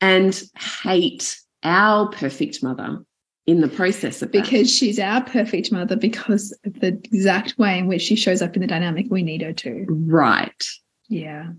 And 0.00 0.42
hate 0.82 1.38
our 1.62 2.08
perfect 2.10 2.62
mother 2.62 2.98
in 3.46 3.60
the 3.60 3.68
process 3.68 4.22
of 4.22 4.30
because 4.30 4.68
that. 4.68 4.68
she's 4.68 4.98
our 4.98 5.22
perfect 5.22 5.72
mother 5.72 5.96
because 5.96 6.56
of 6.64 6.74
the 6.80 6.88
exact 7.12 7.58
way 7.58 7.78
in 7.78 7.88
which 7.88 8.02
she 8.02 8.14
shows 8.14 8.40
up 8.40 8.54
in 8.54 8.62
the 8.62 8.68
dynamic 8.68 9.06
we 9.10 9.22
need 9.22 9.42
her 9.42 9.52
to. 9.52 9.84
Right. 9.88 10.64
Yeah. 11.08 11.50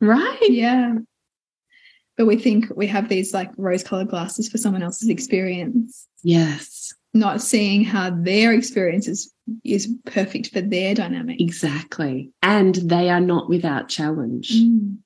Right. 0.00 0.38
Yeah. 0.42 0.96
But 2.18 2.26
we 2.26 2.36
think 2.36 2.66
we 2.76 2.86
have 2.88 3.08
these 3.08 3.32
like 3.32 3.50
rose 3.56 3.82
colored 3.82 4.08
glasses 4.08 4.48
for 4.48 4.58
someone 4.58 4.82
else's 4.82 5.08
experience. 5.08 6.06
Yes. 6.22 6.92
Not 7.14 7.40
seeing 7.40 7.84
how 7.84 8.10
their 8.10 8.52
experience 8.52 9.08
is, 9.08 9.32
is 9.64 9.94
perfect 10.04 10.52
for 10.52 10.60
their 10.60 10.94
dynamic. 10.94 11.40
Exactly. 11.40 12.30
And 12.42 12.74
they 12.74 13.08
are 13.08 13.20
not 13.20 13.48
without 13.48 13.88
challenge. 13.88 14.52
Mm. 14.52 14.98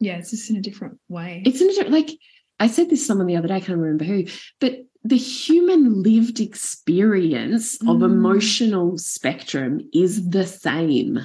Yeah, 0.00 0.16
it's 0.16 0.30
just 0.30 0.50
in 0.50 0.56
a 0.56 0.62
different 0.62 0.98
way. 1.08 1.42
It's 1.44 1.60
in 1.60 1.68
a 1.68 1.72
different 1.72 1.92
like 1.92 2.10
I 2.58 2.68
said 2.68 2.88
this 2.88 3.00
to 3.00 3.06
someone 3.06 3.26
the 3.26 3.36
other 3.36 3.48
day, 3.48 3.56
I 3.56 3.60
can't 3.60 3.78
remember 3.78 4.04
who, 4.04 4.24
but 4.60 4.86
the 5.08 5.16
human 5.16 6.02
lived 6.02 6.40
experience 6.40 7.78
mm. 7.78 7.94
of 7.94 8.02
emotional 8.02 8.98
spectrum 8.98 9.88
is 9.92 10.30
the 10.30 10.46
same. 10.46 11.20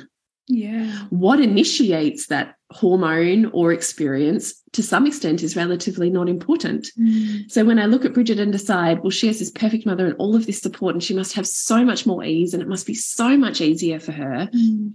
Yeah. 0.47 0.91
What 1.09 1.39
initiates 1.39 2.27
that 2.27 2.55
hormone 2.71 3.45
or 3.53 3.71
experience 3.71 4.53
to 4.73 4.83
some 4.83 5.07
extent 5.07 5.43
is 5.43 5.55
relatively 5.55 6.09
not 6.09 6.29
important. 6.29 6.87
Mm. 6.99 7.49
So 7.49 7.65
when 7.65 7.79
I 7.79 7.85
look 7.85 8.05
at 8.05 8.13
Bridget 8.13 8.39
and 8.39 8.51
decide, 8.51 8.99
well, 8.99 9.09
she 9.09 9.27
has 9.27 9.39
this 9.39 9.51
perfect 9.51 9.85
mother 9.85 10.05
and 10.05 10.15
all 10.17 10.35
of 10.35 10.45
this 10.45 10.61
support, 10.61 10.93
and 10.93 11.03
she 11.03 11.13
must 11.13 11.33
have 11.33 11.47
so 11.47 11.83
much 11.83 12.05
more 12.05 12.23
ease 12.23 12.53
and 12.53 12.61
it 12.61 12.69
must 12.69 12.85
be 12.85 12.93
so 12.93 13.37
much 13.37 13.61
easier 13.61 13.99
for 13.99 14.11
her, 14.11 14.49
mm. 14.53 14.93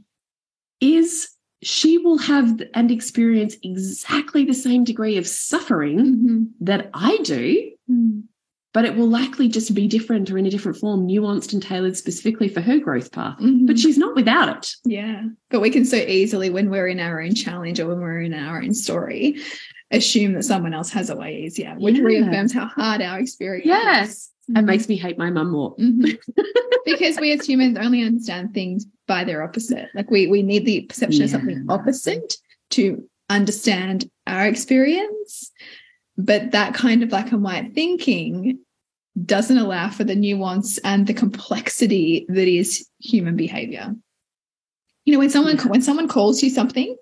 is 0.81 1.29
she 1.63 1.99
will 1.99 2.19
have 2.19 2.61
and 2.75 2.91
experience 2.91 3.57
exactly 3.63 4.45
the 4.45 4.55
same 4.55 4.85
degree 4.85 5.17
of 5.17 5.27
suffering 5.27 5.99
mm 5.99 6.27
-hmm. 6.27 6.67
that 6.67 6.91
I 6.93 7.19
do. 7.23 7.73
But 8.77 8.85
it 8.85 8.95
will 8.95 9.09
likely 9.09 9.49
just 9.49 9.73
be 9.73 9.89
different 9.89 10.31
or 10.31 10.37
in 10.37 10.45
a 10.45 10.51
different 10.51 10.77
form, 10.77 11.09
nuanced 11.09 11.55
and 11.55 11.63
tailored 11.63 11.97
specifically 11.97 12.51
for 12.51 12.61
her 12.61 12.79
growth 12.79 13.11
path. 13.11 13.39
Mm 13.41 13.47
-hmm. 13.47 13.67
But 13.67 13.79
she's 13.79 13.97
not 13.97 14.15
without 14.15 14.55
it. 14.55 14.77
Yeah. 14.85 15.23
But 15.49 15.63
we 15.63 15.71
can 15.71 15.87
so 15.87 15.97
easily, 15.97 16.51
when 16.51 16.69
we're 16.69 16.91
in 16.91 17.01
our 17.01 17.23
own 17.23 17.35
challenge 17.35 17.81
or 17.81 17.87
when 17.89 18.01
we're 18.01 18.21
in 18.21 18.35
our 18.35 18.63
own 18.63 18.75
story, 18.75 19.41
assume 19.91 20.35
that 20.35 20.45
someone 20.45 20.75
else 20.75 20.91
has 20.93 21.09
a 21.09 21.17
way 21.17 21.45
easier, 21.45 21.75
which 21.79 21.97
yeah. 21.97 22.05
reaffirms 22.05 22.53
how 22.53 22.67
hard 22.67 23.01
our 23.01 23.19
experience 23.19 23.67
yes. 23.67 24.09
is. 24.09 24.31
And 24.49 24.57
mm 24.57 24.61
-hmm. 24.61 24.67
makes 24.67 24.89
me 24.89 24.97
hate 24.97 25.17
my 25.25 25.31
mum 25.31 25.51
more. 25.51 25.75
Mm 25.79 25.99
-hmm. 25.99 26.19
because 26.91 27.21
we 27.23 27.33
as 27.33 27.49
humans 27.49 27.79
only 27.79 28.01
understand 28.11 28.53
things 28.53 28.87
by 29.07 29.25
their 29.25 29.41
opposite. 29.47 29.89
Like 29.95 30.11
we 30.15 30.21
we 30.35 30.43
need 30.43 30.65
the 30.67 30.81
perception 30.91 31.23
yeah. 31.23 31.29
of 31.29 31.35
something 31.37 31.61
opposite 31.77 32.31
to 32.77 32.83
understand 33.39 33.99
our 34.27 34.47
experience. 34.55 35.33
But 36.31 36.43
that 36.51 36.71
kind 36.85 37.03
of 37.03 37.09
black 37.09 37.33
and 37.33 37.43
white 37.43 37.75
thinking 37.75 38.66
doesn't 39.25 39.59
allow 39.59 39.89
for 39.91 40.05
the 40.05 40.15
nuance 40.15 40.79
and 40.79 41.07
the 41.07 41.15
complexity 41.15 42.27
that 42.29 42.49
is 42.49 42.87
human 42.99 43.37
behavior. 43.37 43.95
You 45.05 45.13
know, 45.13 45.19
when 45.19 45.31
someone 45.31 45.59
when 45.59 45.83
someone 45.83 46.09
calls 46.09 46.43
you 46.43 46.51
something, 46.51 46.97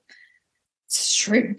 it's 0.87 1.17
true. 1.17 1.57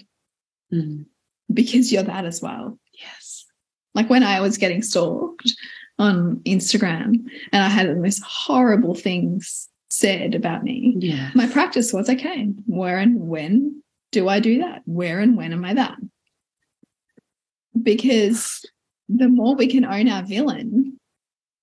Mm. 0.72 1.06
Because 1.52 1.92
you're 1.92 2.04
that 2.04 2.26
as 2.26 2.42
well. 2.42 2.80
Yes. 3.00 3.46
Like 3.94 4.10
when 4.10 4.24
I 4.24 4.40
was 4.40 4.58
getting 4.58 4.82
stalked 4.82 5.52
on 5.98 6.38
Instagram 6.46 7.26
and 7.52 7.64
I 7.64 7.70
had 7.70 7.88
the 7.88 7.96
most 7.96 8.22
horrible 8.24 8.96
things 8.96 9.70
said 9.90 10.36
about 10.36 10.64
me. 10.64 10.96
Yeah. 11.00 11.32
My 11.34 11.48
practice 11.48 11.94
was 11.94 12.10
okay, 12.10 12.46
where 12.66 12.98
and 12.98 13.28
when 13.28 13.82
do 14.12 14.28
I 14.28 14.40
do 14.40 14.60
that? 14.60 14.82
Where 14.86 15.20
and 15.20 15.38
when 15.38 15.54
am 15.54 15.66
I 15.66 15.74
that? 15.74 15.98
Because 17.82 18.66
the 19.10 19.28
more 19.28 19.56
we 19.56 19.68
can 19.68 19.86
own 19.86 20.08
our 20.08 20.24
villain, 20.24 21.00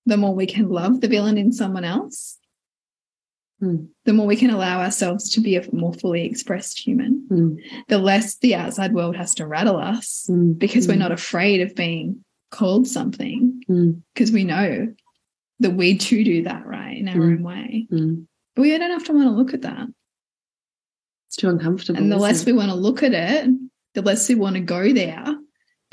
the 0.05 0.17
more 0.17 0.33
we 0.33 0.45
can 0.45 0.69
love 0.69 1.01
the 1.01 1.07
villain 1.07 1.37
in 1.37 1.51
someone 1.51 1.83
else, 1.83 2.37
mm. 3.61 3.87
the 4.05 4.13
more 4.13 4.27
we 4.27 4.35
can 4.35 4.49
allow 4.49 4.81
ourselves 4.81 5.29
to 5.31 5.41
be 5.41 5.55
a 5.55 5.75
more 5.75 5.93
fully 5.93 6.25
expressed 6.25 6.79
human, 6.79 7.25
mm. 7.29 7.57
the 7.87 7.97
less 7.97 8.37
the 8.37 8.55
outside 8.55 8.93
world 8.93 9.15
has 9.15 9.35
to 9.35 9.47
rattle 9.47 9.77
us 9.77 10.27
mm. 10.29 10.57
because 10.57 10.87
we're 10.87 10.95
not 10.95 11.11
afraid 11.11 11.61
of 11.61 11.75
being 11.75 12.23
called 12.51 12.87
something 12.87 13.59
because 14.13 14.29
hmm. 14.29 14.35
we 14.35 14.43
know 14.43 14.93
that 15.59 15.71
we 15.71 15.97
too 15.97 16.23
do 16.23 16.43
that 16.43 16.63
right 16.67 16.95
in 16.95 17.07
our 17.07 17.15
hmm. 17.15 17.21
own 17.21 17.43
way. 17.43 17.87
Hmm. 17.89 18.13
But 18.55 18.61
we 18.61 18.77
don't 18.77 18.91
have 18.91 19.05
to 19.05 19.13
want 19.13 19.25
to 19.25 19.31
look 19.31 19.55
at 19.55 19.63
that. 19.63 19.87
It's 21.29 21.37
too 21.37 21.49
uncomfortable. 21.49 21.97
And 21.97 22.11
the 22.11 22.17
less 22.17 22.41
it? 22.41 22.45
we 22.45 22.53
want 22.53 22.69
to 22.69 22.75
look 22.75 23.01
at 23.01 23.13
it, 23.13 23.49
the 23.95 24.03
less 24.03 24.29
we 24.29 24.35
want 24.35 24.55
to 24.55 24.61
go 24.61 24.93
there 24.93 25.35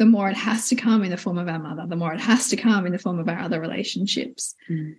the 0.01 0.07
more 0.07 0.31
it 0.31 0.37
has 0.37 0.71
to 0.71 0.77
come 0.77 1.05
in 1.05 1.11
the 1.11 1.17
form 1.19 1.37
of 1.37 1.47
our 1.47 1.59
mother, 1.59 1.85
the 1.87 1.95
more 1.95 2.15
it 2.15 2.21
has 2.21 2.49
to 2.49 2.57
come 2.57 2.87
in 2.87 2.93
the 2.93 2.99
form 2.99 3.19
of 3.19 3.29
our 3.29 3.39
other 3.39 3.61
relationships 3.61 4.55
mm. 4.69 4.95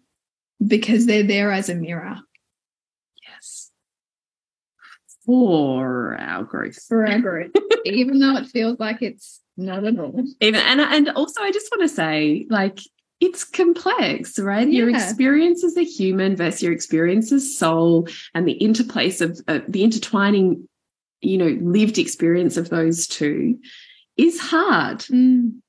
because 0.65 1.07
they're 1.07 1.23
there 1.23 1.51
as 1.51 1.69
a 1.69 1.75
mirror. 1.75 2.19
Yes. 3.27 3.71
For 5.25 6.15
our 6.19 6.43
growth. 6.43 6.83
For 6.87 7.07
our 7.07 7.17
growth. 7.17 7.49
Even 7.85 8.19
though 8.19 8.37
it 8.37 8.45
feels 8.45 8.79
like 8.79 9.01
it's 9.01 9.41
not 9.57 9.83
at 9.85 9.97
all. 9.99 10.23
Even 10.39 10.61
and 10.61 10.79
and 10.79 11.09
also 11.09 11.41
I 11.41 11.51
just 11.51 11.71
want 11.71 11.81
to 11.81 11.95
say, 11.95 12.45
like, 12.51 12.77
it's 13.19 13.43
complex, 13.43 14.37
right? 14.37 14.67
Yeah. 14.67 14.81
Your 14.81 14.89
experience 14.91 15.63
as 15.63 15.77
a 15.77 15.83
human 15.83 16.35
versus 16.35 16.61
your 16.61 16.73
experience 16.73 17.31
as 17.31 17.57
soul 17.57 18.07
and 18.35 18.47
the 18.47 18.59
interplace 18.61 19.19
of 19.19 19.41
uh, 19.47 19.61
the 19.67 19.83
intertwining, 19.83 20.69
you 21.21 21.39
know, 21.39 21.57
lived 21.59 21.97
experience 21.97 22.55
of 22.55 22.69
those 22.69 23.07
two 23.07 23.57
is 24.21 24.39
hard. 24.39 24.99
Mm. 24.99 25.61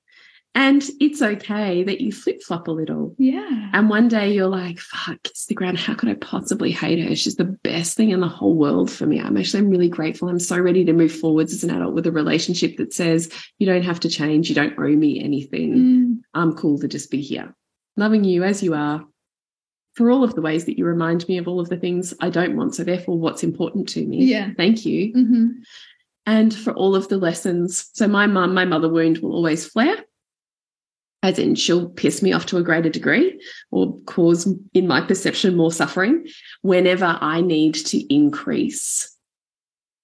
And 0.55 0.84
it's 1.00 1.22
okay 1.22 1.82
that 1.82 2.03
you 2.03 2.12
flip 2.12 2.42
flop 2.42 2.68
a 2.68 2.72
little. 2.72 3.14
Yeah. 3.16 3.70
And 3.72 3.88
one 3.88 4.09
day 4.09 4.34
you're 4.34 4.48
like, 4.48 4.78
fuck, 4.78 5.22
kiss 5.22 5.46
the 5.46 5.55
ground. 5.55 5.78
How 5.78 5.94
could 5.94 6.11
I 6.11 6.14
possibly 6.14 6.70
hate 6.70 7.03
her? 7.03 7.16
She's 7.16 7.36
the 7.36 7.44
best 7.44 7.96
thing 7.96 8.11
in 8.11 8.20
the 8.20 8.28
whole 8.28 8.55
world 8.55 8.90
for 8.90 9.07
me. 9.07 9.18
I'm 9.18 9.38
actually 9.38 9.61
I'm 9.61 9.70
really 9.70 9.88
grateful. 9.88 10.28
I'm 10.28 10.38
so 10.38 10.59
ready 10.59 10.84
to 10.84 10.92
move 10.92 11.12
forwards 11.12 11.55
as 11.55 11.64
an 11.64 11.70
adult 11.70 11.94
with 11.94 12.07
a 12.07 12.12
relationship 12.12 12.76
that 12.76 12.92
says, 12.92 13.32
you 13.59 13.66
don't 13.66 13.82
have 13.82 14.00
to 14.00 14.11
change. 14.11 14.50
You 14.50 14.55
don't 14.55 14.78
owe 14.78 14.82
me 14.82 15.24
anything. 15.24 15.74
Mm. 15.74 16.20
I'm 16.34 16.55
cool 16.55 16.78
to 16.80 16.88
just 16.88 17.11
be 17.11 17.22
here, 17.22 17.55
loving 17.96 18.22
you 18.22 18.44
as 18.44 18.62
you 18.62 18.74
are 18.74 19.07
for 19.94 20.11
all 20.11 20.24
of 20.24 20.34
the 20.34 20.42
ways 20.42 20.66
that 20.66 20.78
you 20.78 20.84
remind 20.84 21.26
me 21.28 21.38
of 21.38 21.48
all 21.48 21.61
of 21.61 21.70
the 21.70 21.76
things 21.78 22.12
I 22.20 22.28
don't 22.28 22.57
want. 22.57 22.74
So 22.74 22.84
therefore, 22.84 23.18
what's 23.18 23.42
important 23.42 23.88
to 23.90 24.05
me. 24.07 24.24
Yeah. 24.24 24.50
Thank 24.55 24.84
you. 24.84 25.14
Mm 25.14 25.32
-hmm 25.32 25.62
and 26.26 26.54
for 26.54 26.72
all 26.72 26.94
of 26.94 27.08
the 27.08 27.16
lessons. 27.16 27.90
So 27.94 28.06
my 28.06 28.26
mum, 28.26 28.54
my 28.54 28.64
mother 28.64 28.88
wound 28.88 29.18
will 29.18 29.32
always 29.32 29.66
flare, 29.66 29.96
as 31.22 31.38
in 31.38 31.54
she'll 31.54 31.88
piss 31.88 32.22
me 32.22 32.32
off 32.32 32.46
to 32.46 32.56
a 32.56 32.62
greater 32.62 32.88
degree 32.88 33.40
or 33.70 33.98
cause, 34.02 34.52
in 34.74 34.86
my 34.86 35.00
perception, 35.00 35.56
more 35.56 35.72
suffering 35.72 36.26
whenever 36.62 37.18
I 37.20 37.40
need 37.40 37.74
to 37.74 38.14
increase 38.14 39.16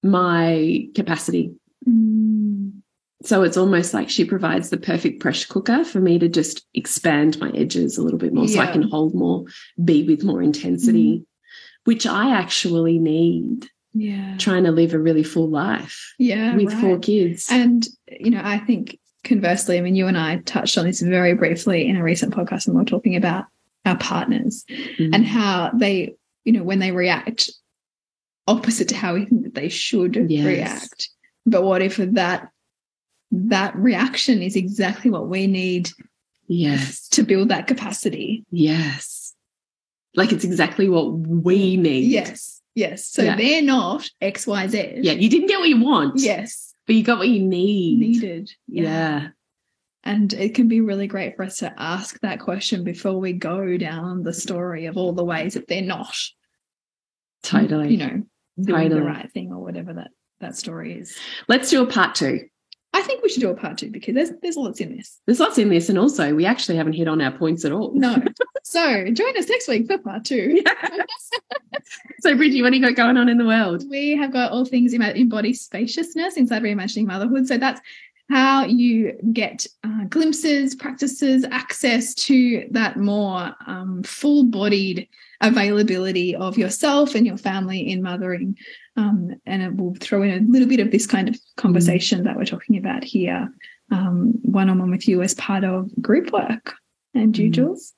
my 0.03 0.89
capacity. 0.95 1.55
Mm. 1.89 2.73
So 3.23 3.43
it's 3.43 3.57
almost 3.57 3.95
like 3.95 4.09
she 4.09 4.25
provides 4.25 4.71
the 4.71 4.77
perfect 4.77 5.21
pressure 5.21 5.49
cooker 5.49 5.85
for 5.85 6.01
me 6.01 6.21
to 6.21 6.29
just 6.29 6.65
expand 6.75 7.39
my 7.41 7.51
edges 7.51 7.99
a 7.99 8.03
little 8.03 8.19
bit 8.19 8.33
more 8.33 8.45
yeah. 8.45 8.55
so 8.55 8.61
I 8.61 8.73
can 8.73 8.83
hold 8.83 9.13
more, 9.13 9.45
be 9.85 10.05
with 10.05 10.23
more 10.23 10.41
intensity, 10.41 11.19
mm. 11.19 11.27
which 11.85 12.07
I 12.07 12.31
actually 12.31 12.99
need 13.01 13.69
yeah. 13.95 14.37
trying 14.39 14.65
to 14.65 14.71
live 14.71 14.95
a 14.95 14.99
really 14.99 15.23
full 15.23 15.49
life 15.49 16.15
yeah 16.19 16.55
with 16.55 16.73
right. 16.73 16.81
four 16.81 16.99
kids. 16.99 17.49
And 17.51 17.87
you 18.09 18.31
know 18.31 18.43
i 18.45 18.59
think 18.59 18.99
conversely 19.25 19.77
i 19.77 19.81
mean 19.81 19.95
you 19.95 20.07
and 20.07 20.17
i 20.17 20.37
touched 20.39 20.79
on 20.79 20.87
this 20.87 21.01
very 21.01 21.35
briefly 21.35 21.87
in 21.87 21.97
a 21.97 22.03
recent 22.03 22.35
podcast 22.35 22.67
and 22.67 22.77
we 22.77 22.83
are 22.83 22.87
talking 22.87 23.17
about 23.17 23.45
our 23.85 23.97
partners 23.99 24.65
mm. 24.71 25.11
and 25.13 25.27
how 25.27 25.71
they 25.75 26.15
you 26.45 26.53
know 26.53 26.63
when 26.63 26.79
they 26.79 26.93
react 26.93 27.51
opposite 28.49 28.89
to 28.89 28.97
how 28.97 29.15
we 29.15 29.27
think 29.27 29.45
that 29.45 29.55
they 29.55 29.69
should 29.69 30.17
yes. 30.29 30.47
react. 30.47 31.11
But 31.47 31.63
what 31.63 31.83
if 31.83 31.97
that 31.97 32.49
that 33.31 33.77
reaction 33.77 34.43
is 34.43 34.57
exactly 34.57 35.11
what 35.11 35.29
we 35.29 35.47
need 35.47 35.91
yes. 36.49 37.07
to 37.09 37.23
build 37.23 37.51
that 37.51 37.67
capacity? 37.67 38.45
Yes. 38.51 39.35
Like 40.17 40.33
it's 40.33 40.45
exactly 40.45 40.89
what 40.89 41.13
we 41.13 41.77
need. 41.77 42.05
Yes 42.05 42.58
Yes. 42.79 43.09
So 43.09 43.23
yeah. 43.23 43.35
they're 43.35 43.63
not 43.63 44.09
XYZ. 44.23 45.01
Yeah. 45.03 45.13
You 45.13 45.29
didn't 45.29 45.49
get 45.49 45.59
what 45.59 45.69
you 45.69 45.81
want. 45.81 46.21
Yes. 46.21 46.75
But 46.87 46.95
you 46.95 47.03
got 47.03 47.19
what 47.19 47.29
you 47.29 47.43
need. 47.43 47.99
Needed. 47.99 48.53
Yeah. 48.69 48.83
yeah. 48.83 49.29
And 50.05 50.33
it 50.33 50.55
can 50.55 50.69
be 50.69 50.81
really 50.81 51.09
great 51.09 51.35
for 51.35 51.43
us 51.43 51.59
to 51.59 51.75
ask 51.77 52.21
that 52.21 52.39
question 52.39 52.85
before 52.85 53.19
we 53.19 53.33
go 53.33 53.77
down 53.77 54.23
the 54.23 54.33
story 54.33 54.87
of 54.87 54.97
all 54.97 55.13
the 55.13 55.25
ways 55.25 55.55
that 55.55 55.67
they're 55.67 55.83
not. 55.83 56.15
Totally. 57.43 57.91
you 57.91 57.97
know, 57.97 58.23
doing 58.61 58.83
Totally. 58.83 58.89
the 58.89 59.03
right 59.03 59.31
thing 59.33 59.53
or 59.53 59.61
whatever 59.61 59.95
that 59.95 60.11
that 60.41 60.57
story 60.57 60.95
is. 60.95 61.19
Let's 61.49 61.71
do 61.71 61.83
a 61.83 61.87
part 61.87 62.15
two. 62.15 62.47
I 62.93 63.03
think 63.03 63.23
we 63.23 63.29
should 63.29 63.43
do 63.43 63.51
a 63.51 63.55
part 63.55 63.79
two 63.79 63.91
because 63.91 64.15
there's 64.15 64.31
there's 64.43 64.57
lots 64.57 64.81
in 64.81 64.97
this. 64.97 65.21
There's 65.27 65.41
lots 65.41 65.59
in 65.59 65.69
this, 65.69 65.89
and 65.89 65.99
also 65.99 66.35
we 66.35 66.47
actually 66.47 66.77
haven't 66.77 66.95
hit 66.95 67.09
on 67.09 67.21
our 67.21 67.31
points 67.31 67.65
at 67.65 67.73
all. 67.73 67.93
No. 67.95 68.17
so 68.63 69.05
join 69.11 69.37
us 69.37 69.49
next 69.49 69.69
week 69.69 69.87
for 69.87 69.99
part 69.99 70.25
two. 70.25 70.63
So, 72.21 72.35
Bridgie, 72.37 72.63
what 72.63 72.71
do 72.71 72.77
you 72.77 72.83
got 72.83 72.97
going 72.97 73.17
on 73.17 73.29
in 73.29 73.39
the 73.39 73.45
world? 73.45 73.85
we 73.89 74.17
have 74.17 74.33
got 74.33 74.51
all 74.51 74.65
things 74.65 74.93
in 74.93 75.03
embody 75.03 75.53
spaciousness 75.53 76.37
inside 76.37 76.63
reimagining 76.63 77.07
motherhood. 77.07 77.47
So 77.47 77.59
that's 77.59 77.81
how 78.29 78.65
you 78.65 79.19
get 79.33 79.67
uh, 79.85 80.05
glimpses, 80.09 80.75
practices, 80.75 81.45
access 81.51 82.15
to 82.15 82.67
that 82.73 82.97
more 82.97 83.55
um, 83.67 84.03
full 84.03 84.45
bodied 84.45 85.09
availability 85.41 86.35
of 86.35 86.59
yourself 86.59 87.15
and 87.15 87.27
your 87.27 87.39
family 87.39 87.91
in 87.91 88.03
mothering. 88.03 88.57
Um, 88.97 89.37
and 89.47 89.63
it 89.63 89.77
will 89.77 89.95
throw 90.01 90.23
in 90.23 90.31
a 90.31 90.51
little 90.53 90.69
bit 90.69 90.81
of 90.81 90.91
this 90.91 91.07
kind 91.07 91.29
of 91.29 91.39
conversation 91.57 92.25
that 92.25 92.37
we're 92.37 92.45
talking 92.45 92.77
about 92.77 93.05
here, 93.05 93.49
one 93.89 94.69
on 94.69 94.79
one 94.79 94.91
with 94.91 95.09
you 95.09 95.23
as 95.23 95.35
part 95.35 95.65
of 95.65 95.91
group 96.03 96.33
work. 96.33 96.75
And 97.15 97.37
you, 97.37 97.49
Mm. 97.49 97.53
Jules? 97.53 97.95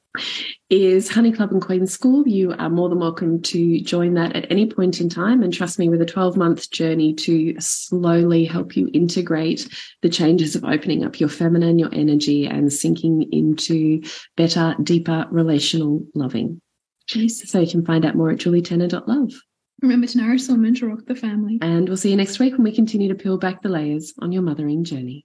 Is 0.68 1.11
Honey 1.11 1.32
Club 1.32 1.52
and 1.52 1.62
Queen 1.62 1.86
School. 1.86 2.26
You 2.26 2.52
are 2.58 2.70
more 2.70 2.88
than 2.88 3.00
welcome 3.00 3.42
to 3.42 3.80
join 3.80 4.14
that 4.14 4.34
at 4.36 4.50
any 4.50 4.70
point 4.70 5.00
in 5.00 5.08
time. 5.08 5.42
And 5.42 5.52
trust 5.52 5.78
me, 5.78 5.88
with 5.88 6.00
a 6.00 6.06
12 6.06 6.36
month 6.36 6.70
journey 6.70 7.14
to 7.14 7.54
slowly 7.61 8.44
help 8.44 8.76
you 8.76 8.88
integrate 8.92 9.68
the 10.02 10.08
changes 10.08 10.54
of 10.54 10.64
opening 10.64 11.04
up 11.04 11.20
your 11.20 11.28
feminine, 11.28 11.78
your 11.78 11.92
energy, 11.92 12.46
and 12.46 12.72
sinking 12.72 13.32
into 13.32 14.02
better, 14.36 14.74
deeper 14.82 15.26
relational 15.30 16.06
loving. 16.14 16.61
So 17.06 17.61
you 17.61 17.70
can 17.70 17.84
find 17.84 18.04
out 18.04 18.14
more 18.14 18.30
at 18.30 18.38
julietenner.love. 18.38 19.32
Remember 19.82 20.06
to 20.06 20.18
nourish 20.18 20.44
someone 20.44 20.66
and 20.66 20.76
to 20.76 20.86
rock 20.86 21.06
the 21.06 21.14
family. 21.14 21.58
And 21.62 21.88
we'll 21.88 21.96
see 21.96 22.11
you 22.11 22.16
next 22.16 22.38
week 22.38 22.52
when 22.52 22.62
we 22.62 22.72
continue 22.72 23.08
to 23.08 23.14
peel 23.14 23.38
back 23.38 23.62
the 23.62 23.68
layers 23.68 24.12
on 24.20 24.30
your 24.30 24.42
mothering 24.42 24.84
journey. 24.84 25.24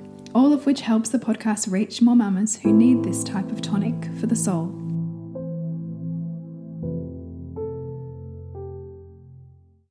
all 0.33 0.53
of 0.53 0.65
which 0.65 0.81
helps 0.81 1.09
the 1.09 1.19
podcast 1.19 1.71
reach 1.71 2.01
more 2.01 2.15
mamas 2.15 2.57
who 2.57 2.73
need 2.73 3.03
this 3.03 3.23
type 3.23 3.49
of 3.51 3.61
tonic 3.61 4.05
for 4.19 4.27
the 4.27 4.35
soul. 4.35 4.80